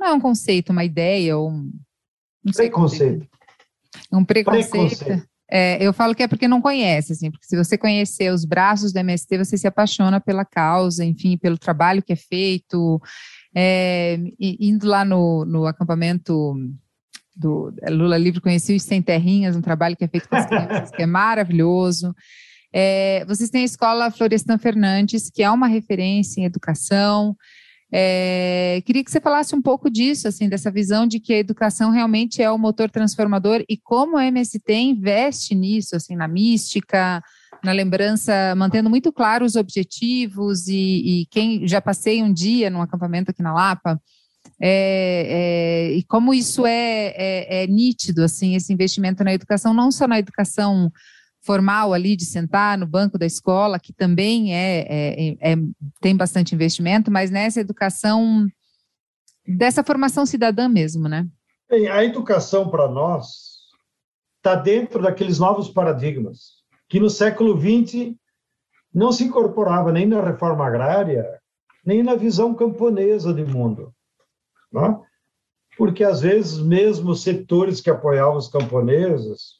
não 0.00 0.06
é 0.06 0.12
um 0.14 0.20
conceito, 0.20 0.72
uma 0.72 0.84
ideia, 0.84 1.36
ou 1.36 1.50
um. 1.50 1.70
Preconceito. 2.56 3.28
Um 4.10 4.24
preconceito. 4.24 4.70
preconceito. 4.70 5.28
É, 5.50 5.82
eu 5.82 5.92
falo 5.92 6.14
que 6.14 6.22
é 6.22 6.28
porque 6.28 6.46
não 6.46 6.60
conhece, 6.60 7.12
assim, 7.12 7.30
porque 7.30 7.46
se 7.46 7.56
você 7.56 7.78
conhecer 7.78 8.32
os 8.32 8.44
braços 8.44 8.92
do 8.92 8.98
MST, 8.98 9.38
você 9.38 9.56
se 9.56 9.66
apaixona 9.66 10.20
pela 10.20 10.44
causa, 10.44 11.04
enfim, 11.04 11.38
pelo 11.38 11.56
trabalho 11.56 12.02
que 12.02 12.12
é 12.12 12.16
feito. 12.16 13.00
É, 13.54 14.18
indo 14.38 14.86
lá 14.86 15.04
no, 15.04 15.44
no 15.46 15.66
acampamento 15.66 16.54
do 17.34 17.72
Lula 17.88 18.18
Livre, 18.18 18.40
conheci 18.40 18.76
os 18.76 18.82
Sem 18.82 19.00
Terrinhas, 19.00 19.56
um 19.56 19.62
trabalho 19.62 19.96
que 19.96 20.04
é 20.04 20.08
feito 20.08 20.28
com 20.28 20.36
as 20.36 20.46
crianças, 20.46 20.90
que 20.90 21.02
é 21.02 21.06
maravilhoso. 21.06 22.14
É, 22.72 23.24
vocês 23.26 23.48
têm 23.48 23.62
a 23.62 23.64
escola 23.64 24.10
Florestan 24.10 24.58
Fernandes, 24.58 25.30
que 25.30 25.42
é 25.42 25.50
uma 25.50 25.66
referência 25.66 26.40
em 26.40 26.44
educação, 26.44 27.34
é, 27.90 28.82
queria 28.84 29.02
que 29.02 29.10
você 29.10 29.20
falasse 29.20 29.54
um 29.54 29.62
pouco 29.62 29.90
disso, 29.90 30.28
assim, 30.28 30.48
dessa 30.48 30.70
visão 30.70 31.06
de 31.06 31.18
que 31.18 31.32
a 31.32 31.38
educação 31.38 31.90
realmente 31.90 32.42
é 32.42 32.50
o 32.50 32.58
motor 32.58 32.90
transformador 32.90 33.64
e 33.68 33.76
como 33.78 34.16
a 34.16 34.26
MST 34.26 34.72
investe 34.74 35.54
nisso, 35.54 35.96
assim, 35.96 36.14
na 36.14 36.28
mística, 36.28 37.22
na 37.64 37.72
lembrança, 37.72 38.54
mantendo 38.56 38.90
muito 38.90 39.10
claro 39.12 39.44
os 39.44 39.56
objetivos 39.56 40.68
e, 40.68 41.22
e 41.22 41.26
quem 41.30 41.66
já 41.66 41.80
passei 41.80 42.22
um 42.22 42.32
dia 42.32 42.68
num 42.68 42.82
acampamento 42.82 43.30
aqui 43.30 43.42
na 43.42 43.54
Lapa, 43.54 44.00
é, 44.60 45.90
é, 45.90 45.92
e 45.94 46.02
como 46.04 46.34
isso 46.34 46.66
é, 46.66 47.14
é, 47.16 47.62
é 47.62 47.66
nítido, 47.66 48.22
assim, 48.22 48.54
esse 48.54 48.72
investimento 48.72 49.24
na 49.24 49.32
educação, 49.32 49.72
não 49.72 49.90
só 49.90 50.06
na 50.06 50.18
educação 50.18 50.92
formal 51.48 51.94
ali 51.94 52.14
de 52.14 52.26
sentar 52.26 52.76
no 52.76 52.86
banco 52.86 53.16
da 53.16 53.24
escola, 53.24 53.80
que 53.80 53.90
também 53.90 54.54
é, 54.54 54.80
é, 54.80 55.52
é, 55.52 55.56
tem 55.98 56.14
bastante 56.14 56.54
investimento, 56.54 57.10
mas 57.10 57.30
nessa 57.30 57.58
educação 57.58 58.46
dessa 59.46 59.82
formação 59.82 60.26
cidadã 60.26 60.68
mesmo, 60.68 61.08
né? 61.08 61.26
Bem, 61.70 61.88
a 61.88 62.04
educação 62.04 62.68
para 62.68 62.86
nós 62.86 63.70
está 64.36 64.54
dentro 64.54 65.00
daqueles 65.00 65.38
novos 65.38 65.70
paradigmas 65.70 66.58
que 66.86 67.00
no 67.00 67.08
século 67.08 67.58
XX 67.58 68.14
não 68.92 69.10
se 69.10 69.24
incorporava 69.24 69.90
nem 69.90 70.06
na 70.06 70.22
reforma 70.22 70.66
agrária, 70.66 71.24
nem 71.82 72.02
na 72.02 72.14
visão 72.14 72.54
camponesa 72.54 73.32
de 73.32 73.44
mundo. 73.44 73.94
Né? 74.70 75.00
Porque, 75.78 76.04
às 76.04 76.20
vezes, 76.20 76.58
mesmo 76.58 77.14
setores 77.14 77.80
que 77.80 77.88
apoiavam 77.88 78.36
os 78.36 78.48
camponeses 78.48 79.57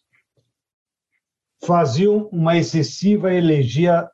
faziam 1.64 2.28
uma 2.32 2.56
excessiva 2.56 3.32
elegia 3.32 4.08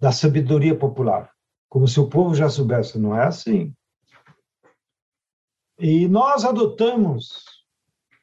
da 0.00 0.12
sabedoria 0.12 0.76
popular, 0.76 1.30
como 1.68 1.86
se 1.86 1.98
o 1.98 2.08
povo 2.08 2.34
já 2.34 2.48
soubesse. 2.48 2.98
Não 2.98 3.16
é 3.16 3.26
assim. 3.26 3.72
E 5.78 6.08
nós 6.08 6.44
adotamos 6.44 7.44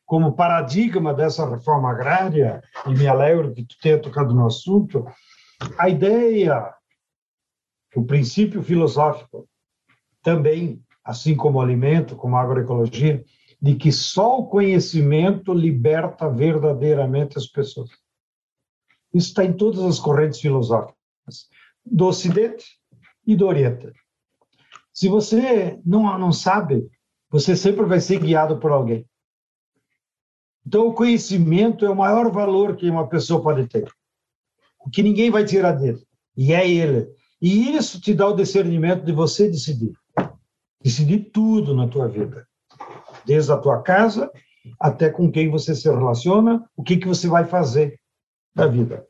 como 0.05 0.35
paradigma 0.35 1.13
dessa 1.13 1.49
reforma 1.49 1.89
agrária, 1.89 2.61
e 2.85 2.89
me 2.89 3.07
alegro 3.07 3.53
que 3.53 3.63
tu 3.63 3.75
tenha 3.81 3.99
tocado 3.99 4.35
no 4.35 4.45
assunto, 4.45 5.05
a 5.79 5.89
ideia, 5.89 6.73
o 7.95 8.05
princípio 8.05 8.61
filosófico, 8.61 9.47
também, 10.21 10.83
assim 11.03 11.35
como 11.35 11.57
o 11.57 11.61
alimento, 11.61 12.15
como 12.15 12.35
a 12.35 12.41
agroecologia, 12.41 13.23
de 13.59 13.75
que 13.75 13.91
só 13.91 14.39
o 14.39 14.47
conhecimento 14.47 15.53
liberta 15.53 16.29
verdadeiramente 16.29 17.37
as 17.37 17.47
pessoas. 17.47 17.89
Isso 19.15 19.29
está 19.29 19.45
em 19.45 19.53
todas 19.53 19.81
as 19.81 19.97
correntes 19.97 20.41
filosóficas, 20.41 21.47
do 21.85 22.07
Ocidente 22.07 22.65
e 23.25 23.33
do 23.33 23.47
Oriente. 23.47 23.93
Se 24.93 25.07
você 25.07 25.79
não, 25.85 26.19
não 26.19 26.33
sabe, 26.33 26.85
você 27.29 27.55
sempre 27.55 27.85
vai 27.85 28.01
ser 28.01 28.19
guiado 28.19 28.59
por 28.59 28.73
alguém. 28.73 29.07
Então, 30.67 30.85
o 30.87 30.93
conhecimento 30.93 31.85
é 31.85 31.89
o 31.89 31.95
maior 31.95 32.29
valor 32.29 32.75
que 32.75 32.89
uma 32.89 33.07
pessoa 33.07 33.41
pode 33.41 33.65
ter. 33.69 33.89
O 34.85 34.89
que 34.89 35.01
ninguém 35.01 35.31
vai 35.31 35.45
tirar 35.45 35.71
dele. 35.71 36.05
E 36.35 36.51
é 36.51 36.69
ele. 36.69 37.07
E 37.41 37.73
isso 37.73 38.01
te 38.01 38.13
dá 38.13 38.27
o 38.27 38.35
discernimento 38.35 39.05
de 39.05 39.13
você 39.13 39.47
decidir. 39.49 39.93
Decidir 40.83 41.31
tudo 41.31 41.73
na 41.73 41.87
tua 41.87 42.09
vida. 42.09 42.45
Desde 43.25 43.49
a 43.49 43.57
tua 43.57 43.81
casa 43.81 44.29
até 44.77 45.09
com 45.09 45.31
quem 45.31 45.49
você 45.49 45.73
se 45.73 45.87
relaciona, 45.87 46.67
o 46.75 46.83
que, 46.83 46.97
que 46.97 47.07
você 47.07 47.29
vai 47.29 47.45
fazer 47.45 47.97
da 48.55 48.67
vida. 48.67 49.05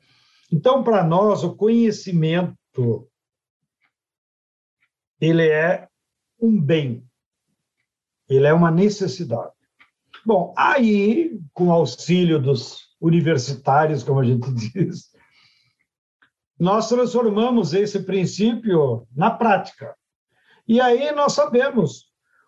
Então, 0.51 0.83
para 0.83 1.03
nós, 1.03 1.43
o 1.43 1.55
conhecimento 1.55 3.07
ele 5.19 5.47
é 5.47 5.87
um 6.39 6.59
bem, 6.59 7.07
ele 8.27 8.47
é 8.47 8.53
uma 8.53 8.71
necessidade. 8.71 9.53
Bom, 10.25 10.53
aí, 10.57 11.39
com 11.53 11.71
auxílio 11.71 12.41
dos 12.41 12.95
universitários, 12.99 14.03
como 14.03 14.19
a 14.19 14.25
gente 14.25 14.51
diz, 14.53 15.11
nós 16.59 16.89
transformamos 16.89 17.73
esse 17.73 18.03
princípio 18.03 19.07
na 19.15 19.29
prática. 19.29 19.95
E 20.67 20.81
aí 20.81 21.11
nós 21.11 21.33
sabemos, 21.33 22.05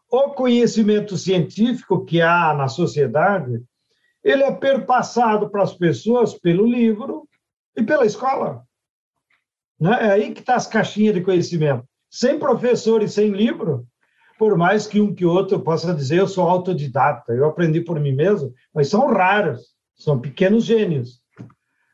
o 0.10 0.30
conhecimento 0.32 1.18
científico 1.18 2.06
que 2.06 2.22
há 2.22 2.54
na 2.54 2.68
sociedade, 2.68 3.64
ele 4.28 4.44
é 4.44 4.52
perpassado 4.52 5.50
para 5.50 5.64
as 5.64 5.74
pessoas 5.74 6.34
pelo 6.34 6.68
livro 6.68 7.26
e 7.78 7.82
pela 7.82 8.06
escola. 8.06 8.62
Né? 9.80 9.98
É 10.02 10.12
aí 10.12 10.34
que 10.34 10.42
está 10.42 10.56
as 10.56 10.68
caixinhas 10.68 11.16
de 11.16 11.22
conhecimento. 11.22 11.88
Sem 12.10 12.38
professor 12.38 13.02
e 13.02 13.08
sem 13.08 13.30
livro, 13.30 13.88
por 14.38 14.58
mais 14.58 14.86
que 14.86 15.00
um 15.00 15.16
que 15.16 15.24
outro 15.24 15.62
possa 15.62 15.94
dizer 15.94 16.20
eu 16.20 16.28
sou 16.28 16.46
autodidata, 16.46 17.32
eu 17.32 17.46
aprendi 17.46 17.80
por 17.80 17.98
mim 18.02 18.12
mesmo, 18.12 18.54
mas 18.76 18.90
são 18.90 19.08
raros, 19.08 19.74
são 19.96 20.20
pequenos 20.20 20.66
gênios. 20.66 21.22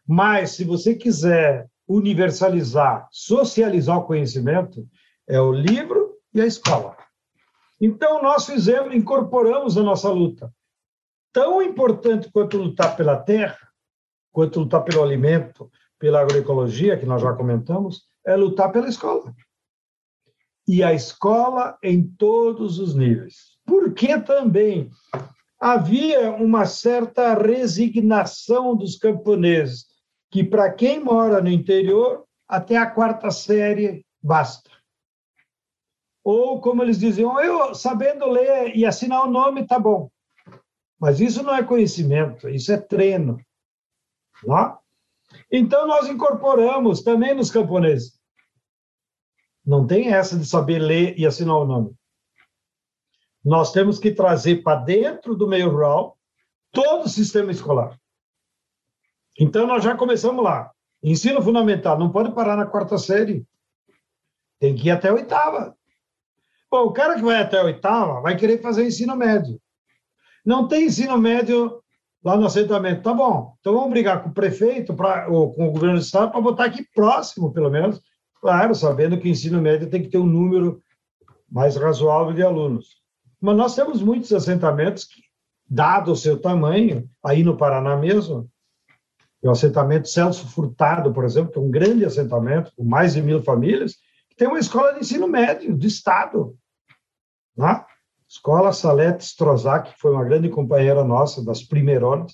Mas 0.07 0.51
se 0.51 0.63
você 0.63 0.95
quiser 0.95 1.67
universalizar, 1.87 3.07
socializar 3.11 3.99
o 3.99 4.05
conhecimento, 4.05 4.87
é 5.29 5.39
o 5.39 5.51
livro 5.51 6.15
e 6.33 6.41
a 6.41 6.47
escola. 6.47 6.97
Então 7.79 8.23
nós 8.23 8.47
fizemos, 8.47 8.95
incorporamos 8.95 9.77
a 9.77 9.83
nossa 9.83 10.09
luta 10.09 10.51
tão 11.33 11.61
importante 11.61 12.31
quanto 12.31 12.57
lutar 12.57 12.95
pela 12.95 13.17
terra, 13.17 13.57
quanto 14.31 14.59
lutar 14.59 14.83
pelo 14.83 15.03
alimento, 15.03 15.69
pela 15.99 16.21
agroecologia, 16.21 16.97
que 16.97 17.05
nós 17.05 17.21
já 17.21 17.33
comentamos, 17.33 18.03
é 18.25 18.35
lutar 18.35 18.71
pela 18.71 18.87
escola. 18.87 19.33
E 20.67 20.83
a 20.83 20.93
escola 20.93 21.77
em 21.83 22.07
todos 22.07 22.79
os 22.79 22.95
níveis. 22.95 23.57
Porque 23.65 24.19
também 24.19 24.89
havia 25.59 26.31
uma 26.31 26.65
certa 26.65 27.33
resignação 27.33 28.75
dos 28.75 28.97
camponeses, 28.97 29.85
que 30.29 30.43
para 30.43 30.71
quem 30.71 30.99
mora 30.99 31.41
no 31.41 31.49
interior, 31.49 32.25
até 32.47 32.77
a 32.77 32.89
quarta 32.89 33.31
série 33.31 34.05
basta. 34.21 34.69
Ou, 36.23 36.61
como 36.61 36.81
eles 36.81 36.99
diziam, 36.99 37.39
eu 37.41 37.75
sabendo 37.75 38.29
ler 38.29 38.75
e 38.75 38.85
assinar 38.85 39.25
o 39.25 39.31
nome, 39.31 39.67
tá 39.67 39.77
bom. 39.77 40.09
Mas 41.03 41.19
isso 41.19 41.43
não 41.43 41.53
é 41.53 41.61
conhecimento, 41.61 42.47
isso 42.47 42.71
é 42.71 42.77
treino. 42.77 43.37
Não? 44.41 44.57
É? 44.57 44.77
Então, 45.51 45.85
nós 45.85 46.07
incorporamos 46.07 47.01
também 47.01 47.35
nos 47.35 47.51
camponeses. 47.51 48.17
Não 49.65 49.85
tem 49.85 50.13
essa 50.13 50.39
de 50.39 50.45
saber 50.45 50.79
ler 50.79 51.19
e 51.19 51.25
assinar 51.25 51.57
o 51.57 51.65
nome. 51.65 51.93
Nós 53.43 53.73
temos 53.73 53.99
que 53.99 54.13
trazer 54.13 54.63
para 54.63 54.79
dentro 54.79 55.35
do 55.35 55.45
meio 55.45 55.69
rural 55.69 56.17
todo 56.71 57.03
o 57.03 57.09
sistema 57.09 57.51
escolar. 57.51 57.99
Então, 59.37 59.67
nós 59.67 59.83
já 59.83 59.97
começamos 59.97 60.41
lá. 60.41 60.71
Ensino 61.03 61.41
fundamental, 61.41 61.99
não 61.99 62.13
pode 62.13 62.31
parar 62.31 62.55
na 62.55 62.65
quarta 62.65 62.97
série. 62.97 63.45
Tem 64.57 64.73
que 64.73 64.87
ir 64.87 64.91
até 64.91 65.09
a 65.09 65.13
oitava. 65.13 65.77
Bom, 66.71 66.85
o 66.85 66.93
cara 66.93 67.15
que 67.15 67.23
vai 67.23 67.41
até 67.41 67.59
a 67.59 67.65
oitava 67.65 68.21
vai 68.21 68.37
querer 68.37 68.61
fazer 68.61 68.87
ensino 68.87 69.17
médio. 69.17 69.61
Não 70.45 70.67
tem 70.67 70.85
ensino 70.85 71.17
médio 71.17 71.81
lá 72.23 72.37
no 72.37 72.45
assentamento. 72.45 73.01
Tá 73.01 73.13
bom, 73.13 73.55
então 73.59 73.73
vamos 73.73 73.89
brigar 73.89 74.23
com 74.23 74.29
o 74.29 74.33
prefeito, 74.33 74.93
pra, 74.93 75.27
ou 75.29 75.53
com 75.53 75.67
o 75.67 75.71
governo 75.71 75.97
do 75.97 76.03
estado, 76.03 76.31
para 76.31 76.41
botar 76.41 76.65
aqui 76.65 76.85
próximo, 76.93 77.51
pelo 77.51 77.69
menos, 77.69 78.01
claro, 78.41 78.73
sabendo 78.73 79.17
que 79.17 79.27
o 79.27 79.31
ensino 79.31 79.61
médio 79.61 79.89
tem 79.89 80.01
que 80.01 80.09
ter 80.09 80.17
um 80.17 80.25
número 80.25 80.81
mais 81.51 81.75
razoável 81.75 82.33
de 82.33 82.41
alunos. 82.41 83.01
Mas 83.39 83.57
nós 83.57 83.75
temos 83.75 84.01
muitos 84.01 84.31
assentamentos 84.31 85.03
que, 85.03 85.21
dado 85.69 86.11
o 86.11 86.15
seu 86.15 86.39
tamanho, 86.39 87.09
aí 87.23 87.43
no 87.43 87.57
Paraná 87.57 87.97
mesmo, 87.97 88.49
o 89.41 89.49
assentamento 89.49 90.07
Celso 90.07 90.47
Furtado, 90.47 91.11
por 91.13 91.25
exemplo, 91.25 91.51
que 91.51 91.59
é 91.59 91.61
um 91.61 91.69
grande 91.69 92.05
assentamento, 92.05 92.71
com 92.75 92.83
mais 92.85 93.13
de 93.13 93.21
mil 93.21 93.43
famílias, 93.43 93.97
tem 94.37 94.47
uma 94.47 94.59
escola 94.59 94.93
de 94.93 95.01
ensino 95.01 95.27
médio 95.27 95.75
do 95.75 95.85
Estado. 95.85 96.55
Né? 97.55 97.85
Escola 98.33 98.73
Salete 98.73 99.23
Strozak, 99.23 99.93
que 99.93 99.99
foi 99.99 100.11
uma 100.11 100.23
grande 100.23 100.49
companheira 100.49 101.03
nossa, 101.03 101.45
das 101.45 101.61
primeironas. 101.61 102.33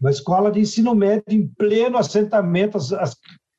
Uma 0.00 0.10
escola 0.10 0.50
de 0.50 0.60
ensino 0.60 0.94
médio 0.94 1.24
em 1.28 1.46
pleno 1.46 1.98
assentamento, 1.98 2.78
as, 2.78 2.90
as, 2.90 3.16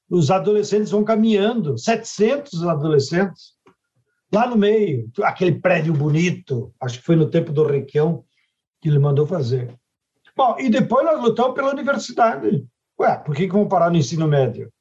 os 0.09 0.31
adolescentes 0.31 0.89
vão 0.89 1.03
caminhando, 1.03 1.77
700 1.77 2.63
adolescentes, 2.63 3.53
lá 4.33 4.47
no 4.47 4.57
meio, 4.57 5.07
aquele 5.21 5.59
prédio 5.59 5.93
bonito, 5.93 6.73
acho 6.81 6.97
que 6.97 7.05
foi 7.05 7.15
no 7.15 7.29
tempo 7.29 7.53
do 7.53 7.63
Requião 7.63 8.25
que 8.81 8.89
ele 8.89 8.97
mandou 8.97 9.27
fazer. 9.27 9.77
Bom, 10.35 10.55
e 10.57 10.67
depois 10.67 11.05
nós 11.05 11.21
lutamos 11.21 11.53
pela 11.53 11.69
universidade. 11.69 12.65
Ué, 12.99 13.17
por 13.19 13.35
que, 13.35 13.45
que 13.45 13.53
vamos 13.53 13.69
parar 13.69 13.91
no 13.91 13.97
ensino 13.97 14.27
médio? 14.27 14.73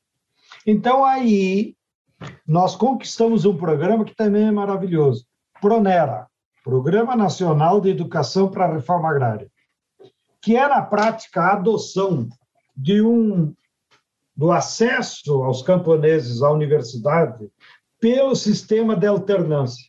Então, 0.66 1.04
aí, 1.04 1.76
nós 2.46 2.74
conquistamos 2.74 3.44
um 3.44 3.54
programa 3.54 4.02
que 4.06 4.16
também 4.16 4.46
é 4.46 4.50
maravilhoso. 4.50 5.28
PRONERA, 5.60 6.26
Programa 6.64 7.14
Nacional 7.16 7.80
de 7.80 7.90
Educação 7.90 8.50
para 8.50 8.66
a 8.66 8.74
Reforma 8.74 9.10
Agrária, 9.10 9.50
que 10.42 10.56
é, 10.56 10.68
na 10.68 10.82
prática, 10.82 11.42
a 11.42 11.52
adoção 11.54 12.28
de 12.76 13.02
um 13.02 13.54
do 14.36 14.50
acesso 14.50 15.42
aos 15.42 15.62
camponeses 15.62 16.42
à 16.42 16.50
universidade 16.50 17.50
pelo 18.00 18.34
sistema 18.34 18.96
de 18.96 19.06
alternância. 19.06 19.84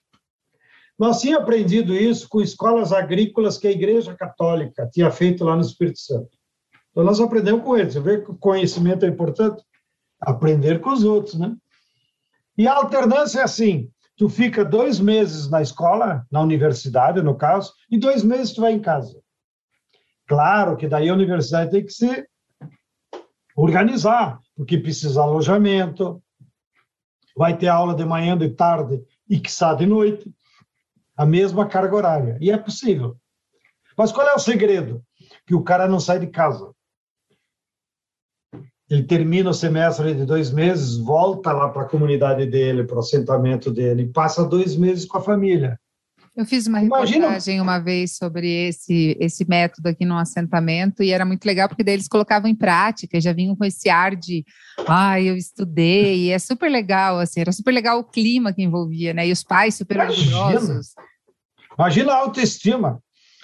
Nós 0.99 1.21
tínhamos 1.21 1.43
aprendido 1.43 1.95
isso 1.95 2.27
com 2.27 2.41
escolas 2.41 2.91
agrícolas 2.91 3.57
que 3.57 3.67
a 3.67 3.71
Igreja 3.71 4.13
Católica 4.13 4.89
tinha 4.91 5.09
feito 5.09 5.45
lá 5.45 5.55
no 5.55 5.61
Espírito 5.61 5.99
Santo. 5.99 6.29
Então, 6.91 7.03
nós 7.03 7.19
aprendemos 7.19 7.63
com 7.63 7.77
eles. 7.77 7.93
Você 7.93 8.01
vê 8.01 8.21
que 8.21 8.29
o 8.29 8.37
conhecimento 8.37 9.05
é 9.05 9.07
importante? 9.07 9.63
Aprender 10.19 10.81
com 10.81 10.91
os 10.91 11.03
outros, 11.03 11.39
né? 11.39 11.55
E 12.57 12.67
a 12.67 12.75
alternância 12.75 13.39
é 13.39 13.43
assim: 13.43 13.89
tu 14.21 14.29
fica 14.29 14.63
dois 14.63 14.99
meses 14.99 15.49
na 15.49 15.63
escola, 15.63 16.27
na 16.31 16.41
universidade, 16.41 17.23
no 17.23 17.35
caso, 17.35 17.73
e 17.89 17.97
dois 17.97 18.21
meses 18.21 18.53
tu 18.53 18.61
vai 18.61 18.71
em 18.71 18.79
casa. 18.79 19.19
Claro 20.27 20.77
que 20.77 20.87
daí 20.87 21.09
a 21.09 21.13
universidade 21.15 21.71
tem 21.71 21.83
que 21.83 21.91
se 21.91 22.27
organizar, 23.55 24.39
porque 24.55 24.77
precisa 24.77 25.23
alojamento, 25.23 26.21
vai 27.35 27.57
ter 27.57 27.67
aula 27.67 27.95
de 27.95 28.05
manhã, 28.05 28.37
de 28.37 28.49
tarde 28.49 29.03
e 29.27 29.41
está 29.43 29.73
de 29.73 29.87
noite, 29.87 30.31
a 31.17 31.25
mesma 31.25 31.67
carga 31.67 31.95
horária. 31.95 32.37
E 32.39 32.51
é 32.51 32.57
possível. 32.59 33.17
Mas 33.97 34.11
qual 34.11 34.27
é 34.27 34.35
o 34.35 34.39
segredo? 34.39 35.03
Que 35.47 35.55
o 35.55 35.63
cara 35.63 35.87
não 35.87 35.99
sai 35.99 36.19
de 36.19 36.27
casa 36.27 36.71
ele 38.91 39.03
termina 39.03 39.49
o 39.49 39.53
semestre 39.53 40.13
de 40.13 40.25
dois 40.25 40.51
meses, 40.51 40.97
volta 40.97 41.53
lá 41.53 41.69
para 41.69 41.83
a 41.83 41.87
comunidade 41.87 42.45
dele, 42.45 42.83
para 42.83 42.97
o 42.97 42.99
assentamento 42.99 43.71
dele, 43.71 44.03
e 44.03 44.07
passa 44.07 44.43
dois 44.43 44.75
meses 44.75 45.05
com 45.05 45.17
a 45.17 45.21
família. 45.21 45.79
Eu 46.35 46.45
fiz 46.45 46.67
uma 46.67 46.81
Imagina... 46.81 47.27
reportagem 47.27 47.61
uma 47.61 47.79
vez 47.79 48.17
sobre 48.17 48.67
esse, 48.67 49.17
esse 49.19 49.47
método 49.47 49.87
aqui 49.87 50.05
no 50.05 50.17
assentamento 50.17 51.03
e 51.03 51.11
era 51.11 51.25
muito 51.25 51.43
legal 51.45 51.67
porque 51.67 51.83
daí 51.83 51.95
eles 51.95 52.07
colocavam 52.07 52.49
em 52.49 52.55
prática, 52.55 53.19
já 53.19 53.33
vinham 53.33 53.55
com 53.55 53.65
esse 53.65 53.89
ar 53.89 54.15
de 54.15 54.45
ai, 54.87 55.27
ah, 55.27 55.31
eu 55.31 55.35
estudei, 55.35 56.25
e 56.25 56.29
é 56.31 56.39
super 56.39 56.69
legal, 56.69 57.19
assim, 57.19 57.41
era 57.41 57.51
super 57.51 57.71
legal 57.71 57.99
o 57.99 58.03
clima 58.03 58.53
que 58.53 58.61
envolvia, 58.61 59.13
né? 59.13 59.27
E 59.27 59.31
os 59.31 59.43
pais 59.43 59.75
super 59.75 59.95
Imagina. 59.95 60.37
orgulhosos. 60.37 60.87
Imagina 61.77 62.13
a 62.13 62.17
autoestima. 62.17 63.01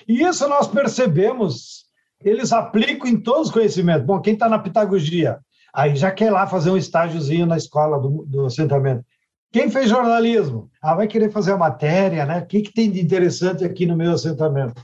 E 0.07 0.23
isso 0.23 0.47
nós 0.47 0.67
percebemos 0.67 1.86
eles 2.23 2.51
aplicam 2.51 3.07
em 3.07 3.19
todos 3.19 3.47
os 3.47 3.53
conhecimentos. 3.53 4.05
Bom, 4.05 4.19
quem 4.19 4.33
está 4.33 4.49
na 4.49 4.59
pedagogia, 4.59 5.39
aí 5.73 5.95
já 5.95 6.11
quer 6.11 6.31
lá 6.31 6.47
fazer 6.47 6.71
um 6.71 6.77
estágiozinho 6.77 7.45
na 7.45 7.57
escola 7.57 7.99
do, 7.99 8.25
do 8.27 8.45
assentamento. 8.45 9.05
Quem 9.51 9.69
fez 9.69 9.89
jornalismo? 9.89 10.69
Ah, 10.81 10.95
vai 10.95 11.07
querer 11.07 11.31
fazer 11.31 11.53
a 11.53 11.57
matéria, 11.57 12.25
né? 12.25 12.39
O 12.39 12.45
que, 12.45 12.61
que 12.61 12.73
tem 12.73 12.91
de 12.91 12.99
interessante 12.99 13.63
aqui 13.63 13.85
no 13.85 13.95
meu 13.95 14.11
assentamento? 14.11 14.81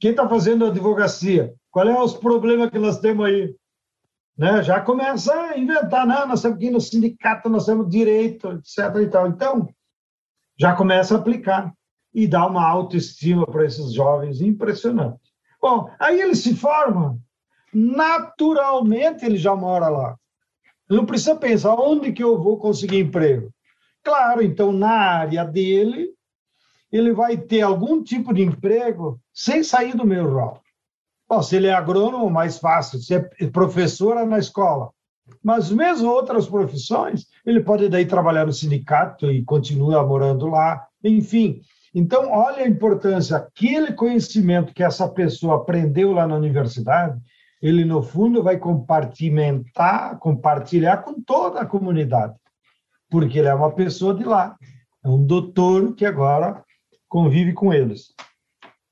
Quem 0.00 0.10
está 0.10 0.28
fazendo 0.28 0.66
advocacia? 0.66 1.54
Qual 1.70 1.88
é 1.88 2.02
os 2.02 2.14
problemas 2.14 2.70
que 2.70 2.78
nós 2.78 2.98
temos 2.98 3.26
aí? 3.26 3.54
Né? 4.36 4.62
Já 4.62 4.80
começa 4.80 5.32
a 5.32 5.58
inventar, 5.58 6.06
não, 6.06 6.26
nós 6.26 6.42
temos 6.42 6.60
ir 6.60 6.70
no 6.70 6.80
sindicato, 6.80 7.48
nós 7.48 7.66
temos 7.66 7.88
direito, 7.88 8.50
etc. 8.52 8.96
E 9.00 9.06
tal. 9.06 9.28
Então, 9.28 9.68
já 10.58 10.74
começa 10.74 11.14
a 11.14 11.18
aplicar 11.18 11.72
e 12.12 12.26
dá 12.26 12.46
uma 12.46 12.66
autoestima 12.66 13.46
para 13.46 13.64
esses 13.64 13.92
jovens 13.92 14.40
impressionante. 14.40 15.23
Bom, 15.64 15.88
aí 15.98 16.20
ele 16.20 16.34
se 16.34 16.54
forma, 16.54 17.18
naturalmente 17.72 19.24
ele 19.24 19.38
já 19.38 19.56
mora 19.56 19.88
lá. 19.88 20.14
Não 20.90 21.06
precisa 21.06 21.34
pensar 21.34 21.74
onde 21.74 22.12
que 22.12 22.22
eu 22.22 22.38
vou 22.38 22.58
conseguir 22.58 22.98
emprego. 22.98 23.50
Claro, 24.02 24.42
então 24.42 24.70
na 24.70 24.90
área 24.90 25.42
dele, 25.42 26.10
ele 26.92 27.14
vai 27.14 27.38
ter 27.38 27.62
algum 27.62 28.02
tipo 28.02 28.34
de 28.34 28.42
emprego 28.42 29.18
sem 29.32 29.64
sair 29.64 29.96
do 29.96 30.06
meu 30.06 30.30
rol. 30.30 30.60
Bom, 31.26 31.42
se 31.42 31.56
ele 31.56 31.68
é 31.68 31.72
agrônomo, 31.72 32.28
mais 32.28 32.58
fácil. 32.58 32.98
Se 32.98 33.14
é 33.14 33.20
professora 33.50 34.26
na 34.26 34.38
escola. 34.38 34.90
Mas 35.42 35.70
mesmo 35.70 36.10
outras 36.10 36.46
profissões, 36.46 37.24
ele 37.46 37.62
pode 37.62 37.88
daí 37.88 38.04
trabalhar 38.04 38.44
no 38.44 38.52
sindicato 38.52 39.32
e 39.32 39.42
continua 39.42 40.06
morando 40.06 40.46
lá. 40.46 40.86
Enfim, 41.02 41.62
então, 41.94 42.28
olha 42.30 42.64
a 42.64 42.68
importância, 42.68 43.36
aquele 43.36 43.92
conhecimento 43.92 44.74
que 44.74 44.82
essa 44.82 45.08
pessoa 45.08 45.56
aprendeu 45.56 46.10
lá 46.12 46.26
na 46.26 46.34
universidade, 46.34 47.20
ele, 47.62 47.84
no 47.84 48.02
fundo, 48.02 48.42
vai 48.42 48.58
compartimentar, 48.58 50.18
compartilhar 50.18 50.98
com 50.98 51.22
toda 51.22 51.60
a 51.60 51.66
comunidade, 51.66 52.34
porque 53.08 53.38
ele 53.38 53.48
é 53.48 53.54
uma 53.54 53.70
pessoa 53.70 54.12
de 54.12 54.24
lá, 54.24 54.56
é 55.04 55.08
um 55.08 55.24
doutor 55.24 55.94
que 55.94 56.04
agora 56.04 56.64
convive 57.08 57.52
com 57.52 57.72
eles. 57.72 58.12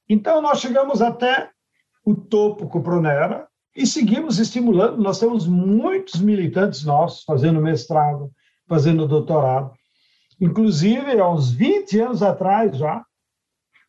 Então, 0.08 0.40
nós 0.40 0.60
chegamos 0.60 1.02
até 1.02 1.50
o 2.04 2.14
topo 2.14 2.68
com 2.68 2.78
o 2.78 2.82
Pronera 2.82 3.48
e 3.74 3.84
seguimos 3.84 4.38
estimulando. 4.38 5.02
Nós 5.02 5.18
temos 5.18 5.46
muitos 5.46 6.20
militantes 6.20 6.84
nossos 6.84 7.24
fazendo 7.24 7.60
mestrado, 7.60 8.30
fazendo 8.68 9.08
doutorado. 9.08 9.72
Inclusive, 10.42 11.20
há 11.20 11.30
uns 11.30 11.52
20 11.52 12.00
anos 12.00 12.20
atrás 12.20 12.76
já, 12.76 13.06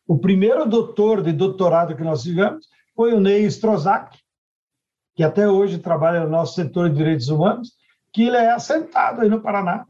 o 0.06 0.16
primeiro 0.16 0.64
doutor 0.64 1.20
de 1.20 1.32
doutorado 1.32 1.96
que 1.96 2.04
nós 2.04 2.22
tivemos 2.22 2.68
foi 2.94 3.12
o 3.12 3.18
Ney 3.18 3.44
Strozak, 3.46 4.16
que 5.16 5.24
até 5.24 5.48
hoje 5.48 5.78
trabalha 5.78 6.20
no 6.20 6.30
nosso 6.30 6.54
setor 6.54 6.90
de 6.90 6.94
direitos 6.94 7.28
humanos, 7.28 7.72
que 8.12 8.22
ele 8.22 8.36
é 8.36 8.52
assentado 8.52 9.22
aí 9.22 9.28
no 9.28 9.40
Paraná. 9.40 9.84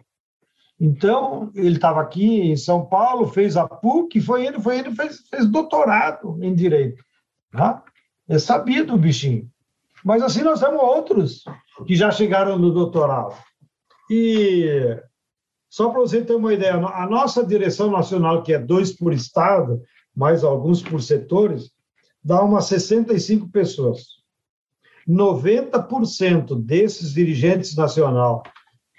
Então, 0.81 1.53
ele 1.55 1.77
estava 1.77 2.01
aqui 2.01 2.41
em 2.41 2.57
São 2.57 2.87
Paulo, 2.87 3.29
fez 3.29 3.59
a 3.59 3.69
PUC, 3.69 4.23
foi 4.23 4.47
ele, 4.47 4.59
foi 4.59 4.79
ele 4.79 4.95
fez, 4.95 5.19
fez 5.29 5.47
doutorado 5.47 6.43
em 6.43 6.55
direito. 6.55 7.05
Tá? 7.53 7.85
É 8.27 8.39
sabido 8.39 8.95
o 8.95 8.99
bichinho. 8.99 9.51
Mas 10.03 10.23
assim 10.23 10.41
nós 10.41 10.61
temos 10.61 10.81
outros 10.81 11.45
que 11.87 11.95
já 11.95 12.11
chegaram 12.11 12.59
no 12.59 12.73
doutorado. 12.73 13.35
E 14.11 14.99
só 15.75 15.91
para 15.91 15.99
você 15.99 16.23
ter 16.25 16.37
uma 16.37 16.55
ideia, 16.55 16.77
a 16.77 17.05
nossa 17.05 17.45
direção 17.45 17.91
nacional, 17.91 18.45
que 18.45 18.53
é 18.53 18.59
dois 18.61 18.93
por 18.93 19.13
estado, 19.13 19.83
mais 20.15 20.45
alguns 20.45 20.81
por 20.81 21.03
setores, 21.03 21.73
dá 22.23 22.41
umas 22.45 22.67
65 22.67 23.49
pessoas. 23.49 24.05
90% 25.09 26.63
desses 26.63 27.13
dirigentes 27.13 27.75
nacional, 27.75 28.45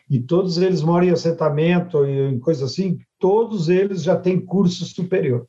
e 0.09 0.19
todos 0.19 0.57
eles 0.57 0.81
moram 0.81 1.07
em 1.07 1.11
assentamento 1.11 2.05
e 2.05 2.33
em 2.33 2.39
coisa 2.41 2.65
assim, 2.65 2.99
todos 3.17 3.69
eles 3.69 4.03
já 4.03 4.17
têm 4.17 4.45
curso 4.45 4.83
superior. 4.83 5.47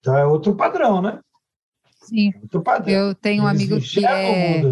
Então 0.00 0.16
é 0.16 0.24
outro 0.24 0.56
padrão, 0.56 1.02
né? 1.02 1.20
Sim. 2.00 2.32
Outro 2.40 2.62
padrão. 2.62 2.94
Eu 2.94 3.14
tenho 3.14 3.42
um 3.42 3.46
amigo 3.46 3.78
que 3.78 4.06
é 4.06 4.62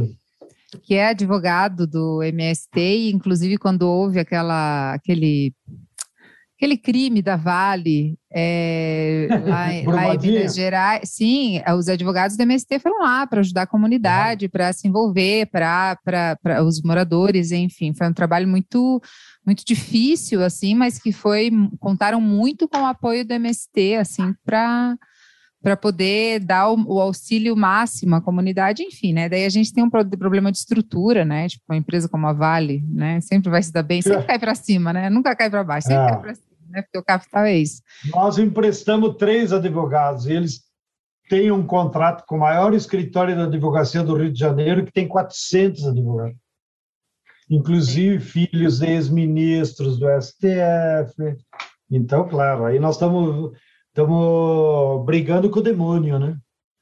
que 0.82 0.94
é 0.94 1.08
advogado 1.08 1.86
do 1.86 2.22
MST, 2.22 2.78
e 2.78 3.12
inclusive 3.12 3.58
quando 3.58 3.82
houve 3.82 4.18
aquela, 4.18 4.94
aquele, 4.94 5.54
aquele 6.56 6.76
crime 6.76 7.22
da 7.22 7.36
Vale 7.36 8.18
é, 8.32 9.28
lá, 9.30 9.66
lá, 9.94 10.14
em 10.14 10.18
Minas 10.18 10.54
Gerais, 10.54 11.10
sim, 11.10 11.60
os 11.76 11.88
advogados 11.88 12.36
do 12.36 12.42
MST 12.42 12.78
foram 12.78 13.02
lá 13.02 13.26
para 13.26 13.40
ajudar 13.40 13.62
a 13.62 13.66
comunidade, 13.66 14.48
para 14.48 14.72
se 14.72 14.88
envolver, 14.88 15.46
para 15.46 15.98
os 16.64 16.82
moradores, 16.82 17.52
enfim, 17.52 17.94
foi 17.94 18.08
um 18.08 18.14
trabalho 18.14 18.48
muito 18.48 19.00
muito 19.46 19.62
difícil 19.62 20.42
assim, 20.42 20.74
mas 20.74 20.98
que 20.98 21.12
foi 21.12 21.50
contaram 21.78 22.18
muito 22.18 22.66
com 22.66 22.78
o 22.78 22.86
apoio 22.86 23.26
do 23.26 23.34
MST 23.34 23.96
assim 23.96 24.34
para 24.42 24.96
para 25.64 25.78
poder 25.78 26.40
dar 26.40 26.68
o, 26.68 26.76
o, 26.86 27.00
auxílio 27.00 27.56
máximo 27.56 28.14
à 28.14 28.20
comunidade, 28.20 28.82
enfim, 28.82 29.14
né? 29.14 29.30
Daí 29.30 29.46
a 29.46 29.48
gente 29.48 29.72
tem 29.72 29.82
um 29.82 29.88
problema 29.88 30.52
de 30.52 30.58
estrutura, 30.58 31.24
né? 31.24 31.48
Tipo, 31.48 31.64
uma 31.70 31.78
empresa 31.78 32.06
como 32.06 32.26
a 32.26 32.34
Vale, 32.34 32.84
né? 32.86 33.18
Sempre 33.22 33.48
vai 33.48 33.62
se 33.62 33.72
dar 33.72 33.82
bem, 33.82 34.02
sempre 34.02 34.24
é. 34.24 34.26
cai 34.26 34.38
para 34.38 34.54
cima, 34.54 34.92
né? 34.92 35.08
Nunca 35.08 35.34
cai 35.34 35.48
para 35.48 35.64
baixo, 35.64 35.88
sempre 35.88 36.04
é. 36.04 36.10
cai 36.10 36.20
para 36.20 36.34
cima, 36.34 36.56
né? 36.68 36.82
Porque 36.82 36.98
o 36.98 37.02
capital 37.02 37.44
é 37.46 37.56
isso. 37.56 37.80
Nós 38.10 38.36
emprestamos 38.36 39.16
três 39.16 39.54
advogados 39.54 40.26
e 40.26 40.32
eles 40.34 40.60
têm 41.30 41.50
um 41.50 41.66
contrato 41.66 42.26
com 42.26 42.36
o 42.36 42.40
maior 42.40 42.74
escritório 42.74 43.34
da 43.34 43.44
advocacia 43.44 44.02
do 44.02 44.18
Rio 44.18 44.30
de 44.30 44.38
Janeiro, 44.38 44.84
que 44.84 44.92
tem 44.92 45.08
400 45.08 45.86
advogados. 45.86 46.36
inclusive 47.48 48.20
filhos 48.20 48.82
ex-ministros 48.82 49.98
do 49.98 50.08
STF. 50.20 51.14
Então, 51.90 52.28
claro, 52.28 52.66
aí 52.66 52.78
nós 52.78 52.96
estamos 52.96 53.56
brigando 55.04 55.50
com 55.50 55.60
o 55.60 55.62
demônio, 55.62 56.18
né? 56.18 56.36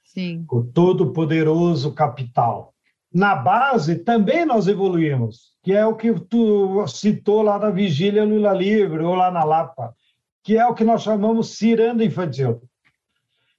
Sim. 0.05 0.45
Com 0.47 0.57
o 0.59 0.65
todo-poderoso 0.65 1.93
capital. 1.93 2.73
Na 3.13 3.35
base, 3.35 3.97
também 3.97 4.47
nós 4.47 4.67
evoluímos, 4.67 5.53
que 5.63 5.73
é 5.73 5.85
o 5.85 5.95
que 5.95 6.13
tu 6.19 6.87
citou 6.87 7.43
lá 7.43 7.59
na 7.59 7.71
Vigília 7.71 8.25
Lula 8.25 8.53
Livre, 8.53 9.03
ou 9.05 9.15
lá 9.15 9.31
na 9.31 9.45
Lapa, 9.45 9.95
que 10.43 10.57
é 10.57 10.67
o 10.67 10.75
que 10.75 10.85
nós 10.85 11.03
chamamos 11.03 11.57
ciranda 11.57 12.05
infantil. 12.05 12.63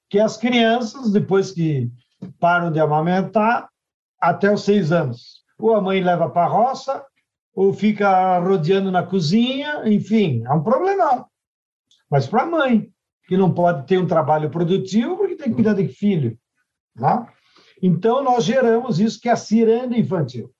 Que 0.09 0.19
as 0.19 0.37
crianças, 0.37 1.11
depois 1.11 1.51
que 1.51 1.91
param 2.39 2.71
de 2.71 2.79
amamentar, 2.79 3.69
até 4.19 4.51
os 4.51 4.63
seis 4.63 4.91
anos. 4.91 5.43
Ou 5.59 5.75
a 5.75 5.81
mãe 5.81 6.01
leva 6.01 6.29
para 6.29 6.45
a 6.45 6.49
roça, 6.49 7.03
ou 7.55 7.73
fica 7.73 8.39
rodeando 8.39 8.91
na 8.91 9.03
cozinha, 9.03 9.83
enfim, 9.85 10.43
é 10.45 10.51
um 10.51 10.63
problemão. 10.63 11.27
Mas 12.09 12.25
para 12.25 12.43
a 12.43 12.47
mãe, 12.47 12.92
que 13.27 13.37
não 13.37 13.53
pode 13.53 13.87
ter 13.87 13.97
um 13.97 14.07
trabalho 14.07 14.49
produtivo 14.49 15.17
porque 15.17 15.35
tem 15.35 15.49
que 15.49 15.55
cuidar 15.55 15.73
de 15.73 15.87
filho. 15.87 16.37
Tá? 16.97 17.31
Então, 17.81 18.23
nós 18.23 18.43
geramos 18.43 18.99
isso 18.99 19.19
que 19.19 19.29
é 19.29 19.31
a 19.31 19.37
ciranda 19.37 19.97
infantil. 19.97 20.53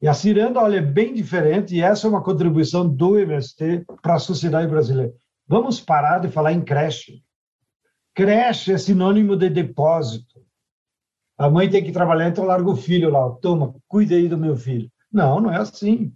E 0.00 0.06
a 0.06 0.14
ciranda, 0.14 0.60
olha, 0.60 0.78
é 0.78 0.82
bem 0.82 1.12
diferente, 1.12 1.74
e 1.74 1.82
essa 1.82 2.06
é 2.06 2.10
uma 2.10 2.22
contribuição 2.22 2.88
do 2.88 3.18
MST 3.18 3.84
para 4.00 4.14
a 4.14 4.18
sociedade 4.20 4.68
brasileira. 4.68 5.12
Vamos 5.46 5.80
parar 5.80 6.20
de 6.20 6.28
falar 6.28 6.52
em 6.52 6.62
creche. 6.62 7.22
Creche 8.14 8.72
é 8.72 8.78
sinônimo 8.78 9.36
de 9.36 9.48
depósito. 9.48 10.40
A 11.36 11.48
mãe 11.50 11.68
tem 11.68 11.82
que 11.82 11.92
trabalhar, 11.92 12.28
então 12.28 12.44
larga 12.44 12.68
o 12.68 12.76
filho 12.76 13.10
lá. 13.10 13.30
Toma, 13.40 13.74
cuida 13.88 14.14
aí 14.14 14.28
do 14.28 14.38
meu 14.38 14.56
filho. 14.56 14.90
Não, 15.12 15.40
não 15.40 15.52
é 15.52 15.58
assim. 15.58 16.12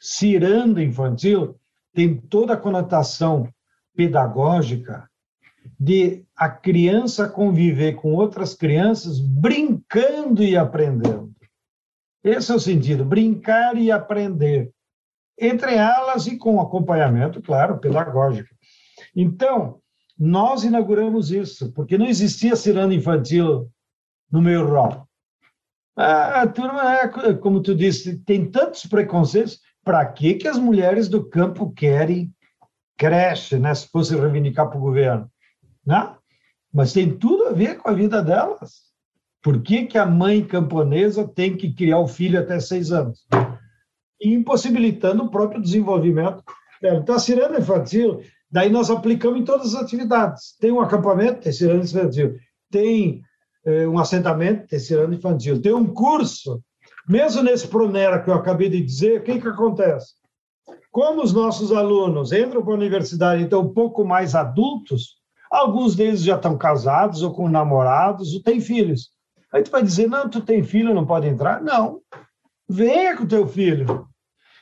Ciranda 0.00 0.82
infantil 0.82 1.56
tem 1.92 2.16
toda 2.16 2.54
a 2.54 2.56
conotação 2.56 3.48
pedagógica 3.94 5.08
de 5.78 6.24
a 6.36 6.48
criança 6.48 7.28
conviver 7.28 7.94
com 7.94 8.14
outras 8.14 8.54
crianças 8.54 9.20
brincando 9.20 10.42
e 10.42 10.56
aprendendo. 10.56 11.32
Esse 12.22 12.52
é 12.52 12.54
o 12.54 12.60
sentido, 12.60 13.04
brincar 13.04 13.76
e 13.76 13.90
aprender. 13.90 14.72
Entre 15.38 15.74
elas 15.74 16.26
e 16.26 16.36
com 16.36 16.60
acompanhamento, 16.60 17.42
claro, 17.42 17.78
pedagógico. 17.78 18.54
Então, 19.14 19.80
nós 20.18 20.62
inauguramos 20.62 21.32
isso, 21.32 21.72
porque 21.72 21.98
não 21.98 22.06
existia 22.06 22.54
ciranda 22.54 22.94
infantil 22.94 23.68
no 24.30 24.40
meio 24.40 24.64
rural. 24.64 25.08
A 25.96 26.46
turma, 26.46 26.94
é, 26.94 27.34
como 27.34 27.60
tu 27.60 27.74
disse, 27.74 28.18
tem 28.18 28.50
tantos 28.50 28.86
preconceitos. 28.86 29.60
Para 29.84 30.06
que, 30.06 30.34
que 30.34 30.46
as 30.46 30.58
mulheres 30.58 31.08
do 31.08 31.28
campo 31.28 31.72
querem 31.72 32.32
creche, 33.02 33.58
né, 33.58 33.74
se 33.74 33.88
fosse 33.88 34.14
reivindicar 34.14 34.68
para 34.68 34.78
o 34.78 34.80
governo? 34.80 35.28
Né? 35.84 36.14
Mas 36.72 36.92
tem 36.92 37.12
tudo 37.18 37.48
a 37.48 37.52
ver 37.52 37.78
com 37.78 37.90
a 37.90 37.92
vida 37.92 38.22
delas. 38.22 38.92
Por 39.42 39.60
que, 39.60 39.86
que 39.86 39.98
a 39.98 40.06
mãe 40.06 40.44
camponesa 40.44 41.26
tem 41.26 41.56
que 41.56 41.74
criar 41.74 41.98
o 41.98 42.06
filho 42.06 42.38
até 42.38 42.60
seis 42.60 42.92
anos? 42.92 43.26
Impossibilitando 44.22 45.24
o 45.24 45.30
próprio 45.30 45.60
desenvolvimento. 45.60 46.44
Então, 46.80 47.16
a 47.16 47.18
ciranda 47.18 47.58
infantil, 47.58 48.22
daí 48.48 48.70
nós 48.70 48.88
aplicamos 48.88 49.40
em 49.40 49.44
todas 49.44 49.74
as 49.74 49.82
atividades. 49.82 50.56
Tem 50.60 50.70
um 50.70 50.80
acampamento, 50.80 51.40
tem 51.40 51.52
ciranda 51.52 51.84
infantil. 51.84 52.36
Tem 52.70 53.20
é, 53.66 53.88
um 53.88 53.98
assentamento, 53.98 54.68
tem 54.68 54.78
ciranda 54.78 55.16
infantil. 55.16 55.60
Tem 55.60 55.74
um 55.74 55.92
curso. 55.92 56.62
Mesmo 57.08 57.42
nesse 57.42 57.66
Pronera 57.66 58.22
que 58.22 58.30
eu 58.30 58.34
acabei 58.34 58.68
de 58.68 58.80
dizer, 58.80 59.20
o 59.20 59.24
que, 59.24 59.40
que 59.40 59.48
acontece? 59.48 60.14
Como 60.90 61.22
os 61.22 61.32
nossos 61.32 61.72
alunos 61.72 62.32
entram 62.32 62.62
para 62.62 62.72
a 62.72 62.76
universidade 62.76 63.42
e 63.42 63.44
estão 63.44 63.62
um 63.62 63.72
pouco 63.72 64.04
mais 64.04 64.34
adultos, 64.34 65.16
alguns 65.50 65.96
deles 65.96 66.22
já 66.22 66.36
estão 66.36 66.56
casados 66.56 67.22
ou 67.22 67.32
com 67.32 67.48
namorados 67.48 68.34
ou 68.34 68.42
têm 68.42 68.60
filhos. 68.60 69.10
Aí 69.52 69.62
tu 69.62 69.70
vai 69.70 69.82
dizer, 69.82 70.08
não, 70.08 70.28
tu 70.28 70.40
tem 70.40 70.62
filho, 70.62 70.94
não 70.94 71.06
pode 71.06 71.26
entrar? 71.26 71.60
Não. 71.62 72.00
Venha 72.68 73.16
com 73.16 73.26
teu 73.26 73.46
filho. 73.46 74.06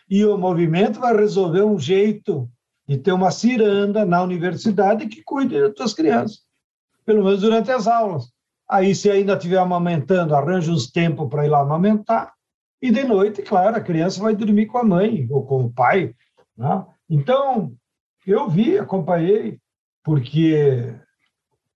E 0.09 0.25
o 0.25 0.37
movimento 0.37 0.99
vai 0.99 1.17
resolver 1.17 1.63
um 1.63 1.79
jeito 1.79 2.49
de 2.89 2.99
ter 2.99 3.13
uma 3.13 3.31
ciranda 3.31 4.05
na 4.05 4.21
universidade 4.21 5.07
que 5.07 5.23
cuide 5.23 5.61
das 5.61 5.75
tuas 5.75 5.95
crianças, 5.95 6.41
pelo 7.07 7.23
menos 7.23 7.41
durante 7.41 7.71
as 7.71 7.87
aulas. 7.87 8.33
Aí, 8.69 8.95
se 8.95 9.09
ainda 9.09 9.35
estiver 9.35 9.59
amamentando, 9.59 10.35
arranja 10.35 10.73
uns 10.73 10.91
tempos 10.91 11.29
para 11.29 11.47
ir 11.47 11.49
lá 11.49 11.61
amamentar. 11.61 12.33
E 12.83 12.91
de 12.91 13.05
noite, 13.05 13.43
claro, 13.43 13.77
a 13.77 13.81
criança 13.81 14.23
vai 14.23 14.35
dormir 14.35 14.67
com 14.67 14.79
a 14.79 14.85
mãe 14.85 15.27
ou 15.31 15.45
com 15.45 15.65
o 15.65 15.73
pai. 15.73 16.15
Né? 16.57 16.87
Então, 17.09 17.73
eu 18.27 18.49
vi, 18.49 18.79
acompanhei, 18.79 19.59
porque 20.03 20.95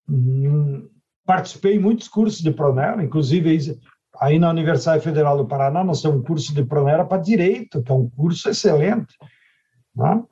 hum, 0.09 0.88
participei 1.26 1.76
em 1.76 1.80
muitos 1.80 2.09
cursos 2.09 2.40
de 2.40 2.50
Pronera, 2.50 3.02
inclusive 3.02 3.78
aí 4.20 4.38
na 4.38 4.50
Universidade 4.50 5.02
Federal 5.02 5.36
do 5.36 5.46
Paraná 5.46 5.82
nós 5.82 6.00
temos 6.00 6.20
um 6.20 6.22
curso 6.22 6.55
de 6.55 6.64
Pronera 6.64 7.05
para 7.05 7.20
Direito, 7.20 7.82
que 7.82 7.90
é 7.90 7.94
um 7.94 8.09
curso 8.09 8.48
excelente. 8.48 9.14
Né? 9.94 10.22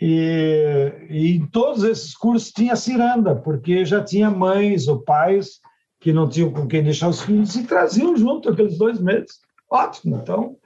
E, 0.00 0.92
e, 1.10 1.36
em 1.36 1.46
todos 1.46 1.84
esses 1.84 2.16
cursos 2.16 2.50
tinha 2.50 2.74
ciranda, 2.74 3.36
porque 3.36 3.84
já 3.84 4.02
tinha 4.02 4.30
mães 4.30 4.88
ou 4.88 5.02
pais 5.02 5.60
que 6.00 6.12
não 6.12 6.26
tinham 6.26 6.50
com 6.50 6.66
quem 6.66 6.82
deixar 6.82 7.08
os 7.08 7.20
filhos 7.20 7.54
e 7.54 7.64
traziam 7.64 8.16
junto 8.16 8.48
aqueles 8.48 8.78
dois 8.78 8.98
meses. 8.98 9.38
Ótimo, 9.70 10.16
então, 10.16 10.56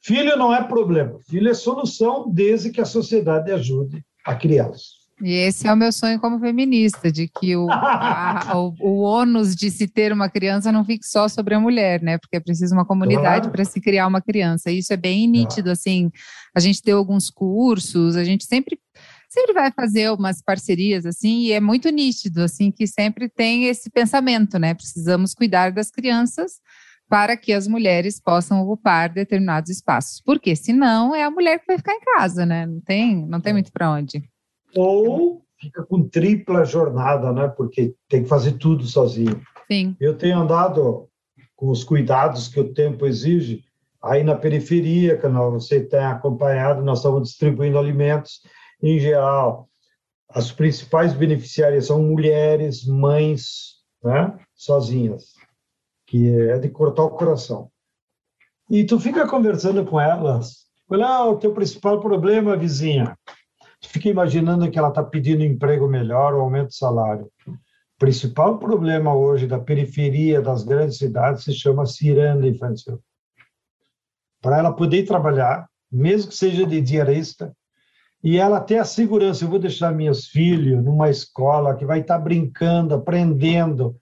filho 0.00 0.36
não 0.36 0.54
é 0.54 0.62
problema, 0.62 1.18
filho 1.28 1.50
é 1.50 1.54
solução 1.54 2.30
desde 2.32 2.70
que 2.70 2.80
a 2.80 2.86
sociedade 2.86 3.52
ajude 3.52 4.02
a 4.24 4.34
criá-los. 4.34 4.98
E 5.20 5.32
esse 5.32 5.66
é 5.66 5.72
o 5.72 5.76
meu 5.76 5.90
sonho 5.90 6.20
como 6.20 6.38
feminista, 6.38 7.10
de 7.10 7.26
que 7.26 7.56
o, 7.56 7.68
a, 7.70 8.52
o, 8.54 8.74
o 8.80 9.00
ônus 9.00 9.54
de 9.56 9.68
se 9.68 9.88
ter 9.88 10.12
uma 10.12 10.28
criança 10.28 10.70
não 10.70 10.84
fique 10.84 11.04
só 11.04 11.26
sobre 11.26 11.54
a 11.54 11.60
mulher, 11.60 12.00
né? 12.00 12.18
Porque 12.18 12.36
é 12.36 12.40
preciso 12.40 12.72
uma 12.72 12.84
comunidade 12.84 13.40
claro. 13.42 13.50
para 13.50 13.64
se 13.64 13.80
criar 13.80 14.06
uma 14.06 14.20
criança. 14.20 14.70
E 14.70 14.78
isso 14.78 14.92
é 14.92 14.96
bem 14.96 15.26
nítido, 15.26 15.64
claro. 15.64 15.72
assim. 15.72 16.10
A 16.54 16.60
gente 16.60 16.80
deu 16.84 16.98
alguns 16.98 17.30
cursos, 17.30 18.14
a 18.14 18.22
gente 18.22 18.44
sempre 18.44 18.78
sempre 19.28 19.52
vai 19.52 19.70
fazer 19.70 20.10
umas 20.10 20.40
parcerias 20.40 21.04
assim, 21.04 21.42
e 21.42 21.52
é 21.52 21.60
muito 21.60 21.90
nítido 21.90 22.42
assim 22.42 22.70
que 22.70 22.86
sempre 22.86 23.28
tem 23.28 23.64
esse 23.66 23.90
pensamento, 23.90 24.58
né? 24.58 24.72
Precisamos 24.72 25.34
cuidar 25.34 25.70
das 25.70 25.90
crianças 25.90 26.60
para 27.08 27.36
que 27.36 27.52
as 27.52 27.66
mulheres 27.66 28.20
possam 28.20 28.62
ocupar 28.62 29.08
determinados 29.08 29.70
espaços. 29.70 30.20
Porque 30.20 30.54
senão 30.54 31.14
é 31.14 31.24
a 31.24 31.30
mulher 31.30 31.58
que 31.58 31.66
vai 31.66 31.78
ficar 31.78 31.94
em 31.94 32.00
casa, 32.00 32.44
né? 32.44 32.66
Não 32.66 32.80
tem, 32.80 33.26
não 33.26 33.40
tem 33.40 33.50
é. 33.50 33.54
muito 33.54 33.72
para 33.72 33.90
onde 33.90 34.22
ou 34.74 35.42
fica 35.60 35.84
com 35.84 36.08
tripla 36.08 36.64
jornada, 36.64 37.32
né? 37.32 37.48
Porque 37.48 37.94
tem 38.08 38.22
que 38.22 38.28
fazer 38.28 38.52
tudo 38.52 38.84
sozinho. 38.84 39.40
Sim. 39.70 39.96
Eu 40.00 40.16
tenho 40.16 40.38
andado 40.38 41.08
com 41.56 41.68
os 41.70 41.82
cuidados 41.82 42.48
que 42.48 42.60
o 42.60 42.72
tempo 42.72 43.06
exige 43.06 43.64
aí 44.00 44.22
na 44.22 44.36
periferia, 44.36 45.18
que 45.18 45.26
você 45.26 45.80
tem 45.80 45.98
acompanhado, 45.98 46.84
nós 46.84 46.98
estamos 46.98 47.28
distribuindo 47.28 47.78
alimentos 47.78 48.40
em 48.80 48.98
geral. 48.98 49.68
As 50.30 50.52
principais 50.52 51.12
beneficiárias 51.12 51.86
são 51.86 52.02
mulheres, 52.02 52.86
mães, 52.86 53.78
né? 54.02 54.38
Sozinhas, 54.54 55.32
que 56.08 56.26
é 56.30 56.58
de 56.58 56.70
cortar 56.70 57.04
o 57.04 57.10
coração. 57.10 57.70
E 58.68 58.82
tu 58.84 58.98
fica 58.98 59.28
conversando 59.28 59.84
com 59.84 60.00
elas. 60.00 60.66
Olha, 60.88 61.06
ah, 61.06 61.26
o 61.26 61.36
teu 61.36 61.52
principal 61.52 62.00
problema, 62.00 62.56
vizinha, 62.56 63.16
fica 63.82 64.08
imaginando 64.08 64.70
que 64.70 64.78
ela 64.78 64.88
está 64.88 65.02
pedindo 65.02 65.44
emprego 65.44 65.86
melhor 65.86 66.32
ou 66.34 66.40
aumento 66.40 66.68
de 66.68 66.76
salário. 66.76 67.30
O 67.46 67.98
principal 67.98 68.58
problema 68.58 69.14
hoje 69.14 69.46
da 69.46 69.58
periferia 69.58 70.40
das 70.40 70.64
grandes 70.64 70.96
cidades 70.96 71.44
se 71.44 71.52
chama 71.52 71.84
ciranda 71.84 72.48
infantil. 72.48 72.98
Para 74.40 74.58
ela 74.58 74.72
poder 74.72 75.04
trabalhar, 75.04 75.68
mesmo 75.92 76.30
que 76.30 76.36
seja 76.36 76.66
de 76.66 76.80
diarista, 76.80 77.54
e 78.24 78.38
ela 78.38 78.60
ter 78.60 78.78
a 78.78 78.84
segurança, 78.84 79.44
eu 79.44 79.48
vou 79.48 79.58
deixar 79.58 79.92
meus 79.92 80.26
filhos 80.26 80.82
numa 80.82 81.10
escola 81.10 81.76
que 81.76 81.84
vai 81.84 82.00
estar 82.00 82.16
tá 82.16 82.24
brincando, 82.24 82.94
aprendendo, 82.94 83.94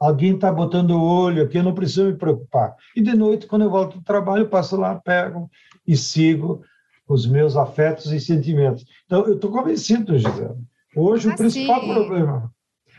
alguém 0.00 0.34
está 0.34 0.50
botando 0.50 0.92
o 0.92 1.02
olho 1.02 1.42
aqui, 1.42 1.58
eu 1.58 1.62
não 1.62 1.74
preciso 1.74 2.06
me 2.06 2.14
preocupar. 2.14 2.74
E 2.96 3.02
de 3.02 3.14
noite, 3.14 3.46
quando 3.46 3.62
eu 3.62 3.70
volto 3.70 3.98
do 3.98 4.04
trabalho, 4.04 4.44
eu 4.44 4.48
passo 4.48 4.76
lá, 4.76 4.94
pego 4.94 5.50
e 5.86 5.96
sigo 5.96 6.62
os 7.06 7.26
meus 7.26 7.56
afetos 7.56 8.10
e 8.10 8.18
sentimentos. 8.18 8.84
Então, 9.04 9.26
eu 9.26 9.34
estou 9.34 9.50
convencido, 9.50 10.16
Gisele. 10.16 10.54
Hoje, 10.96 11.28
ah, 11.28 11.34
o 11.34 11.36
principal 11.36 11.80
sim. 11.80 11.92
problema 11.92 12.50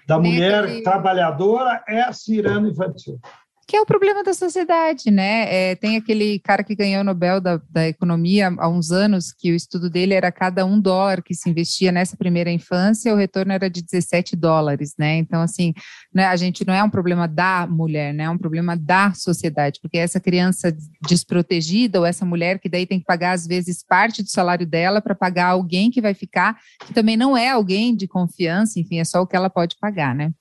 da 0.08 0.20
mulher 0.20 0.84
trabalhadora 0.84 1.84
é 1.88 2.02
a 2.02 2.14
ciranda 2.14 2.68
infantil. 2.68 3.20
Que 3.68 3.76
é 3.76 3.82
o 3.82 3.86
problema 3.86 4.24
da 4.24 4.34
sociedade, 4.34 5.10
né? 5.12 5.72
É, 5.72 5.76
tem 5.76 5.96
aquele 5.96 6.40
cara 6.40 6.64
que 6.64 6.76
ganhou 6.76 7.02
o 7.02 7.04
Nobel 7.04 7.40
da, 7.40 7.62
da, 7.70 7.88
Economia 7.88 8.54
há 8.58 8.68
uns 8.68 8.92
anos, 8.92 9.32
que 9.32 9.52
o 9.52 9.56
estudo 9.56 9.90
dele 9.90 10.14
era 10.14 10.32
cada 10.32 10.66
um 10.66 10.80
dólar 10.80 11.22
que 11.22 11.34
se 11.34 11.50
investia 11.50 11.92
nessa 11.92 12.18
primeira 12.18 12.52
infância, 12.52 13.14
o 13.14 13.18
retorno 13.18 13.54
era 13.54 13.70
de 13.70 13.82
17 13.82 14.36
dólares, 14.36 14.94
né? 14.98 15.18
Então, 15.18 15.42
assim, 15.42 15.74
né, 16.14 16.26
a 16.26 16.36
gente 16.36 16.66
não 16.66 16.74
é 16.74 16.84
um 16.84 16.90
problema 16.90 17.28
da 17.28 17.68
mulher, 17.68 18.14
né? 18.14 18.24
É 18.24 18.30
um 18.30 18.38
problema 18.38 18.76
da 18.76 19.14
sociedade, 19.14 19.80
porque 19.82 19.98
essa 19.98 20.20
criança 20.20 20.76
desprotegida 21.08 22.00
ou 22.00 22.06
essa 22.06 22.26
mulher 22.26 22.60
que 22.60 22.68
daí 22.70 22.86
tem 22.86 23.00
que 23.00 23.06
pagar, 23.06 23.34
às 23.34 23.46
vezes, 23.46 23.86
parte 23.88 24.24
do 24.24 24.30
salário 24.30 24.66
dela 24.66 25.02
para 25.02 25.16
pagar 25.16 25.48
alguém 25.48 25.92
que 25.92 26.02
vai 26.02 26.14
ficar, 26.14 26.58
que 26.86 26.94
também 26.94 27.16
não 27.16 27.38
é 27.38 27.50
alguém 27.50 27.96
de 27.96 28.08
confiança, 28.08 28.80
enfim, 28.80 29.00
é 29.00 29.04
só 29.04 29.22
o 29.22 29.28
que 29.28 29.36
ela 29.36 29.50
pode 29.50 29.76
pagar, 29.80 30.16
né? 30.16 30.32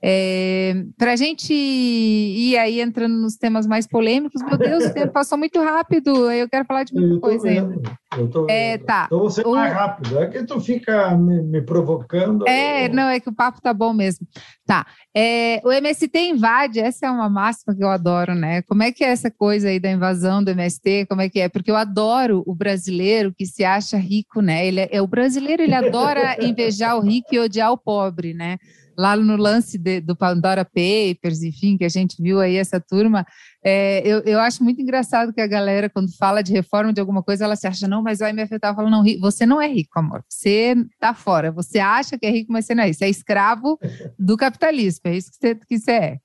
É, 0.00 0.84
para 0.96 1.12
a 1.12 1.16
gente 1.16 1.52
ir 1.52 2.56
aí 2.56 2.80
entrando 2.80 3.14
nos 3.14 3.36
temas 3.36 3.66
mais 3.66 3.86
polêmicos, 3.86 4.40
meu 4.42 4.56
Deus, 4.56 4.84
o 4.86 4.94
tempo 4.94 5.12
passou 5.12 5.36
muito 5.36 5.60
rápido. 5.60 6.30
Eu 6.30 6.48
quero 6.48 6.64
falar 6.64 6.84
de 6.84 6.94
muita 6.94 7.20
coisa 7.20 7.48
vendo, 7.48 7.72
ainda. 7.72 7.98
Eu 8.16 8.28
tô 8.28 8.46
é, 8.48 8.78
tá. 8.78 9.06
Então 9.06 9.18
você 9.18 9.42
o... 9.42 9.54
mais 9.54 9.72
rápido. 9.72 10.18
É 10.20 10.26
que 10.28 10.44
tu 10.44 10.60
fica 10.60 11.16
me, 11.16 11.42
me 11.42 11.62
provocando. 11.62 12.46
É, 12.46 12.86
eu... 12.86 12.94
não, 12.94 13.08
é 13.08 13.18
que 13.18 13.28
o 13.28 13.34
papo 13.34 13.60
tá 13.60 13.74
bom 13.74 13.92
mesmo. 13.92 14.26
Tá. 14.64 14.86
É, 15.14 15.60
o 15.64 15.72
MST 15.72 16.16
invade, 16.16 16.78
essa 16.78 17.06
é 17.06 17.10
uma 17.10 17.28
máxima 17.28 17.74
que 17.74 17.82
eu 17.82 17.88
adoro, 17.88 18.34
né? 18.34 18.62
Como 18.62 18.84
é 18.84 18.92
que 18.92 19.02
é 19.02 19.08
essa 19.08 19.30
coisa 19.30 19.68
aí 19.68 19.80
da 19.80 19.90
invasão 19.90 20.44
do 20.44 20.50
MST? 20.50 21.06
Como 21.06 21.20
é 21.20 21.28
que 21.28 21.40
é? 21.40 21.48
Porque 21.48 21.70
eu 21.70 21.76
adoro 21.76 22.44
o 22.46 22.54
brasileiro 22.54 23.34
que 23.36 23.46
se 23.46 23.64
acha 23.64 23.96
rico, 23.96 24.40
né? 24.40 24.64
Ele 24.64 24.80
é, 24.80 24.88
é 24.92 25.02
o 25.02 25.08
brasileiro, 25.08 25.62
ele 25.62 25.74
adora 25.74 26.36
invejar 26.44 26.96
o 26.96 27.00
rico 27.00 27.28
e 27.32 27.38
odiar 27.40 27.72
o 27.72 27.78
pobre, 27.78 28.32
né? 28.32 28.58
Lá 28.98 29.16
no 29.16 29.36
lance 29.36 29.78
de, 29.78 30.00
do 30.00 30.16
Pandora 30.16 30.64
Papers, 30.64 31.44
enfim, 31.44 31.76
que 31.76 31.84
a 31.84 31.88
gente 31.88 32.20
viu 32.20 32.40
aí 32.40 32.56
essa 32.56 32.80
turma, 32.80 33.24
é, 33.64 34.02
eu, 34.04 34.18
eu 34.22 34.40
acho 34.40 34.64
muito 34.64 34.82
engraçado 34.82 35.32
que 35.32 35.40
a 35.40 35.46
galera, 35.46 35.88
quando 35.88 36.14
fala 36.16 36.42
de 36.42 36.52
reforma 36.52 36.92
de 36.92 37.00
alguma 37.00 37.22
coisa, 37.22 37.44
ela 37.44 37.54
se 37.54 37.68
acha, 37.68 37.86
não, 37.86 38.02
mas 38.02 38.20
o 38.20 38.26
IMF 38.26 38.52
estava 38.52 38.74
falando, 38.74 38.90
não, 38.90 39.20
você 39.20 39.46
não 39.46 39.62
é 39.62 39.68
rico, 39.68 39.96
amor, 39.96 40.24
você 40.28 40.74
está 40.92 41.14
fora, 41.14 41.52
você 41.52 41.78
acha 41.78 42.18
que 42.18 42.26
é 42.26 42.30
rico, 42.30 42.52
mas 42.52 42.66
você 42.66 42.74
não 42.74 42.82
é, 42.82 42.92
você 42.92 43.04
é 43.04 43.08
escravo 43.08 43.78
do 44.18 44.36
capitalismo, 44.36 45.02
é 45.04 45.16
isso 45.16 45.30
que 45.30 45.36
você, 45.36 45.54
que 45.54 45.78
você 45.78 45.92
é. 45.92 46.18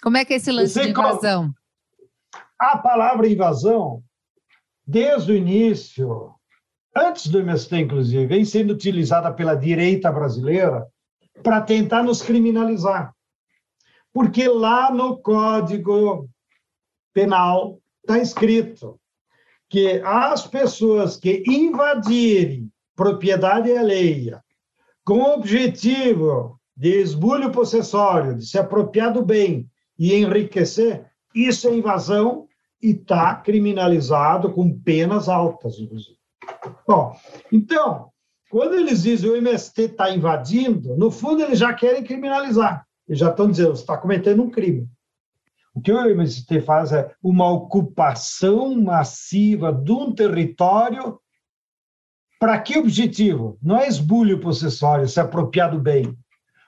Como 0.00 0.16
é 0.16 0.24
que 0.24 0.32
é 0.32 0.36
esse 0.36 0.52
lance 0.52 0.74
você 0.74 0.84
de 0.84 0.90
invasão? 0.90 1.52
A 2.56 2.78
palavra 2.78 3.28
invasão, 3.28 4.00
desde 4.86 5.32
o 5.32 5.36
início, 5.36 6.32
antes 6.96 7.26
do 7.26 7.40
MST, 7.40 7.76
inclusive, 7.78 8.26
vem 8.26 8.44
sendo 8.44 8.72
utilizada 8.72 9.32
pela 9.32 9.56
direita 9.56 10.12
brasileira 10.12 10.86
para 11.42 11.60
tentar 11.60 12.02
nos 12.02 12.22
criminalizar. 12.22 13.14
Porque 14.12 14.46
lá 14.48 14.92
no 14.92 15.16
Código 15.18 16.28
Penal 17.14 17.80
está 18.02 18.18
escrito 18.18 18.98
que 19.68 20.02
as 20.04 20.46
pessoas 20.46 21.16
que 21.16 21.42
invadirem 21.46 22.70
propriedade 22.94 23.74
alheia 23.74 24.44
com 25.04 25.14
o 25.14 25.34
objetivo 25.34 26.60
de 26.76 27.00
esbulho 27.00 27.50
possessório, 27.50 28.36
de 28.36 28.46
se 28.46 28.58
apropriar 28.58 29.12
do 29.12 29.24
bem 29.24 29.68
e 29.98 30.14
enriquecer, 30.14 31.06
isso 31.34 31.68
é 31.68 31.74
invasão 31.74 32.46
e 32.82 32.90
está 32.90 33.34
criminalizado 33.36 34.52
com 34.52 34.78
penas 34.78 35.28
altas, 35.28 35.78
inclusive. 35.78 36.18
Bom, 36.86 37.16
então, 37.50 38.11
quando 38.52 38.74
eles 38.74 39.04
dizem 39.04 39.30
o 39.30 39.36
MST 39.36 39.80
está 39.80 40.10
invadindo, 40.10 40.94
no 40.94 41.10
fundo 41.10 41.42
eles 41.42 41.58
já 41.58 41.72
querem 41.72 42.04
criminalizar. 42.04 42.86
Eles 43.08 43.18
já 43.18 43.30
estão 43.30 43.50
dizendo, 43.50 43.74
você 43.74 43.80
está 43.80 43.96
cometendo 43.96 44.42
um 44.42 44.50
crime. 44.50 44.86
O 45.74 45.80
que 45.80 45.90
o 45.90 45.98
MST 45.98 46.60
faz 46.60 46.92
é 46.92 47.14
uma 47.22 47.50
ocupação 47.50 48.78
massiva 48.78 49.72
de 49.72 49.90
um 49.90 50.14
território 50.14 51.18
para 52.38 52.60
que 52.60 52.76
objetivo? 52.78 53.56
Não 53.62 53.78
é 53.78 53.88
esbulho 53.88 54.38
possessório, 54.38 55.08
se 55.08 55.18
apropriar 55.18 55.70
do 55.70 55.80
bem. 55.80 56.14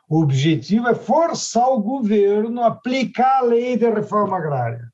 O 0.09 0.22
objetivo 0.22 0.89
é 0.89 0.95
forçar 0.95 1.68
o 1.68 1.82
governo 1.82 2.62
a 2.62 2.68
aplicar 2.68 3.41
a 3.41 3.43
lei 3.43 3.76
de 3.76 3.91
reforma 3.91 4.39
agrária 4.39 4.91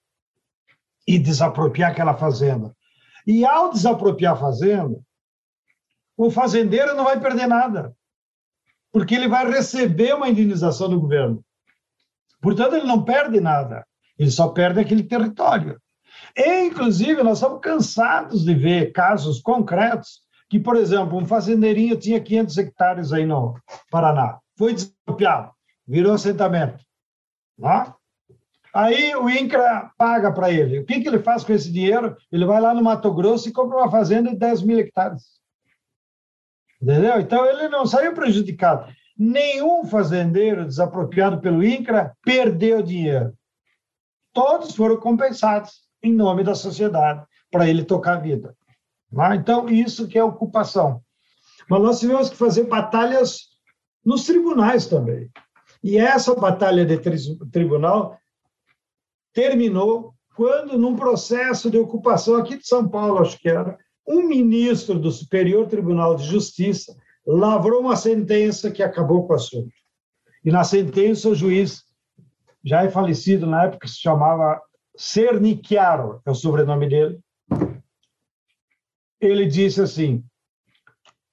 e 1.06 1.20
desapropriar 1.20 1.92
aquela 1.92 2.16
fazenda. 2.16 2.74
E 3.24 3.44
ao 3.44 3.70
desapropriar 3.70 4.32
a 4.32 4.40
fazenda, 4.40 5.00
o 6.26 6.30
fazendeiro 6.30 6.94
não 6.94 7.04
vai 7.04 7.18
perder 7.18 7.46
nada, 7.46 7.94
porque 8.92 9.14
ele 9.14 9.26
vai 9.26 9.48
receber 9.50 10.14
uma 10.14 10.28
indenização 10.28 10.88
do 10.88 11.00
governo. 11.00 11.42
Portanto, 12.42 12.74
ele 12.74 12.86
não 12.86 13.02
perde 13.02 13.40
nada, 13.40 13.86
ele 14.18 14.30
só 14.30 14.48
perde 14.48 14.80
aquele 14.80 15.02
território. 15.02 15.80
E, 16.36 16.64
inclusive, 16.64 17.22
nós 17.22 17.38
estamos 17.38 17.60
cansados 17.60 18.44
de 18.44 18.54
ver 18.54 18.92
casos 18.92 19.40
concretos 19.40 20.20
que, 20.48 20.58
por 20.58 20.76
exemplo, 20.76 21.16
um 21.16 21.24
fazendeirinho 21.24 21.96
tinha 21.96 22.20
500 22.20 22.58
hectares 22.58 23.12
aí 23.12 23.24
no 23.24 23.54
Paraná, 23.90 24.38
foi 24.58 24.74
desapropriado, 24.74 25.52
virou 25.86 26.12
assentamento. 26.12 26.84
Né? 27.58 27.94
Aí 28.74 29.14
o 29.16 29.28
INCRA 29.30 29.90
paga 29.96 30.32
para 30.32 30.50
ele. 30.50 30.80
O 30.80 30.84
que, 30.84 31.00
que 31.00 31.08
ele 31.08 31.20
faz 31.20 31.44
com 31.44 31.52
esse 31.52 31.72
dinheiro? 31.72 32.16
Ele 32.30 32.44
vai 32.44 32.60
lá 32.60 32.74
no 32.74 32.82
Mato 32.82 33.12
Grosso 33.12 33.48
e 33.48 33.52
compra 33.52 33.78
uma 33.78 33.90
fazenda 33.90 34.30
de 34.30 34.36
10 34.36 34.62
mil 34.62 34.78
hectares. 34.78 35.39
Entendeu? 36.80 37.20
Então 37.20 37.44
ele 37.46 37.68
não 37.68 37.84
saiu 37.84 38.14
prejudicado. 38.14 38.92
Nenhum 39.18 39.84
fazendeiro 39.84 40.64
desapropriado 40.64 41.40
pelo 41.40 41.62
INCRA 41.62 42.16
perdeu 42.24 42.82
dinheiro. 42.82 43.34
Todos 44.32 44.74
foram 44.74 44.96
compensados 44.96 45.82
em 46.02 46.12
nome 46.12 46.42
da 46.42 46.54
sociedade 46.54 47.24
para 47.50 47.68
ele 47.68 47.84
tocar 47.84 48.16
a 48.16 48.20
vida. 48.20 48.56
Tá? 49.14 49.36
Então, 49.36 49.68
isso 49.68 50.08
que 50.08 50.18
é 50.18 50.24
ocupação. 50.24 51.02
Mas 51.68 51.82
nós 51.82 52.00
tivemos 52.00 52.30
que 52.30 52.36
fazer 52.36 52.64
batalhas 52.64 53.50
nos 54.04 54.24
tribunais 54.24 54.86
também. 54.86 55.28
E 55.82 55.98
essa 55.98 56.34
batalha 56.34 56.86
de 56.86 56.98
tribunal 57.50 58.18
terminou 59.32 60.14
quando, 60.34 60.78
num 60.78 60.96
processo 60.96 61.70
de 61.70 61.78
ocupação 61.78 62.36
aqui 62.36 62.56
de 62.56 62.66
São 62.66 62.88
Paulo, 62.88 63.18
acho 63.18 63.38
que 63.38 63.48
era, 63.48 63.76
um 64.06 64.26
ministro 64.26 64.98
do 64.98 65.10
Superior 65.10 65.66
Tribunal 65.68 66.16
de 66.16 66.24
Justiça 66.24 66.96
lavrou 67.26 67.80
uma 67.80 67.96
sentença 67.96 68.70
que 68.70 68.82
acabou 68.82 69.26
com 69.26 69.32
o 69.32 69.36
assunto. 69.36 69.72
E 70.44 70.50
na 70.50 70.64
sentença, 70.64 71.28
o 71.28 71.34
juiz, 71.34 71.84
já 72.64 72.84
é 72.84 72.90
falecido 72.90 73.46
na 73.46 73.64
época, 73.64 73.86
se 73.86 73.98
chamava 73.98 74.60
Cernichiaro, 74.96 76.20
é 76.24 76.30
o 76.30 76.34
sobrenome 76.34 76.88
dele, 76.88 77.20
ele 79.20 79.46
disse 79.46 79.80
assim: 79.80 80.24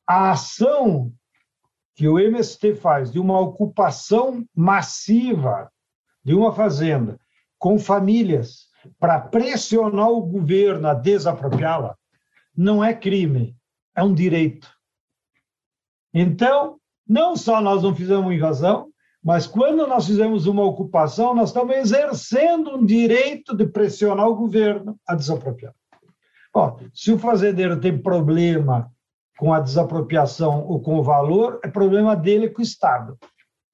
a 0.06 0.32
ação 0.32 1.12
que 1.96 2.08
o 2.08 2.20
MST 2.20 2.76
faz 2.76 3.12
de 3.12 3.20
uma 3.20 3.40
ocupação 3.40 4.46
massiva 4.56 5.72
de 6.24 6.36
uma 6.36 6.54
fazenda 6.54 7.20
com 7.58 7.80
famílias 7.80 8.68
para 9.00 9.20
pressionar 9.20 10.10
o 10.10 10.22
governo 10.22 10.88
a 10.88 10.94
desapropriá-la 10.94 11.98
não 12.58 12.84
é 12.84 12.94
crime, 12.94 13.56
é 13.96 14.04
um 14.04 14.14
direito. 14.14 14.68
Então, 16.14 16.80
não 17.08 17.36
só 17.36 17.62
nós 17.62 17.84
não 17.84 17.96
fizemos 17.96 18.34
invasão, 18.34 18.90
mas 19.24 19.46
quando 19.46 19.86
nós 19.86 20.08
fizemos 20.08 20.48
uma 20.48 20.64
ocupação, 20.64 21.36
nós 21.36 21.50
estamos 21.50 21.76
exercendo 21.76 22.76
um 22.76 22.86
direito 22.86 23.56
de 23.56 23.68
pressionar 23.68 24.28
o 24.28 24.36
governo 24.36 24.98
a 25.08 25.14
desapropriar. 25.14 25.74
Bom, 26.54 26.80
se 26.94 27.12
o 27.12 27.20
fazendeiro 27.20 27.80
tem 27.80 27.96
problema 27.98 28.92
com 29.38 29.54
a 29.54 29.60
desapropriação 29.60 30.66
ou 30.66 30.80
com 30.80 30.96
o 30.98 31.04
valor, 31.04 31.60
é 31.64 31.68
problema 31.68 32.16
dele 32.16 32.50
com 32.50 32.62
o 32.62 32.64
Estado. 32.64 33.18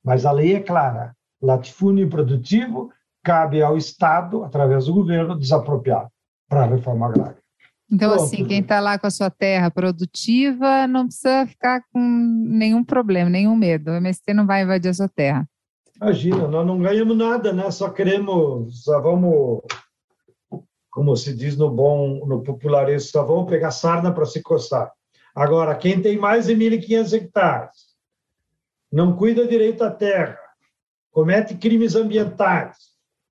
Mas 0.03 0.25
a 0.25 0.31
lei 0.31 0.55
é 0.55 0.59
clara: 0.59 1.15
latifúndio 1.41 2.05
improdutivo 2.05 2.91
cabe 3.23 3.61
ao 3.61 3.77
Estado, 3.77 4.43
através 4.43 4.87
do 4.87 4.93
governo, 4.93 5.39
desapropriar 5.39 6.09
para 6.49 6.63
a 6.63 6.67
reforma 6.67 7.07
agrária. 7.07 7.42
Então, 7.93 8.09
Pronto. 8.09 8.23
assim, 8.23 8.43
quem 8.43 8.59
está 8.59 8.79
lá 8.79 8.97
com 8.97 9.05
a 9.05 9.11
sua 9.11 9.29
terra 9.29 9.69
produtiva 9.69 10.87
não 10.87 11.05
precisa 11.05 11.45
ficar 11.45 11.83
com 11.93 11.99
nenhum 11.99 12.83
problema, 12.83 13.29
nenhum 13.29 13.55
medo. 13.55 13.91
O 13.91 13.93
MST 13.93 14.33
não 14.33 14.47
vai 14.47 14.63
invadir 14.63 14.89
a 14.89 14.93
sua 14.95 15.07
terra. 15.07 15.47
Imagina, 16.01 16.47
nós 16.47 16.65
não 16.65 16.79
ganhamos 16.79 17.15
nada, 17.15 17.53
né? 17.53 17.69
Só 17.69 17.89
queremos, 17.91 18.83
só 18.83 18.99
vamos, 18.99 19.61
como 20.89 21.15
se 21.15 21.35
diz 21.35 21.55
no 21.55 21.69
bom, 21.69 22.25
no 22.25 22.41
popularesco, 22.41 23.11
só 23.11 23.23
vamos 23.23 23.47
pegar 23.47 23.69
sarna 23.69 24.11
para 24.11 24.25
se 24.25 24.41
coçar. 24.41 24.91
Agora, 25.35 25.75
quem 25.75 26.01
tem 26.01 26.17
mais 26.17 26.47
de 26.47 26.55
1.500 26.55 27.13
hectares, 27.13 27.75
não 28.91 29.15
cuida 29.15 29.47
direito 29.47 29.79
da 29.79 29.91
terra, 29.91 30.39
comete 31.11 31.53
crimes 31.53 31.95
ambientais, 31.95 32.75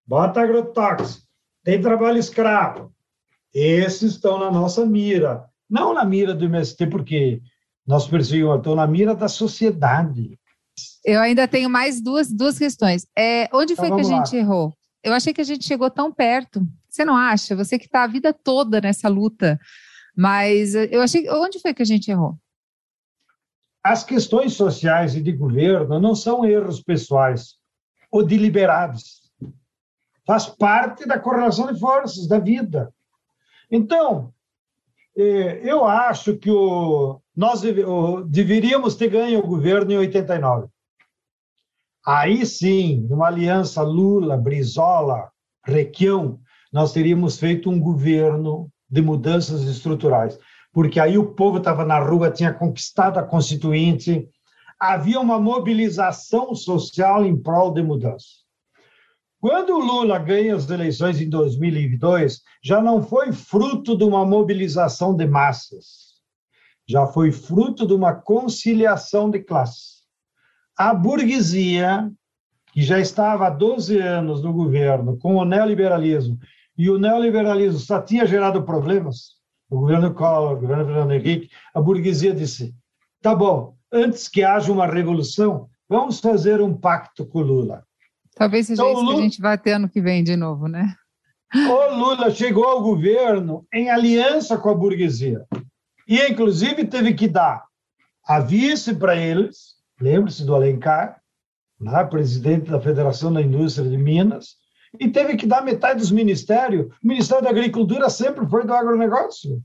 bota 0.06 0.40
agrotóxico, 0.40 1.26
tem 1.64 1.82
trabalho 1.82 2.18
escravo, 2.18 2.92
esses 3.54 4.12
estão 4.12 4.38
na 4.38 4.50
nossa 4.50 4.84
mira. 4.84 5.44
Não 5.68 5.94
na 5.94 6.04
mira 6.04 6.34
do 6.34 6.44
MST, 6.44 6.86
porque 6.86 7.40
nós 7.86 8.06
perseguimos, 8.06 8.56
estão 8.56 8.74
na 8.74 8.86
mira 8.86 9.14
da 9.14 9.28
sociedade. 9.28 10.38
Eu 11.04 11.20
ainda 11.20 11.48
tenho 11.48 11.68
mais 11.68 12.00
duas, 12.00 12.32
duas 12.32 12.58
questões. 12.58 13.06
É, 13.16 13.48
onde 13.52 13.72
então, 13.72 13.86
foi 13.86 13.94
que 13.96 14.00
a 14.00 14.16
gente 14.16 14.36
lá. 14.36 14.40
errou? 14.40 14.72
eu 15.02 15.12
achei 15.12 15.34
que 15.34 15.40
a 15.40 15.44
gente 15.44 15.66
chegou 15.66 15.90
tão 15.90 16.12
perto. 16.12 16.64
Você 16.88 17.04
não 17.04 17.16
acha? 17.16 17.56
Você 17.56 17.78
que 17.78 17.86
está 17.86 18.04
a 18.04 18.06
vida 18.06 18.32
toda 18.32 18.80
nessa 18.80 19.08
luta. 19.08 19.58
Mas 20.16 20.74
eu 20.74 21.00
achei. 21.02 21.28
Onde 21.30 21.58
foi 21.58 21.74
que 21.74 21.82
a 21.82 21.86
gente 21.86 22.10
errou? 22.10 22.36
As 23.82 24.04
questões 24.04 24.52
sociais 24.52 25.16
e 25.16 25.20
de 25.20 25.32
governo 25.32 25.98
não 25.98 26.14
são 26.14 26.44
erros 26.44 26.80
pessoais 26.80 27.56
ou 28.10 28.24
deliberados. 28.24 29.22
Faz 30.24 30.46
parte 30.46 31.04
da 31.04 31.18
correlação 31.18 31.72
de 31.72 31.80
forças 31.80 32.28
da 32.28 32.38
vida. 32.38 32.94
Então, 33.74 34.34
é, 35.16 35.62
eu 35.64 35.86
acho 35.86 36.36
que 36.36 36.50
nós 37.34 37.62
deveríamos 38.26 38.94
ter 38.94 39.08
ganho 39.08 39.38
o 39.38 39.46
governo 39.46 39.92
em 39.92 39.96
89. 39.96 40.68
Aí 42.06 42.44
sim, 42.44 43.06
numa 43.08 43.28
aliança 43.28 43.80
Lula, 43.82 44.36
Brizola, 44.36 45.30
Requião, 45.64 46.38
nós 46.70 46.92
teríamos 46.92 47.38
feito 47.38 47.70
um 47.70 47.80
governo 47.80 48.70
de 48.90 49.00
mudanças 49.00 49.62
estruturais, 49.62 50.38
porque 50.70 51.00
aí 51.00 51.16
o 51.16 51.32
povo 51.32 51.56
estava 51.56 51.82
na 51.82 51.98
rua, 51.98 52.30
tinha 52.30 52.52
conquistado 52.52 53.18
a 53.18 53.22
Constituinte, 53.22 54.28
havia 54.78 55.18
uma 55.18 55.38
mobilização 55.38 56.54
social 56.54 57.24
em 57.24 57.40
prol 57.40 57.72
de 57.72 57.82
mudança. 57.82 58.41
Quando 59.42 59.70
o 59.74 59.80
Lula 59.80 60.20
ganha 60.20 60.54
as 60.54 60.70
eleições 60.70 61.20
em 61.20 61.28
2002, 61.28 62.42
já 62.62 62.80
não 62.80 63.02
foi 63.02 63.32
fruto 63.32 63.96
de 63.96 64.04
uma 64.04 64.24
mobilização 64.24 65.16
de 65.16 65.26
massas, 65.26 66.12
já 66.88 67.08
foi 67.08 67.32
fruto 67.32 67.84
de 67.84 67.92
uma 67.92 68.14
conciliação 68.14 69.28
de 69.28 69.40
classes. 69.40 70.04
A 70.78 70.94
burguesia, 70.94 72.08
que 72.72 72.82
já 72.82 73.00
estava 73.00 73.48
há 73.48 73.50
12 73.50 73.98
anos 73.98 74.44
no 74.44 74.52
governo 74.52 75.18
com 75.18 75.34
o 75.34 75.44
neoliberalismo, 75.44 76.38
e 76.78 76.88
o 76.88 76.96
neoliberalismo 76.96 77.80
só 77.80 78.00
tinha 78.00 78.24
gerado 78.24 78.62
problemas, 78.62 79.38
o 79.68 79.80
governo 79.80 80.14
Collor, 80.14 80.52
o 80.52 80.60
governo 80.60 80.84
Fernando 80.84 81.14
Henrique, 81.14 81.50
a 81.74 81.80
burguesia 81.80 82.32
disse: 82.32 82.72
tá 83.20 83.34
bom, 83.34 83.74
antes 83.92 84.28
que 84.28 84.44
haja 84.44 84.70
uma 84.70 84.86
revolução, 84.86 85.68
vamos 85.88 86.20
fazer 86.20 86.60
um 86.60 86.72
pacto 86.72 87.26
com 87.26 87.40
Lula. 87.40 87.84
Talvez 88.34 88.66
seja 88.66 88.82
então, 88.82 88.92
isso 88.92 89.02
Lula... 89.02 89.14
que 89.14 89.20
a 89.20 89.24
gente 89.24 89.40
vai 89.40 89.58
ter 89.58 89.72
ano 89.72 89.88
que 89.88 90.00
vem 90.00 90.24
de 90.24 90.36
novo, 90.36 90.66
né? 90.66 90.94
O 91.54 91.94
Lula 91.94 92.30
chegou 92.30 92.64
ao 92.64 92.82
governo 92.82 93.66
em 93.72 93.90
aliança 93.90 94.56
com 94.56 94.70
a 94.70 94.74
burguesia. 94.74 95.44
E, 96.08 96.18
inclusive, 96.26 96.86
teve 96.86 97.12
que 97.14 97.28
dar 97.28 97.64
a 98.24 98.40
vice 98.40 98.94
para 98.94 99.16
eles, 99.16 99.74
lembre-se 100.00 100.44
do 100.44 100.54
Alencar, 100.54 101.20
né, 101.78 102.04
presidente 102.04 102.70
da 102.70 102.80
Federação 102.80 103.32
da 103.32 103.42
Indústria 103.42 103.88
de 103.88 103.98
Minas, 103.98 104.56
e 104.98 105.08
teve 105.08 105.36
que 105.36 105.46
dar 105.46 105.62
metade 105.62 106.00
dos 106.00 106.10
ministérios. 106.10 106.86
O 107.02 107.06
Ministério 107.06 107.44
da 107.44 107.50
Agricultura 107.50 108.08
sempre 108.08 108.46
foi 108.48 108.64
do 108.64 108.72
agronegócio. 108.72 109.62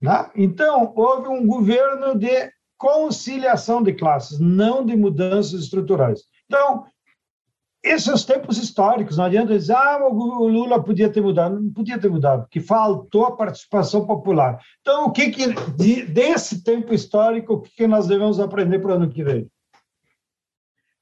Né? 0.00 0.30
Então, 0.34 0.92
houve 0.94 1.28
um 1.28 1.46
governo 1.46 2.18
de 2.18 2.50
conciliação 2.76 3.82
de 3.82 3.92
classes, 3.94 4.38
não 4.38 4.84
de 4.84 4.94
mudanças 4.96 5.60
estruturais. 5.60 6.22
Então, 6.46 6.86
esses 7.86 8.24
tempos 8.24 8.58
históricos, 8.58 9.16
não 9.16 9.24
adianta 9.24 9.56
dizer, 9.56 9.74
ah, 9.74 10.06
o 10.08 10.48
Lula 10.48 10.82
podia 10.82 11.08
ter 11.08 11.20
mudado. 11.20 11.60
Não 11.60 11.72
podia 11.72 11.98
ter 11.98 12.10
mudado, 12.10 12.42
porque 12.42 12.60
faltou 12.60 13.26
a 13.26 13.36
participação 13.36 14.04
popular. 14.06 14.60
Então, 14.80 15.06
o 15.06 15.12
que, 15.12 15.30
que 15.30 15.46
desse 16.06 16.62
tempo 16.62 16.92
histórico, 16.92 17.54
o 17.54 17.60
que, 17.60 17.70
que 17.70 17.86
nós 17.86 18.06
devemos 18.06 18.40
aprender 18.40 18.80
para 18.80 18.92
o 18.92 18.94
ano 18.94 19.08
que 19.08 19.22
vem? 19.22 19.50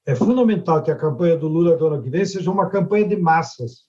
É 0.07 0.14
fundamental 0.14 0.82
que 0.82 0.91
a 0.91 0.97
campanha 0.97 1.37
do 1.37 1.49
Lula 1.49 1.76
do 1.76 1.87
ano 1.87 2.03
que 2.03 2.11
vem 2.11 2.24
seja 2.24 2.51
uma 2.51 2.68
campanha 2.68 3.09
de 3.09 3.16
massas, 3.16 3.85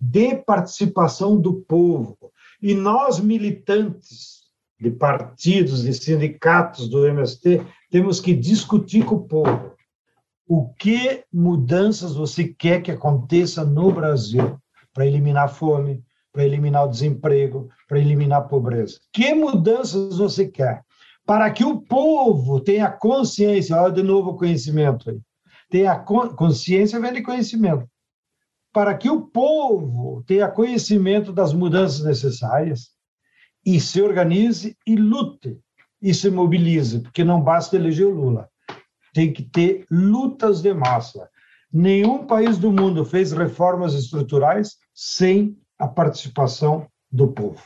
de 0.00 0.36
participação 0.36 1.40
do 1.40 1.60
povo. 1.62 2.16
E 2.60 2.74
nós, 2.74 3.20
militantes 3.20 4.42
de 4.80 4.90
partidos, 4.90 5.82
de 5.82 5.94
sindicatos 5.94 6.88
do 6.88 7.06
MST, 7.06 7.64
temos 7.88 8.20
que 8.20 8.34
discutir 8.34 9.04
com 9.04 9.14
o 9.14 9.28
povo 9.28 9.72
o 10.46 10.68
que 10.74 11.24
mudanças 11.32 12.14
você 12.14 12.48
quer 12.48 12.82
que 12.82 12.90
aconteça 12.90 13.64
no 13.64 13.92
Brasil 13.92 14.58
para 14.92 15.06
eliminar 15.06 15.44
a 15.44 15.48
fome, 15.48 16.04
para 16.32 16.44
eliminar 16.44 16.84
o 16.84 16.88
desemprego, 16.88 17.68
para 17.88 17.98
eliminar 17.98 18.40
a 18.40 18.44
pobreza. 18.44 18.98
Que 19.12 19.34
mudanças 19.34 20.16
você 20.16 20.48
quer? 20.48 20.82
Para 21.24 21.50
que 21.50 21.64
o 21.64 21.80
povo 21.80 22.60
tenha 22.60 22.90
consciência, 22.90 23.80
olha 23.80 23.92
de 23.92 24.02
novo 24.02 24.30
o 24.30 24.36
conhecimento 24.36 25.10
aí. 25.10 25.20
Tenha 25.70 25.98
consciência 25.98 27.00
vem 27.00 27.12
de 27.12 27.22
conhecimento. 27.22 27.88
Para 28.72 28.94
que 28.94 29.08
o 29.08 29.22
povo 29.22 30.22
tenha 30.26 30.48
conhecimento 30.48 31.32
das 31.32 31.52
mudanças 31.52 32.04
necessárias 32.04 32.90
e 33.64 33.78
se 33.80 34.02
organize 34.02 34.76
e 34.86 34.96
lute 34.96 35.58
e 36.00 36.12
se 36.12 36.30
mobilize, 36.30 37.00
porque 37.00 37.22
não 37.22 37.40
basta 37.40 37.76
eleger 37.76 38.06
o 38.06 38.10
Lula 38.10 38.51
tem 39.12 39.32
que 39.32 39.42
ter 39.42 39.86
lutas 39.90 40.60
de 40.60 40.72
massa. 40.72 41.28
Nenhum 41.72 42.26
país 42.26 42.58
do 42.58 42.70
mundo 42.70 43.04
fez 43.04 43.32
reformas 43.32 43.94
estruturais 43.94 44.76
sem 44.94 45.56
a 45.78 45.88
participação 45.88 46.86
do 47.10 47.28
povo. 47.28 47.62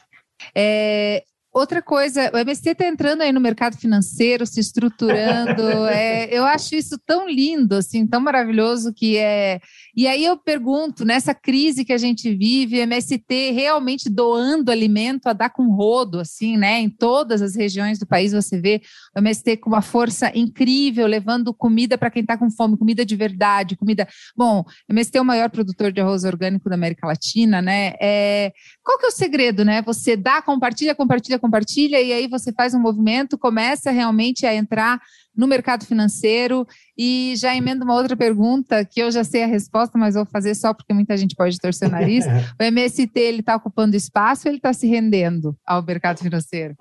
É, 0.54 1.24
Outra 1.56 1.80
coisa, 1.80 2.30
o 2.34 2.36
MST 2.36 2.68
está 2.68 2.86
entrando 2.86 3.22
aí 3.22 3.32
no 3.32 3.40
mercado 3.40 3.78
financeiro, 3.78 4.44
se 4.44 4.60
estruturando. 4.60 5.62
é, 5.88 6.28
eu 6.30 6.44
acho 6.44 6.74
isso 6.74 6.98
tão 7.06 7.26
lindo, 7.26 7.76
assim, 7.76 8.06
tão 8.06 8.20
maravilhoso 8.20 8.92
que 8.92 9.16
é. 9.16 9.58
E 9.96 10.06
aí 10.06 10.22
eu 10.22 10.36
pergunto, 10.36 11.02
nessa 11.02 11.34
crise 11.34 11.82
que 11.82 11.94
a 11.94 11.96
gente 11.96 12.30
vive, 12.36 12.78
o 12.78 12.82
MST 12.82 13.52
realmente 13.52 14.10
doando 14.10 14.70
alimento 14.70 15.28
a 15.28 15.32
dar 15.32 15.48
com 15.48 15.74
rodo, 15.74 16.20
assim, 16.20 16.58
né? 16.58 16.78
Em 16.78 16.90
todas 16.90 17.40
as 17.40 17.56
regiões 17.56 17.98
do 17.98 18.06
país 18.06 18.32
você 18.32 18.60
vê 18.60 18.82
o 19.16 19.20
MST 19.20 19.56
com 19.56 19.70
uma 19.70 19.80
força 19.80 20.30
incrível, 20.36 21.06
levando 21.06 21.54
comida 21.54 21.96
para 21.96 22.10
quem 22.10 22.20
está 22.20 22.36
com 22.36 22.50
fome, 22.50 22.76
comida 22.76 23.02
de 23.02 23.16
verdade, 23.16 23.76
comida. 23.76 24.06
Bom, 24.36 24.60
o 24.60 24.92
MST 24.92 25.16
é 25.16 25.22
o 25.22 25.24
maior 25.24 25.48
produtor 25.48 25.90
de 25.90 26.02
arroz 26.02 26.22
orgânico 26.24 26.68
da 26.68 26.74
América 26.74 27.06
Latina, 27.06 27.62
né? 27.62 27.94
É... 27.98 28.52
Qual 28.84 28.98
que 28.98 29.06
é 29.06 29.08
o 29.08 29.12
segredo, 29.12 29.64
né? 29.64 29.80
Você 29.80 30.18
dá, 30.18 30.42
compartilha, 30.42 30.94
compartilha, 30.94 31.38
compartilha, 31.46 32.00
e 32.00 32.12
aí 32.12 32.26
você 32.26 32.52
faz 32.52 32.74
um 32.74 32.80
movimento, 32.80 33.38
começa 33.38 33.90
realmente 33.90 34.44
a 34.44 34.54
entrar 34.54 35.00
no 35.36 35.46
mercado 35.46 35.84
financeiro. 35.84 36.66
E 36.96 37.34
já 37.36 37.54
emendo 37.54 37.84
uma 37.84 37.94
outra 37.94 38.16
pergunta, 38.16 38.84
que 38.84 39.00
eu 39.00 39.10
já 39.10 39.22
sei 39.22 39.44
a 39.44 39.46
resposta, 39.46 39.96
mas 39.96 40.14
vou 40.14 40.26
fazer 40.26 40.54
só 40.54 40.74
porque 40.74 40.92
muita 40.92 41.16
gente 41.16 41.36
pode 41.36 41.58
torcer 41.58 41.88
o 41.88 41.90
nariz. 41.90 42.24
o 42.60 42.62
MST 42.62 43.10
ele 43.14 43.40
está 43.40 43.56
ocupando 43.56 43.94
espaço 43.96 44.48
ou 44.48 44.50
ele 44.50 44.58
está 44.58 44.72
se 44.72 44.86
rendendo 44.86 45.56
ao 45.64 45.82
mercado 45.82 46.18
financeiro? 46.18 46.74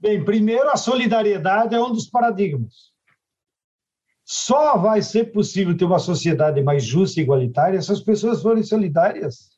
Bem, 0.00 0.24
primeiro, 0.24 0.70
a 0.70 0.76
solidariedade 0.76 1.74
é 1.74 1.80
um 1.80 1.90
dos 1.90 2.08
paradigmas. 2.08 2.92
Só 4.24 4.76
vai 4.76 5.00
ser 5.00 5.32
possível 5.32 5.76
ter 5.76 5.86
uma 5.86 5.98
sociedade 5.98 6.62
mais 6.62 6.84
justa 6.84 7.18
e 7.18 7.22
igualitária 7.22 7.80
se 7.80 7.90
as 7.90 8.00
pessoas 8.00 8.42
forem 8.42 8.62
solidárias. 8.62 9.57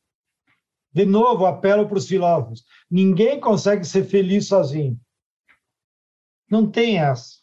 De 0.93 1.07
novo, 1.07 1.47
apelo 1.47 1.87
para 1.87 1.99
os 1.99 2.09
filósofos: 2.09 2.65
ninguém 2.91 3.39
consegue 3.39 3.85
ser 3.85 4.05
feliz 4.05 4.49
sozinho. 4.49 4.99
Não 6.51 6.69
tem 6.69 6.99
essa. 6.99 7.39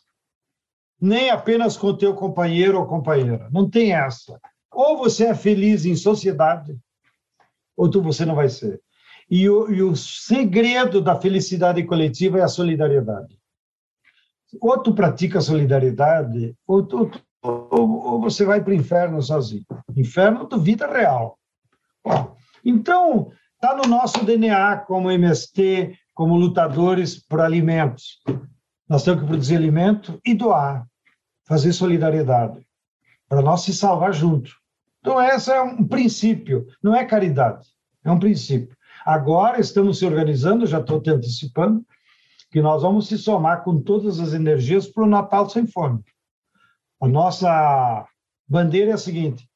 Nem 1.00 1.30
apenas 1.30 1.78
com 1.78 1.96
teu 1.96 2.14
companheiro 2.14 2.80
ou 2.80 2.88
companheira. 2.88 3.50
Não 3.52 3.70
tem 3.70 3.94
essa. 3.94 4.40
Ou 4.72 4.98
você 4.98 5.28
é 5.28 5.36
feliz 5.36 5.86
em 5.86 5.96
sociedade, 5.96 6.78
ou 7.76 7.90
tu, 7.90 8.02
você 8.02 8.26
não 8.26 8.36
vai 8.36 8.50
ser. 8.50 8.82
E 9.30 9.50
o, 9.50 9.72
e 9.72 9.82
o 9.82 9.96
segredo 9.96 11.02
da 11.02 11.20
felicidade 11.20 11.84
coletiva 11.84 12.40
é 12.40 12.44
a 12.44 12.48
solidariedade. 12.48 13.40
Ou 14.62 14.82
tu 14.82 14.94
pratica 14.94 15.42
solidariedade, 15.42 16.56
ou, 16.66 16.86
tu, 16.86 17.12
ou, 17.42 17.70
ou 17.72 18.22
você 18.22 18.46
vai 18.46 18.64
para 18.64 18.72
o 18.72 18.76
inferno 18.76 19.22
sozinho. 19.22 19.66
Inferno 19.96 20.48
da 20.48 20.58
vida 20.58 20.88
real. 20.88 21.38
Bom, 22.04 22.37
então, 22.64 23.32
está 23.56 23.76
no 23.76 23.84
nosso 23.84 24.24
DNA 24.24 24.78
como 24.80 25.12
MST, 25.12 25.98
como 26.14 26.36
lutadores 26.36 27.18
por 27.18 27.42
alimentos. 27.42 28.20
Nós 28.90 29.04
temos 29.04 29.22
que 29.22 29.28
produzir 29.28 29.56
alimento 29.56 30.20
e 30.26 30.34
doar, 30.34 30.86
fazer 31.46 31.74
solidariedade, 31.74 32.66
para 33.28 33.42
nós 33.42 33.62
se 33.62 33.74
salvar 33.74 34.14
junto. 34.14 34.52
Então, 35.00 35.22
esse 35.22 35.52
é 35.52 35.62
um 35.62 35.88
princípio, 35.88 36.66
não 36.82 36.96
é 36.96 37.06
caridade, 37.06 37.68
é 38.04 38.12
um 38.12 38.20
princípio. 38.20 38.76
Agora 39.06 39.60
estamos 39.60 40.00
se 40.00 40.06
organizando, 40.06 40.66
já 40.66 40.80
estou 40.80 41.02
te 41.02 41.10
antecipando, 41.10 41.86
que 42.52 42.62
nós 42.62 42.82
vamos 42.82 43.08
se 43.08 43.18
somar 43.18 43.64
com 43.64 43.82
todas 43.82 44.20
as 44.20 44.34
energias 44.34 44.88
para 44.88 45.04
o 45.04 45.08
Natal 45.08 45.50
sem 45.50 45.68
fome. 45.68 46.04
A 47.02 47.08
nossa 47.08 48.06
bandeira 48.48 48.92
é 48.92 48.94
a 48.94 48.98
seguinte: 48.98 49.48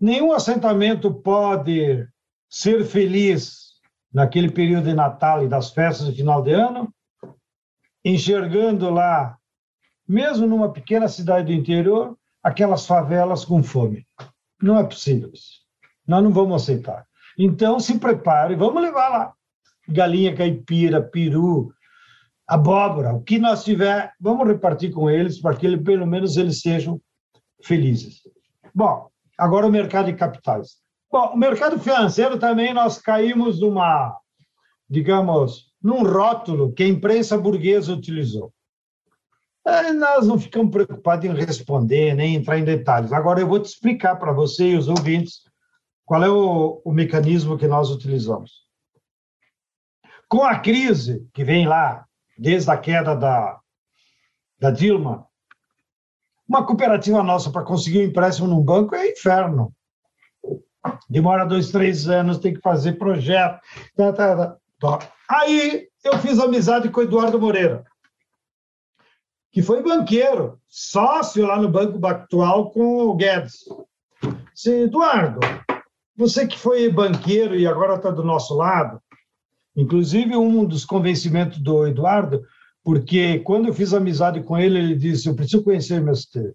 nenhum 0.00 0.32
assentamento 0.32 1.12
pode 1.14 2.06
ser 2.54 2.84
feliz 2.84 3.72
naquele 4.12 4.48
período 4.48 4.84
de 4.84 4.94
Natal 4.94 5.44
e 5.44 5.48
das 5.48 5.72
festas 5.72 6.06
de 6.06 6.14
final 6.14 6.40
de 6.40 6.52
ano, 6.52 6.94
enxergando 8.04 8.90
lá, 8.90 9.36
mesmo 10.06 10.46
numa 10.46 10.72
pequena 10.72 11.08
cidade 11.08 11.46
do 11.46 11.52
interior, 11.52 12.16
aquelas 12.40 12.86
favelas 12.86 13.44
com 13.44 13.60
fome. 13.60 14.06
Não 14.62 14.78
é 14.78 14.84
possível 14.84 15.32
isso. 15.34 15.62
Nós 16.06 16.22
não 16.22 16.32
vamos 16.32 16.62
aceitar. 16.62 17.04
Então, 17.36 17.80
se 17.80 17.98
prepare, 17.98 18.54
vamos 18.54 18.80
levar 18.80 19.08
lá. 19.08 19.34
Galinha 19.88 20.36
caipira, 20.36 21.02
peru, 21.02 21.74
abóbora, 22.46 23.14
o 23.14 23.20
que 23.20 23.36
nós 23.36 23.64
tiver, 23.64 24.12
vamos 24.20 24.46
repartir 24.46 24.92
com 24.92 25.10
eles 25.10 25.40
para 25.40 25.56
que 25.56 25.76
pelo 25.78 26.06
menos 26.06 26.36
eles 26.36 26.60
sejam 26.60 27.00
felizes. 27.64 28.20
Bom, 28.72 29.10
agora 29.36 29.66
o 29.66 29.72
mercado 29.72 30.06
de 30.06 30.14
capitais. 30.14 30.83
Bom, 31.14 31.26
o 31.26 31.36
mercado 31.36 31.78
financeiro 31.78 32.40
também 32.40 32.74
nós 32.74 32.98
caímos 32.98 33.60
numa, 33.60 34.18
digamos, 34.90 35.72
num 35.80 36.02
rótulo 36.02 36.72
que 36.72 36.82
a 36.82 36.88
imprensa 36.88 37.38
burguesa 37.38 37.92
utilizou. 37.92 38.52
É, 39.64 39.92
nós 39.92 40.26
não 40.26 40.36
ficamos 40.36 40.72
preocupados 40.72 41.24
em 41.24 41.32
responder, 41.32 42.16
nem 42.16 42.34
entrar 42.34 42.58
em 42.58 42.64
detalhes. 42.64 43.12
Agora 43.12 43.40
eu 43.40 43.46
vou 43.46 43.60
te 43.60 43.66
explicar 43.66 44.16
para 44.16 44.32
você 44.32 44.70
e 44.70 44.76
os 44.76 44.88
ouvintes 44.88 45.44
qual 46.04 46.24
é 46.24 46.28
o, 46.28 46.82
o 46.84 46.90
mecanismo 46.92 47.56
que 47.56 47.68
nós 47.68 47.92
utilizamos. 47.92 48.64
Com 50.28 50.42
a 50.42 50.58
crise 50.58 51.24
que 51.32 51.44
vem 51.44 51.64
lá, 51.64 52.04
desde 52.36 52.72
a 52.72 52.76
queda 52.76 53.14
da, 53.14 53.60
da 54.58 54.72
Dilma, 54.72 55.28
uma 56.48 56.66
cooperativa 56.66 57.22
nossa 57.22 57.52
para 57.52 57.62
conseguir 57.62 58.00
um 58.00 58.08
empréstimo 58.08 58.48
num 58.48 58.60
banco 58.60 58.96
é 58.96 59.12
inferno. 59.12 59.72
Demora 61.08 61.46
dois, 61.46 61.70
três 61.70 62.08
anos, 62.08 62.38
tem 62.38 62.54
que 62.54 62.60
fazer 62.60 62.94
projeto. 62.94 63.60
Tá, 63.96 64.12
tá, 64.12 64.56
tá. 64.80 64.98
Aí 65.28 65.88
eu 66.04 66.18
fiz 66.18 66.38
amizade 66.38 66.88
com 66.90 67.00
o 67.00 67.04
Eduardo 67.04 67.40
Moreira, 67.40 67.84
que 69.50 69.62
foi 69.62 69.82
banqueiro, 69.82 70.58
sócio 70.68 71.46
lá 71.46 71.60
no 71.60 71.68
Banco 71.68 71.98
Bactual 71.98 72.70
com 72.70 72.98
o 72.98 73.14
Guedes. 73.14 73.64
Eduardo, 74.66 75.40
você 76.16 76.46
que 76.46 76.58
foi 76.58 76.90
banqueiro 76.90 77.56
e 77.56 77.66
agora 77.66 77.96
está 77.96 78.10
do 78.10 78.22
nosso 78.22 78.54
lado, 78.54 79.00
inclusive 79.76 80.36
um 80.36 80.64
dos 80.64 80.84
convencimentos 80.84 81.58
do 81.58 81.86
Eduardo, 81.86 82.42
porque 82.82 83.40
quando 83.40 83.68
eu 83.68 83.74
fiz 83.74 83.94
amizade 83.94 84.42
com 84.42 84.58
ele, 84.58 84.78
ele 84.78 84.94
disse: 84.94 85.28
Eu 85.28 85.34
preciso 85.34 85.64
conhecer 85.64 85.94
MST. 85.94 86.52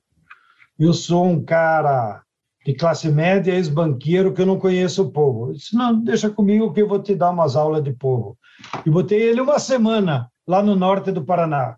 Eu 0.78 0.94
sou 0.94 1.26
um 1.26 1.44
cara 1.44 2.22
de 2.66 2.74
classe 2.74 3.10
média, 3.10 3.54
ex-banqueiro, 3.54 4.34
que 4.34 4.42
eu 4.42 4.46
não 4.46 4.60
conheço 4.60 5.04
o 5.04 5.12
povo. 5.12 5.50
Eu 5.50 5.54
disse, 5.54 5.76
não, 5.76 6.00
deixa 6.00 6.30
comigo 6.30 6.74
que 6.74 6.82
eu 6.82 6.88
vou 6.88 7.02
te 7.02 7.16
dar 7.16 7.32
umas 7.32 7.56
aulas 7.56 7.84
de 7.84 7.94
povo. 7.94 8.38
E 8.86 8.90
botei 8.90 9.22
ele 9.22 9.42
uma 9.42 9.60
semana 9.60 10.30
lá 10.48 10.62
no 10.62 10.76
norte 10.76 11.12
do 11.12 11.24
Paraná. 11.24 11.78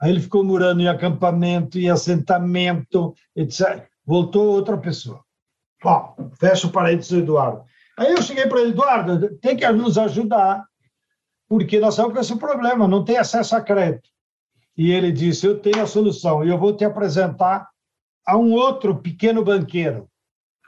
Aí 0.00 0.10
ele 0.10 0.20
ficou 0.20 0.44
morando 0.44 0.80
em 0.80 0.88
acampamento, 0.88 1.78
em 1.78 1.90
assentamento, 1.90 3.14
etc. 3.34 3.86
Voltou 4.04 4.46
outra 4.48 4.76
pessoa. 4.76 5.20
Bom, 5.82 6.14
fecha 6.38 6.66
o 6.66 6.70
parênteses, 6.70 7.12
Eduardo. 7.12 7.62
Aí 7.98 8.12
eu 8.12 8.22
cheguei 8.22 8.46
para 8.46 8.60
ele, 8.60 8.70
Eduardo, 8.70 9.36
tem 9.38 9.56
que 9.56 9.68
nos 9.72 9.98
ajudar, 9.98 10.64
porque 11.48 11.80
nós 11.80 11.94
estamos 11.94 12.14
com 12.14 12.20
esse 12.20 12.36
problema, 12.36 12.86
não 12.86 13.04
tem 13.04 13.18
acesso 13.18 13.56
a 13.56 13.60
crédito. 13.60 14.08
E 14.76 14.90
ele 14.90 15.10
disse, 15.10 15.46
eu 15.46 15.58
tenho 15.58 15.82
a 15.82 15.86
solução, 15.86 16.44
e 16.44 16.48
eu 16.48 16.58
vou 16.58 16.74
te 16.74 16.84
apresentar 16.84 17.68
a 18.26 18.36
um 18.36 18.52
outro 18.52 18.96
pequeno 18.96 19.44
banqueiro, 19.44 20.08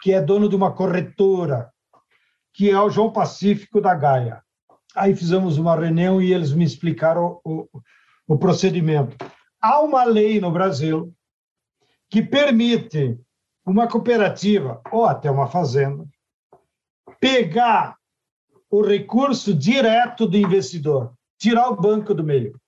que 0.02 0.12
é 0.12 0.20
dono 0.20 0.48
de 0.48 0.56
uma 0.56 0.72
corretora, 0.72 1.72
que 2.52 2.70
é 2.70 2.80
o 2.80 2.90
João 2.90 3.12
Pacífico 3.12 3.80
da 3.80 3.94
Gaia. 3.94 4.42
Aí 4.94 5.14
fizemos 5.14 5.58
uma 5.58 5.76
reunião 5.76 6.20
e 6.20 6.32
eles 6.32 6.52
me 6.52 6.64
explicaram 6.64 7.40
o, 7.44 7.68
o, 7.72 7.82
o 8.28 8.38
procedimento. 8.38 9.16
Há 9.60 9.80
uma 9.80 10.04
lei 10.04 10.40
no 10.40 10.50
Brasil 10.50 11.14
que 12.10 12.22
permite 12.22 13.18
uma 13.64 13.88
cooperativa 13.88 14.82
ou 14.90 15.04
até 15.04 15.30
uma 15.30 15.46
fazenda 15.46 16.04
pegar 17.20 17.96
o 18.68 18.82
recurso 18.82 19.54
direto 19.54 20.26
do 20.26 20.36
investidor, 20.36 21.14
tirar 21.38 21.68
o 21.68 21.80
banco 21.80 22.12
do 22.12 22.24
meio 22.24 22.60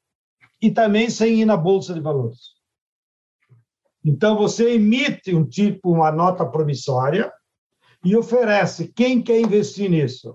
e 0.63 0.71
também 0.71 1.11
sem 1.11 1.41
ir 1.41 1.45
na 1.45 1.57
bolsa 1.57 1.93
de 1.93 2.01
valores. 2.01 2.54
Então, 4.05 4.37
você 4.37 4.75
emite 4.75 5.35
um 5.35 5.45
tipo, 5.45 5.91
uma 5.91 6.13
nota 6.13 6.45
promissória 6.45 7.33
e 8.05 8.15
oferece 8.15 8.93
quem 8.95 9.23
quer 9.23 9.41
investir 9.41 9.89
nisso. 9.89 10.35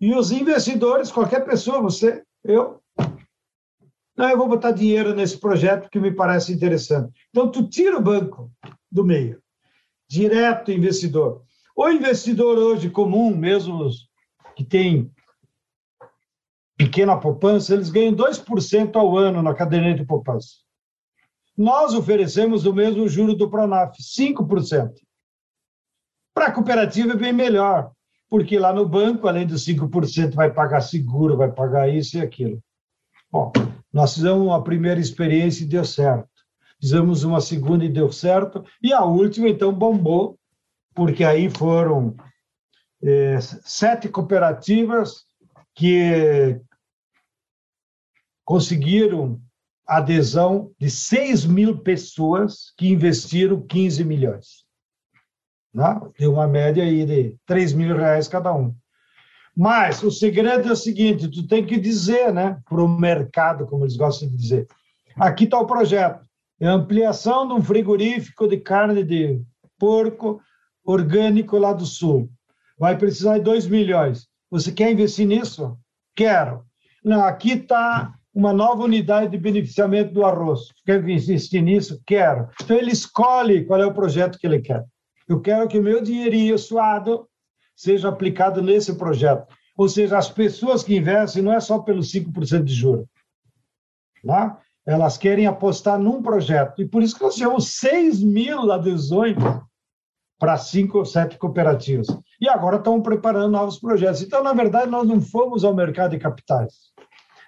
E 0.00 0.12
os 0.14 0.32
investidores, 0.32 1.12
qualquer 1.12 1.44
pessoa, 1.44 1.80
você, 1.80 2.24
eu, 2.42 2.80
não, 4.16 4.28
eu 4.28 4.36
vou 4.36 4.48
botar 4.48 4.72
dinheiro 4.72 5.14
nesse 5.14 5.38
projeto 5.38 5.88
que 5.88 6.00
me 6.00 6.10
parece 6.10 6.52
interessante. 6.52 7.12
Então, 7.30 7.50
tu 7.50 7.68
tira 7.68 7.96
o 7.96 8.02
banco 8.02 8.50
do 8.90 9.04
meio, 9.04 9.40
direto 10.08 10.72
investidor. 10.72 11.42
O 11.76 11.88
investidor 11.88 12.58
hoje 12.58 12.90
comum, 12.90 13.34
mesmo 13.36 13.88
que 14.56 14.64
tem 14.64 15.12
pequena 16.76 17.16
poupança, 17.16 17.74
eles 17.74 17.90
ganham 17.90 18.14
2% 18.14 18.96
ao 18.96 19.16
ano 19.16 19.42
na 19.42 19.54
caderneta 19.54 20.00
de 20.00 20.06
poupança. 20.06 20.56
Nós 21.60 21.92
oferecemos 21.92 22.64
o 22.64 22.72
mesmo 22.72 23.06
juro 23.06 23.34
do 23.34 23.50
Pronaf, 23.50 23.94
5%. 23.98 24.94
Para 26.32 26.46
a 26.46 26.52
cooperativa 26.52 27.12
é 27.12 27.16
bem 27.16 27.34
melhor, 27.34 27.92
porque 28.30 28.58
lá 28.58 28.72
no 28.72 28.88
banco, 28.88 29.28
além 29.28 29.46
dos 29.46 29.66
5%, 29.66 30.32
vai 30.32 30.50
pagar 30.50 30.80
seguro, 30.80 31.36
vai 31.36 31.52
pagar 31.52 31.86
isso 31.86 32.16
e 32.16 32.22
aquilo. 32.22 32.64
Bom, 33.30 33.52
nós 33.92 34.14
fizemos 34.14 34.40
uma 34.40 34.64
primeira 34.64 34.98
experiência 34.98 35.62
e 35.62 35.66
deu 35.66 35.84
certo. 35.84 36.30
Fizemos 36.80 37.24
uma 37.24 37.42
segunda 37.42 37.84
e 37.84 37.90
deu 37.90 38.10
certo. 38.10 38.64
E 38.82 38.90
a 38.90 39.04
última, 39.04 39.46
então, 39.46 39.70
bombou, 39.70 40.38
porque 40.94 41.24
aí 41.24 41.50
foram 41.50 42.16
é, 43.02 43.38
sete 43.38 44.08
cooperativas 44.08 45.26
que 45.74 46.58
conseguiram 48.46 49.38
adesão 49.90 50.70
de 50.78 50.88
6 50.88 51.46
mil 51.46 51.78
pessoas 51.78 52.72
que 52.78 52.88
investiram 52.88 53.60
15 53.60 54.04
milhões. 54.04 54.64
Né? 55.74 56.00
Deu 56.16 56.32
uma 56.32 56.46
média 56.46 56.84
aí 56.84 57.04
de 57.04 57.36
3 57.44 57.72
mil 57.72 57.96
reais 57.96 58.28
cada 58.28 58.54
um. 58.54 58.72
Mas 59.56 60.00
o 60.04 60.10
segredo 60.10 60.68
é 60.68 60.72
o 60.72 60.76
seguinte: 60.76 61.28
tu 61.28 61.46
tem 61.46 61.66
que 61.66 61.76
dizer 61.76 62.32
né, 62.32 62.60
para 62.68 62.80
o 62.80 62.88
mercado, 62.88 63.66
como 63.66 63.84
eles 63.84 63.96
gostam 63.96 64.28
de 64.28 64.36
dizer. 64.36 64.68
Aqui 65.16 65.44
está 65.44 65.58
o 65.58 65.66
projeto. 65.66 66.24
É 66.60 66.68
ampliação 66.68 67.48
de 67.48 67.54
um 67.54 67.62
frigorífico 67.62 68.46
de 68.46 68.58
carne 68.58 69.02
de 69.02 69.42
porco 69.76 70.40
orgânico 70.84 71.58
lá 71.58 71.72
do 71.72 71.84
sul. 71.84 72.30
Vai 72.78 72.96
precisar 72.96 73.38
de 73.38 73.44
2 73.44 73.66
milhões. 73.66 74.28
Você 74.50 74.70
quer 74.70 74.92
investir 74.92 75.26
nisso? 75.26 75.76
Quero. 76.14 76.64
Não, 77.04 77.24
aqui 77.24 77.52
está 77.52 78.14
uma 78.34 78.52
nova 78.52 78.84
unidade 78.84 79.30
de 79.30 79.38
beneficiamento 79.38 80.12
do 80.12 80.24
arroz. 80.24 80.72
Quer 80.84 81.02
investir 81.08 81.62
nisso? 81.62 82.00
Quero. 82.06 82.48
Então, 82.62 82.76
ele 82.76 82.92
escolhe 82.92 83.64
qual 83.64 83.80
é 83.80 83.86
o 83.86 83.94
projeto 83.94 84.38
que 84.38 84.46
ele 84.46 84.60
quer. 84.60 84.84
Eu 85.28 85.40
quero 85.40 85.68
que 85.68 85.78
o 85.78 85.82
meu 85.82 86.02
dinheirinho 86.02 86.58
suado 86.58 87.28
seja 87.74 88.08
aplicado 88.08 88.62
nesse 88.62 88.94
projeto. 88.94 89.46
Ou 89.76 89.88
seja, 89.88 90.18
as 90.18 90.30
pessoas 90.30 90.82
que 90.82 90.96
investem 90.96 91.42
não 91.42 91.52
é 91.52 91.60
só 91.60 91.78
pelos 91.78 92.12
5% 92.12 92.64
de 92.64 92.74
juros. 92.74 93.06
Tá? 94.24 94.60
Elas 94.86 95.16
querem 95.16 95.46
apostar 95.46 95.98
num 95.98 96.22
projeto. 96.22 96.80
E 96.82 96.84
por 96.86 97.02
isso 97.02 97.16
que 97.16 97.22
nós 97.22 97.36
temos 97.36 97.78
6 97.78 98.22
mil 98.22 98.70
adesões 98.70 99.36
para 100.38 100.56
cinco 100.56 100.98
ou 100.98 101.04
sete 101.04 101.36
cooperativas. 101.36 102.06
E 102.40 102.48
agora 102.48 102.76
estão 102.76 103.02
preparando 103.02 103.52
novos 103.52 103.78
projetos. 103.78 104.22
Então, 104.22 104.42
na 104.42 104.54
verdade, 104.54 104.90
nós 104.90 105.06
não 105.06 105.20
fomos 105.20 105.64
ao 105.64 105.74
mercado 105.74 106.12
de 106.12 106.18
capitais 106.18 106.90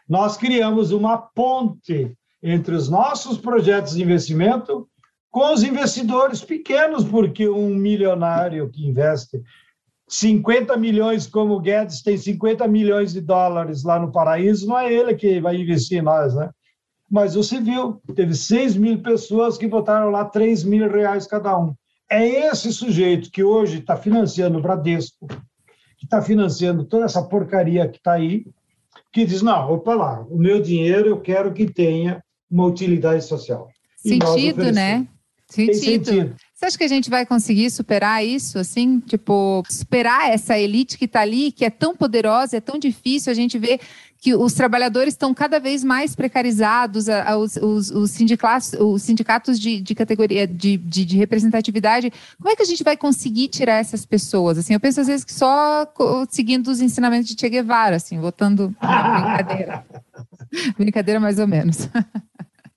nós 0.08 0.36
criamos 0.36 0.92
uma 0.92 1.18
ponte 1.18 2.16
entre 2.42 2.74
os 2.74 2.88
nossos 2.88 3.38
projetos 3.38 3.94
de 3.94 4.02
investimento 4.02 4.88
com 5.30 5.52
os 5.52 5.62
investidores 5.62 6.44
pequenos, 6.44 7.04
porque 7.04 7.48
um 7.48 7.74
milionário 7.74 8.68
que 8.68 8.86
investe 8.86 9.40
50 10.08 10.76
milhões, 10.76 11.26
como 11.26 11.54
o 11.54 11.60
Guedes 11.60 12.02
tem 12.02 12.18
50 12.18 12.68
milhões 12.68 13.14
de 13.14 13.20
dólares 13.22 13.82
lá 13.82 13.98
no 13.98 14.12
paraíso, 14.12 14.68
não 14.68 14.78
é 14.78 14.92
ele 14.92 15.14
que 15.14 15.40
vai 15.40 15.56
investir 15.56 15.98
em 15.98 16.02
nós, 16.02 16.34
né? 16.34 16.50
Mas 17.10 17.34
você 17.34 17.60
viu, 17.60 18.00
teve 18.14 18.34
6 18.34 18.76
mil 18.76 19.02
pessoas 19.02 19.56
que 19.56 19.66
botaram 19.66 20.10
lá 20.10 20.26
3 20.26 20.64
mil 20.64 20.90
reais 20.90 21.26
cada 21.26 21.58
um. 21.58 21.74
É 22.10 22.26
esse 22.26 22.70
sujeito 22.72 23.30
que 23.30 23.42
hoje 23.42 23.78
está 23.78 23.96
financiando 23.96 24.58
o 24.58 24.62
Bradesco, 24.62 25.26
que 25.96 26.04
está 26.04 26.20
financiando 26.20 26.84
toda 26.84 27.06
essa 27.06 27.22
porcaria 27.22 27.88
que 27.88 27.96
está 27.96 28.12
aí, 28.12 28.44
que 29.12 29.24
diz: 29.24 29.42
não, 29.42 29.72
opa 29.72 29.94
lá, 29.94 30.26
o 30.30 30.38
meu 30.38 30.60
dinheiro 30.60 31.08
eu 31.08 31.20
quero 31.20 31.52
que 31.52 31.66
tenha 31.66 32.22
uma 32.50 32.66
utilidade 32.66 33.24
social. 33.24 33.68
Sentido, 33.96 34.72
né? 34.72 35.06
Sentido. 35.48 36.06
sentido. 36.06 36.36
Você 36.54 36.66
acha 36.66 36.78
que 36.78 36.84
a 36.84 36.88
gente 36.88 37.10
vai 37.10 37.26
conseguir 37.26 37.70
superar 37.70 38.24
isso, 38.24 38.58
assim? 38.58 39.00
Tipo, 39.00 39.62
superar 39.68 40.30
essa 40.30 40.58
elite 40.58 40.96
que 40.96 41.04
está 41.04 41.20
ali, 41.20 41.52
que 41.52 41.64
é 41.64 41.70
tão 41.70 41.94
poderosa, 41.94 42.56
é 42.56 42.60
tão 42.60 42.78
difícil. 42.78 43.30
A 43.30 43.34
gente 43.34 43.58
vê 43.58 43.78
que 44.22 44.36
os 44.36 44.52
trabalhadores 44.52 45.14
estão 45.14 45.34
cada 45.34 45.58
vez 45.58 45.82
mais 45.82 46.14
precarizados, 46.14 47.06
os, 47.40 47.56
os, 47.56 47.90
os 47.90 48.10
sindicatos, 48.12 48.72
os 48.74 49.02
sindicatos 49.02 49.58
de, 49.58 49.80
de 49.80 49.96
categoria 49.96 50.46
de, 50.46 50.76
de, 50.76 51.04
de, 51.04 51.16
representatividade. 51.16 52.12
Como 52.38 52.48
é 52.48 52.54
que 52.54 52.62
a 52.62 52.64
gente 52.64 52.84
vai 52.84 52.96
conseguir 52.96 53.48
tirar 53.48 53.80
essas 53.80 54.06
pessoas? 54.06 54.58
Assim, 54.58 54.74
eu 54.74 54.78
penso 54.78 55.00
às 55.00 55.08
vezes 55.08 55.24
que 55.24 55.32
só 55.34 55.92
seguindo 56.30 56.68
os 56.68 56.80
ensinamentos 56.80 57.28
de 57.28 57.38
Che 57.38 57.48
Guevara, 57.48 57.96
assim, 57.96 58.20
votando 58.20 58.68
brincadeira. 58.68 59.84
brincadeira 60.78 61.18
mais 61.18 61.40
ou 61.40 61.48
menos. 61.48 61.88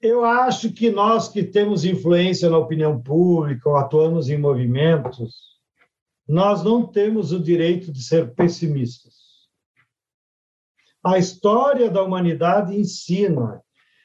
Eu 0.02 0.26
acho 0.26 0.72
que 0.72 0.90
nós 0.90 1.28
que 1.28 1.44
temos 1.44 1.86
influência 1.86 2.50
na 2.50 2.58
opinião 2.58 3.00
pública 3.00 3.70
ou 3.70 3.76
atuamos 3.76 4.30
em 4.30 4.38
movimentos, 4.40 5.36
nós 6.28 6.64
não 6.64 6.88
temos 6.88 7.32
o 7.32 7.40
direito 7.40 7.92
de 7.92 8.02
ser 8.02 8.34
pessimistas. 8.34 9.15
A 11.06 11.18
história 11.18 11.90
da 11.90 12.02
humanidade 12.02 12.76
ensina 12.76 13.62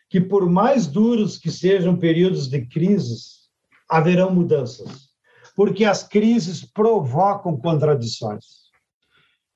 que, 0.09 0.20
por 0.20 0.48
mais 0.48 0.86
duros 0.86 1.39
que 1.39 1.51
sejam 1.51 1.97
períodos 1.97 2.48
de 2.48 2.66
crises, 2.66 3.48
haverão 3.89 4.31
mudanças, 4.32 5.09
porque 5.56 5.85
as 5.85 6.02
crises 6.02 6.64
provocam 6.64 7.56
contradições. 7.56 8.44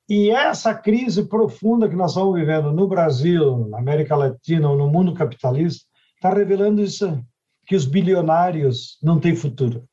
E 0.09 0.31
essa 0.31 0.75
crise 0.75 1.29
profunda 1.29 1.89
que 1.89 1.97
nós 1.97 2.13
estamos 2.13 2.35
vivendo 2.35 2.73
no 2.73 2.89
Brasil, 2.89 3.69
na 3.69 3.79
América 3.79 4.17
Latina 4.17 4.71
ou 4.71 4.77
no 4.77 4.89
mundo 4.89 5.15
capitalista, 5.15 5.85
está 6.15 6.33
revelando 6.33 6.83
isso, 6.83 7.23
que 7.67 7.77
os 7.77 7.85
bilionários 7.85 8.99
não 9.03 9.19
têm 9.19 9.35
futuro 9.35 9.87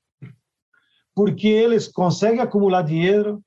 porque 1.15 1.47
eles 1.47 1.87
conseguem 1.87 2.39
acumular 2.39 2.81
dinheiro, 2.81 3.43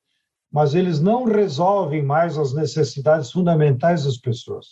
mas 0.54 0.72
eles 0.72 1.00
não 1.00 1.24
resolvem 1.24 2.00
mais 2.00 2.38
as 2.38 2.54
necessidades 2.54 3.32
fundamentais 3.32 4.04
das 4.04 4.16
pessoas. 4.16 4.66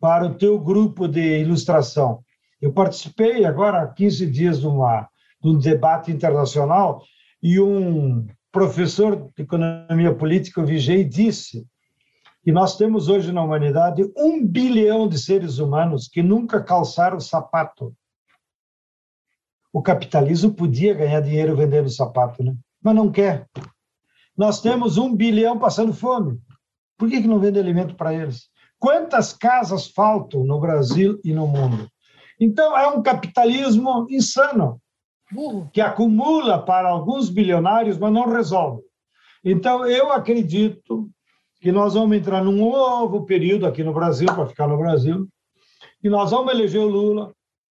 Para 0.00 0.24
o 0.24 0.34
teu 0.34 0.58
grupo 0.58 1.06
de 1.06 1.40
ilustração, 1.40 2.24
eu 2.58 2.72
participei 2.72 3.44
agora 3.44 3.82
há 3.82 3.86
15 3.86 4.26
dias 4.30 4.60
de, 4.60 4.66
uma, 4.66 5.06
de 5.42 5.50
um 5.50 5.58
debate 5.58 6.10
internacional 6.10 7.04
e 7.42 7.60
um 7.60 8.26
professor 8.50 9.30
de 9.36 9.42
economia 9.42 10.14
política, 10.14 10.62
o 10.62 10.66
Vigei, 10.66 11.04
disse 11.04 11.66
que 12.42 12.50
nós 12.50 12.78
temos 12.78 13.08
hoje 13.08 13.30
na 13.30 13.42
humanidade 13.42 14.10
um 14.16 14.46
bilhão 14.46 15.06
de 15.06 15.18
seres 15.18 15.58
humanos 15.58 16.08
que 16.08 16.22
nunca 16.22 16.62
calçaram 16.62 17.20
sapato 17.20 17.94
o 19.74 19.82
capitalismo 19.82 20.54
podia 20.54 20.94
ganhar 20.94 21.20
dinheiro 21.20 21.56
vendendo 21.56 21.90
sapato, 21.90 22.44
né? 22.44 22.54
mas 22.80 22.94
não 22.94 23.10
quer. 23.10 23.48
Nós 24.36 24.60
temos 24.60 24.98
um 24.98 25.14
bilhão 25.14 25.58
passando 25.58 25.92
fome. 25.92 26.40
Por 26.98 27.08
que, 27.08 27.22
que 27.22 27.28
não 27.28 27.38
vende 27.38 27.58
alimento 27.58 27.94
para 27.94 28.14
eles? 28.14 28.48
Quantas 28.78 29.32
casas 29.32 29.88
faltam 29.88 30.44
no 30.44 30.60
Brasil 30.60 31.20
e 31.24 31.32
no 31.32 31.46
mundo? 31.46 31.88
Então, 32.38 32.76
é 32.76 32.86
um 32.88 33.02
capitalismo 33.02 34.06
insano, 34.10 34.80
que 35.72 35.80
acumula 35.80 36.62
para 36.62 36.88
alguns 36.88 37.28
bilionários, 37.28 37.96
mas 37.96 38.12
não 38.12 38.28
resolve. 38.28 38.82
Então, 39.44 39.86
eu 39.86 40.12
acredito 40.12 41.08
que 41.60 41.72
nós 41.72 41.94
vamos 41.94 42.16
entrar 42.16 42.44
num 42.44 42.70
novo 42.70 43.24
período 43.24 43.66
aqui 43.66 43.82
no 43.82 43.94
Brasil, 43.94 44.26
para 44.26 44.46
ficar 44.46 44.68
no 44.68 44.76
Brasil, 44.76 45.26
e 46.02 46.10
nós 46.10 46.30
vamos 46.30 46.52
eleger 46.52 46.80
o 46.80 46.88
Lula, 46.88 47.32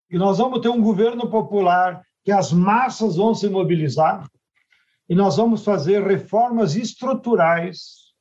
e 0.10 0.18
nós 0.18 0.38
vamos 0.38 0.62
ter 0.62 0.70
um 0.70 0.82
governo 0.82 1.30
popular 1.30 2.02
que 2.24 2.32
as 2.32 2.54
massas 2.54 3.16
vão 3.16 3.34
se 3.34 3.50
mobilizar 3.50 4.26
e 5.12 5.16
nós 5.16 5.36
vamos 5.36 5.66
fazer 5.66 6.08
reformas 6.08 6.78
estruturais 6.78 8.14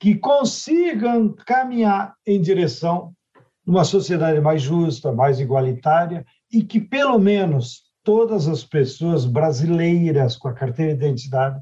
que 0.00 0.14
consigam 0.14 1.30
caminhar 1.34 2.14
em 2.26 2.40
direção 2.40 3.14
a 3.36 3.70
uma 3.70 3.84
sociedade 3.84 4.40
mais 4.40 4.62
justa, 4.62 5.12
mais 5.12 5.40
igualitária 5.40 6.24
e 6.50 6.64
que 6.64 6.80
pelo 6.80 7.18
menos 7.18 7.82
todas 8.02 8.48
as 8.48 8.64
pessoas 8.64 9.26
brasileiras 9.26 10.34
com 10.34 10.48
a 10.48 10.54
carteira 10.54 10.96
de 10.96 11.04
identidade 11.04 11.60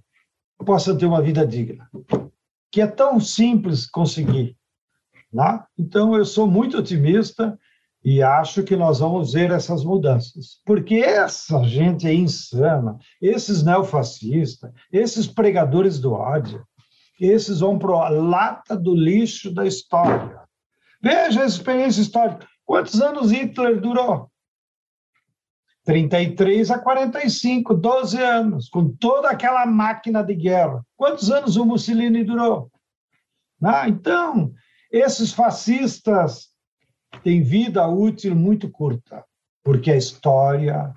possam 0.65 0.97
ter 0.97 1.07
uma 1.07 1.21
vida 1.21 1.45
digna, 1.45 1.91
que 2.71 2.81
é 2.81 2.87
tão 2.87 3.19
simples 3.19 3.91
conseguir. 3.91 4.57
Né? 5.33 5.65
Então, 5.77 6.15
eu 6.15 6.25
sou 6.25 6.47
muito 6.47 6.79
otimista 6.79 7.59
e 8.03 8.23
acho 8.23 8.63
que 8.63 8.77
nós 8.77 9.01
vamos 9.01 9.33
ver 9.35 9.51
essas 9.51 9.85
mudanças. 9.85 10.61
Porque 10.65 10.97
essa 10.97 11.63
gente 11.65 12.07
é 12.07 12.15
insana, 12.15 12.99
esses 13.21 13.63
neofascistas, 13.63 14.73
esses 14.91 15.27
pregadores 15.27 15.99
do 15.99 16.13
ódio, 16.13 16.67
esses 17.21 17.61
vão 17.61 17.79
para 17.79 17.93
a 17.93 18.09
lata 18.09 18.77
do 18.77 18.95
lixo 18.95 19.53
da 19.53 19.67
história. 19.67 20.41
Veja 21.03 21.43
a 21.43 21.47
experiência 21.47 22.01
histórica. 22.01 22.47
Quantos 22.65 23.01
anos 23.01 23.31
Hitler 23.31 23.81
durou? 23.81 24.31
33 25.85 26.71
a 26.71 26.79
45, 26.79 27.75
12 27.75 28.23
anos, 28.23 28.69
com 28.69 28.89
toda 28.89 29.29
aquela 29.29 29.67
máquina 29.67 30.23
de 30.23 30.35
guerra. 30.35 30.85
Quantos 30.97 31.31
anos 31.31 31.57
o 31.57 31.65
Mussolini 31.65 32.23
durou? 32.23 32.71
Ah, 33.63 33.89
então, 33.89 34.53
esses 34.91 35.33
fascistas 35.33 36.50
tem 37.23 37.43
vida 37.43 37.87
útil 37.87 38.35
muito 38.35 38.69
curta, 38.69 39.25
porque 39.63 39.91
a 39.91 39.97
história 39.97 40.93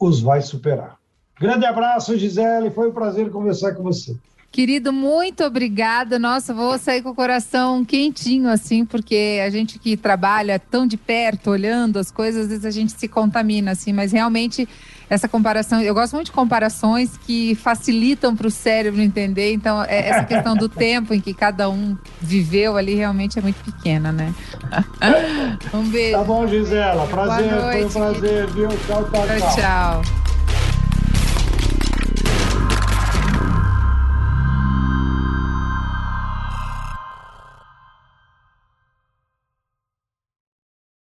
os 0.00 0.20
vai 0.20 0.42
superar. 0.42 0.98
Grande 1.38 1.66
abraço, 1.66 2.16
Gisele. 2.16 2.70
Foi 2.70 2.88
um 2.88 2.92
prazer 2.92 3.30
conversar 3.30 3.74
com 3.74 3.82
você. 3.82 4.16
Querido, 4.54 4.92
muito 4.92 5.42
obrigada. 5.42 6.16
Nossa, 6.16 6.54
vou 6.54 6.78
sair 6.78 7.02
com 7.02 7.10
o 7.10 7.14
coração 7.14 7.84
quentinho, 7.84 8.48
assim, 8.48 8.84
porque 8.84 9.40
a 9.44 9.50
gente 9.50 9.80
que 9.80 9.96
trabalha 9.96 10.60
tão 10.60 10.86
de 10.86 10.96
perto, 10.96 11.50
olhando 11.50 11.98
as 11.98 12.12
coisas, 12.12 12.42
às 12.42 12.48
vezes 12.50 12.64
a 12.64 12.70
gente 12.70 12.92
se 12.92 13.08
contamina, 13.08 13.72
assim, 13.72 13.92
mas 13.92 14.12
realmente 14.12 14.68
essa 15.08 15.28
comparação, 15.28 15.80
eu 15.80 15.94
gosto 15.94 16.14
muito 16.14 16.26
de 16.26 16.32
comparações 16.32 17.18
que 17.26 17.54
facilitam 17.54 18.34
para 18.34 18.46
o 18.46 18.50
cérebro 18.50 19.00
entender. 19.00 19.52
Então, 19.52 19.82
é, 19.84 20.08
essa 20.08 20.24
questão 20.24 20.56
do 20.56 20.68
tempo 20.68 21.14
em 21.14 21.20
que 21.20 21.34
cada 21.34 21.68
um 21.68 21.96
viveu 22.20 22.76
ali 22.76 22.94
realmente 22.94 23.38
é 23.38 23.42
muito 23.42 23.62
pequena, 23.64 24.12
né? 24.12 24.34
Um 25.72 25.88
beijo. 25.88 26.18
Tá 26.18 26.24
bom, 26.24 26.46
Gisela. 26.46 27.06
Prazer, 27.06 27.50
foi 27.50 27.84
um 27.84 27.88
prazer, 27.88 28.46
viu? 28.48 28.68
Tchau, 28.68 29.04
tchau, 29.10 29.26
tchau. 29.26 29.56
tchau. 29.56 30.23